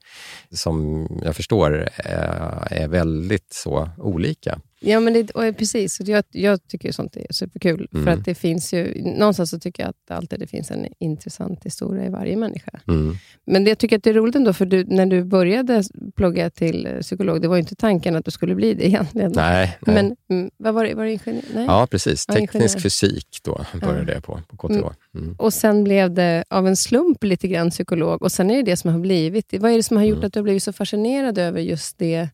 [0.50, 4.58] som jag förstår eh, är väldigt så olika.
[4.85, 6.01] Ja, men det, precis.
[6.01, 7.89] Jag, jag tycker sånt är superkul.
[7.93, 8.05] Mm.
[8.05, 11.65] För att det finns ju, någonstans så tycker jag att alltid det finns en intressant
[11.65, 12.81] historia i varje människa.
[12.89, 13.16] Mm.
[13.47, 15.82] Men det, jag tycker att det är roligt ändå, för du, när du började
[16.16, 19.32] plugga till psykolog, det var ju inte tanken att du skulle bli det egentligen.
[19.35, 19.78] Nej.
[19.86, 19.94] nej.
[19.94, 20.94] Men mm, vad var det?
[20.94, 21.44] Var det ingenjör?
[21.55, 21.65] Nej.
[21.66, 22.27] Ja, precis.
[22.27, 22.81] Teknisk ingenjör.
[22.81, 24.15] fysik då började ja.
[24.15, 24.74] jag på, på KTH.
[24.74, 24.93] Mm.
[25.15, 25.35] mm.
[25.39, 28.23] Och sen blev det av en slump lite grann psykolog.
[28.23, 29.55] Och sen är det det som har blivit.
[29.59, 30.27] Vad är det som har gjort mm.
[30.27, 32.28] att du har blivit så fascinerad över just det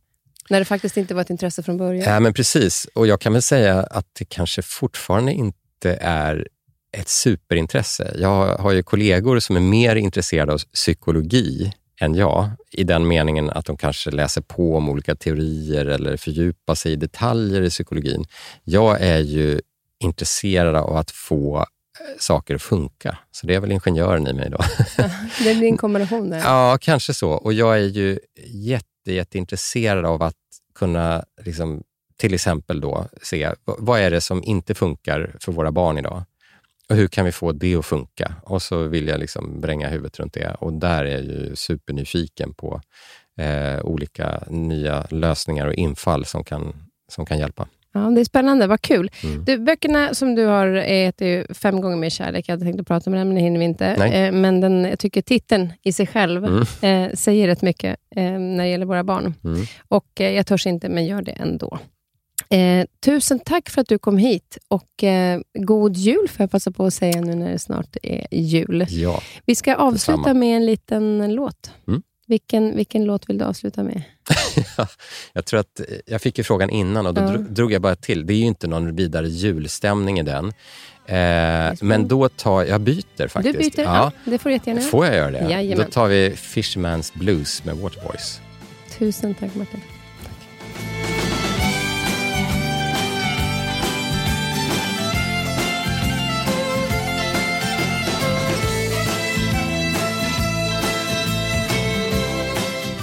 [0.51, 2.13] när det faktiskt inte var ett intresse från början?
[2.13, 2.89] Ja, men precis.
[2.95, 6.49] Och jag kan väl säga att det kanske fortfarande inte är
[6.93, 8.15] ett superintresse.
[8.19, 13.51] Jag har ju kollegor som är mer intresserade av psykologi än jag, i den meningen
[13.51, 18.25] att de kanske läser på om olika teorier eller fördjupar sig i detaljer i psykologin.
[18.65, 19.61] Jag är ju
[20.01, 21.65] intresserad av att få eh,
[22.19, 23.19] saker att funka.
[23.31, 24.59] Så det är väl ingenjören i mig då.
[25.45, 26.39] det blir en kombination där.
[26.39, 27.31] Ja, kanske så.
[27.31, 30.37] Och jag är ju jätte, jätteintresserad av att
[30.75, 31.83] kunna liksom,
[32.17, 36.25] till exempel då se vad är det som inte funkar för våra barn idag?
[36.89, 38.35] Och hur kan vi få det att funka?
[38.43, 40.55] Och så vill jag liksom bränga huvudet runt det.
[40.61, 42.81] Och där är jag ju supernyfiken på
[43.39, 46.75] eh, olika nya lösningar och infall som kan,
[47.09, 47.69] som kan hjälpa.
[47.93, 48.67] Ja, det är spännande.
[48.67, 49.11] Vad kul.
[49.23, 49.45] Mm.
[49.45, 52.49] Du, böckerna som du har heter ju Fem gånger mer kärlek.
[52.49, 53.87] Jag hade tänkt att prata med den, men det hinner vi inte.
[53.87, 56.63] Eh, men den, jag tycker titeln i sig själv mm.
[57.11, 59.35] eh, säger rätt mycket eh, när det gäller våra barn.
[59.45, 59.67] Mm.
[59.89, 61.79] Och eh, Jag törs inte, men gör det ändå.
[62.51, 66.71] Eh, tusen tack för att du kom hit och eh, god jul får jag passa
[66.71, 68.87] på att säga nu när det snart är jul.
[68.89, 70.41] Ja, vi ska avsluta detsamma.
[70.41, 71.73] med en liten låt.
[71.89, 72.03] Mm.
[72.27, 74.03] Vilken, vilken låt vill du avsluta med?
[75.33, 77.37] jag tror att jag fick ju frågan innan och då ja.
[77.37, 78.27] drog jag bara till.
[78.27, 80.53] Det är ju inte någon vidare julstämning i den.
[81.07, 83.59] Eh, men då tar jag byter faktiskt.
[83.59, 83.83] Du byter?
[83.83, 85.51] Ja, ja det får du jättegärna Får jag göra det?
[85.51, 85.87] Jajamän.
[85.87, 88.41] Då tar vi Fishman's Blues med Waterboys.
[88.99, 89.81] Tusen tack Martin.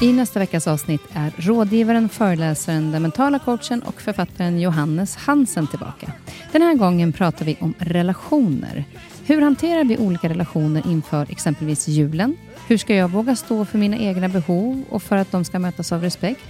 [0.02, 6.12] I nästa veckas avsnitt är rådgivaren, föreläsaren, den mentala coachen och författaren Johannes Hansen tillbaka.
[6.52, 8.86] Den här gången pratar vi om relationer.
[9.26, 12.38] Hur hanterar vi olika relationer inför exempelvis julen?
[12.68, 15.92] Hur ska jag våga stå för mina egna behov och för att de ska mötas
[15.92, 16.42] av respekt?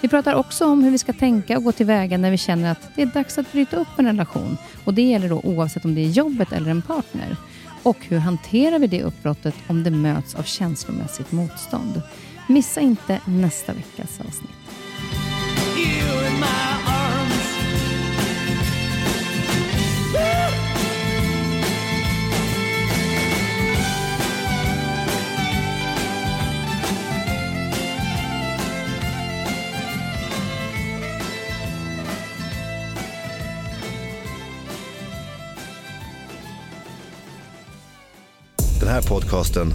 [0.00, 2.90] Vi pratar också om hur vi ska tänka och gå tillväga när vi känner att
[2.96, 4.56] det är dags att bryta upp en relation.
[4.84, 7.36] Och Det gäller då oavsett om det är jobbet eller en partner.
[7.82, 12.02] Och hur hanterar vi det uppbrottet om det möts av känslomässigt motstånd?
[12.50, 14.50] Missa inte nästa veckas avsnitt.
[38.80, 39.74] Den här podcasten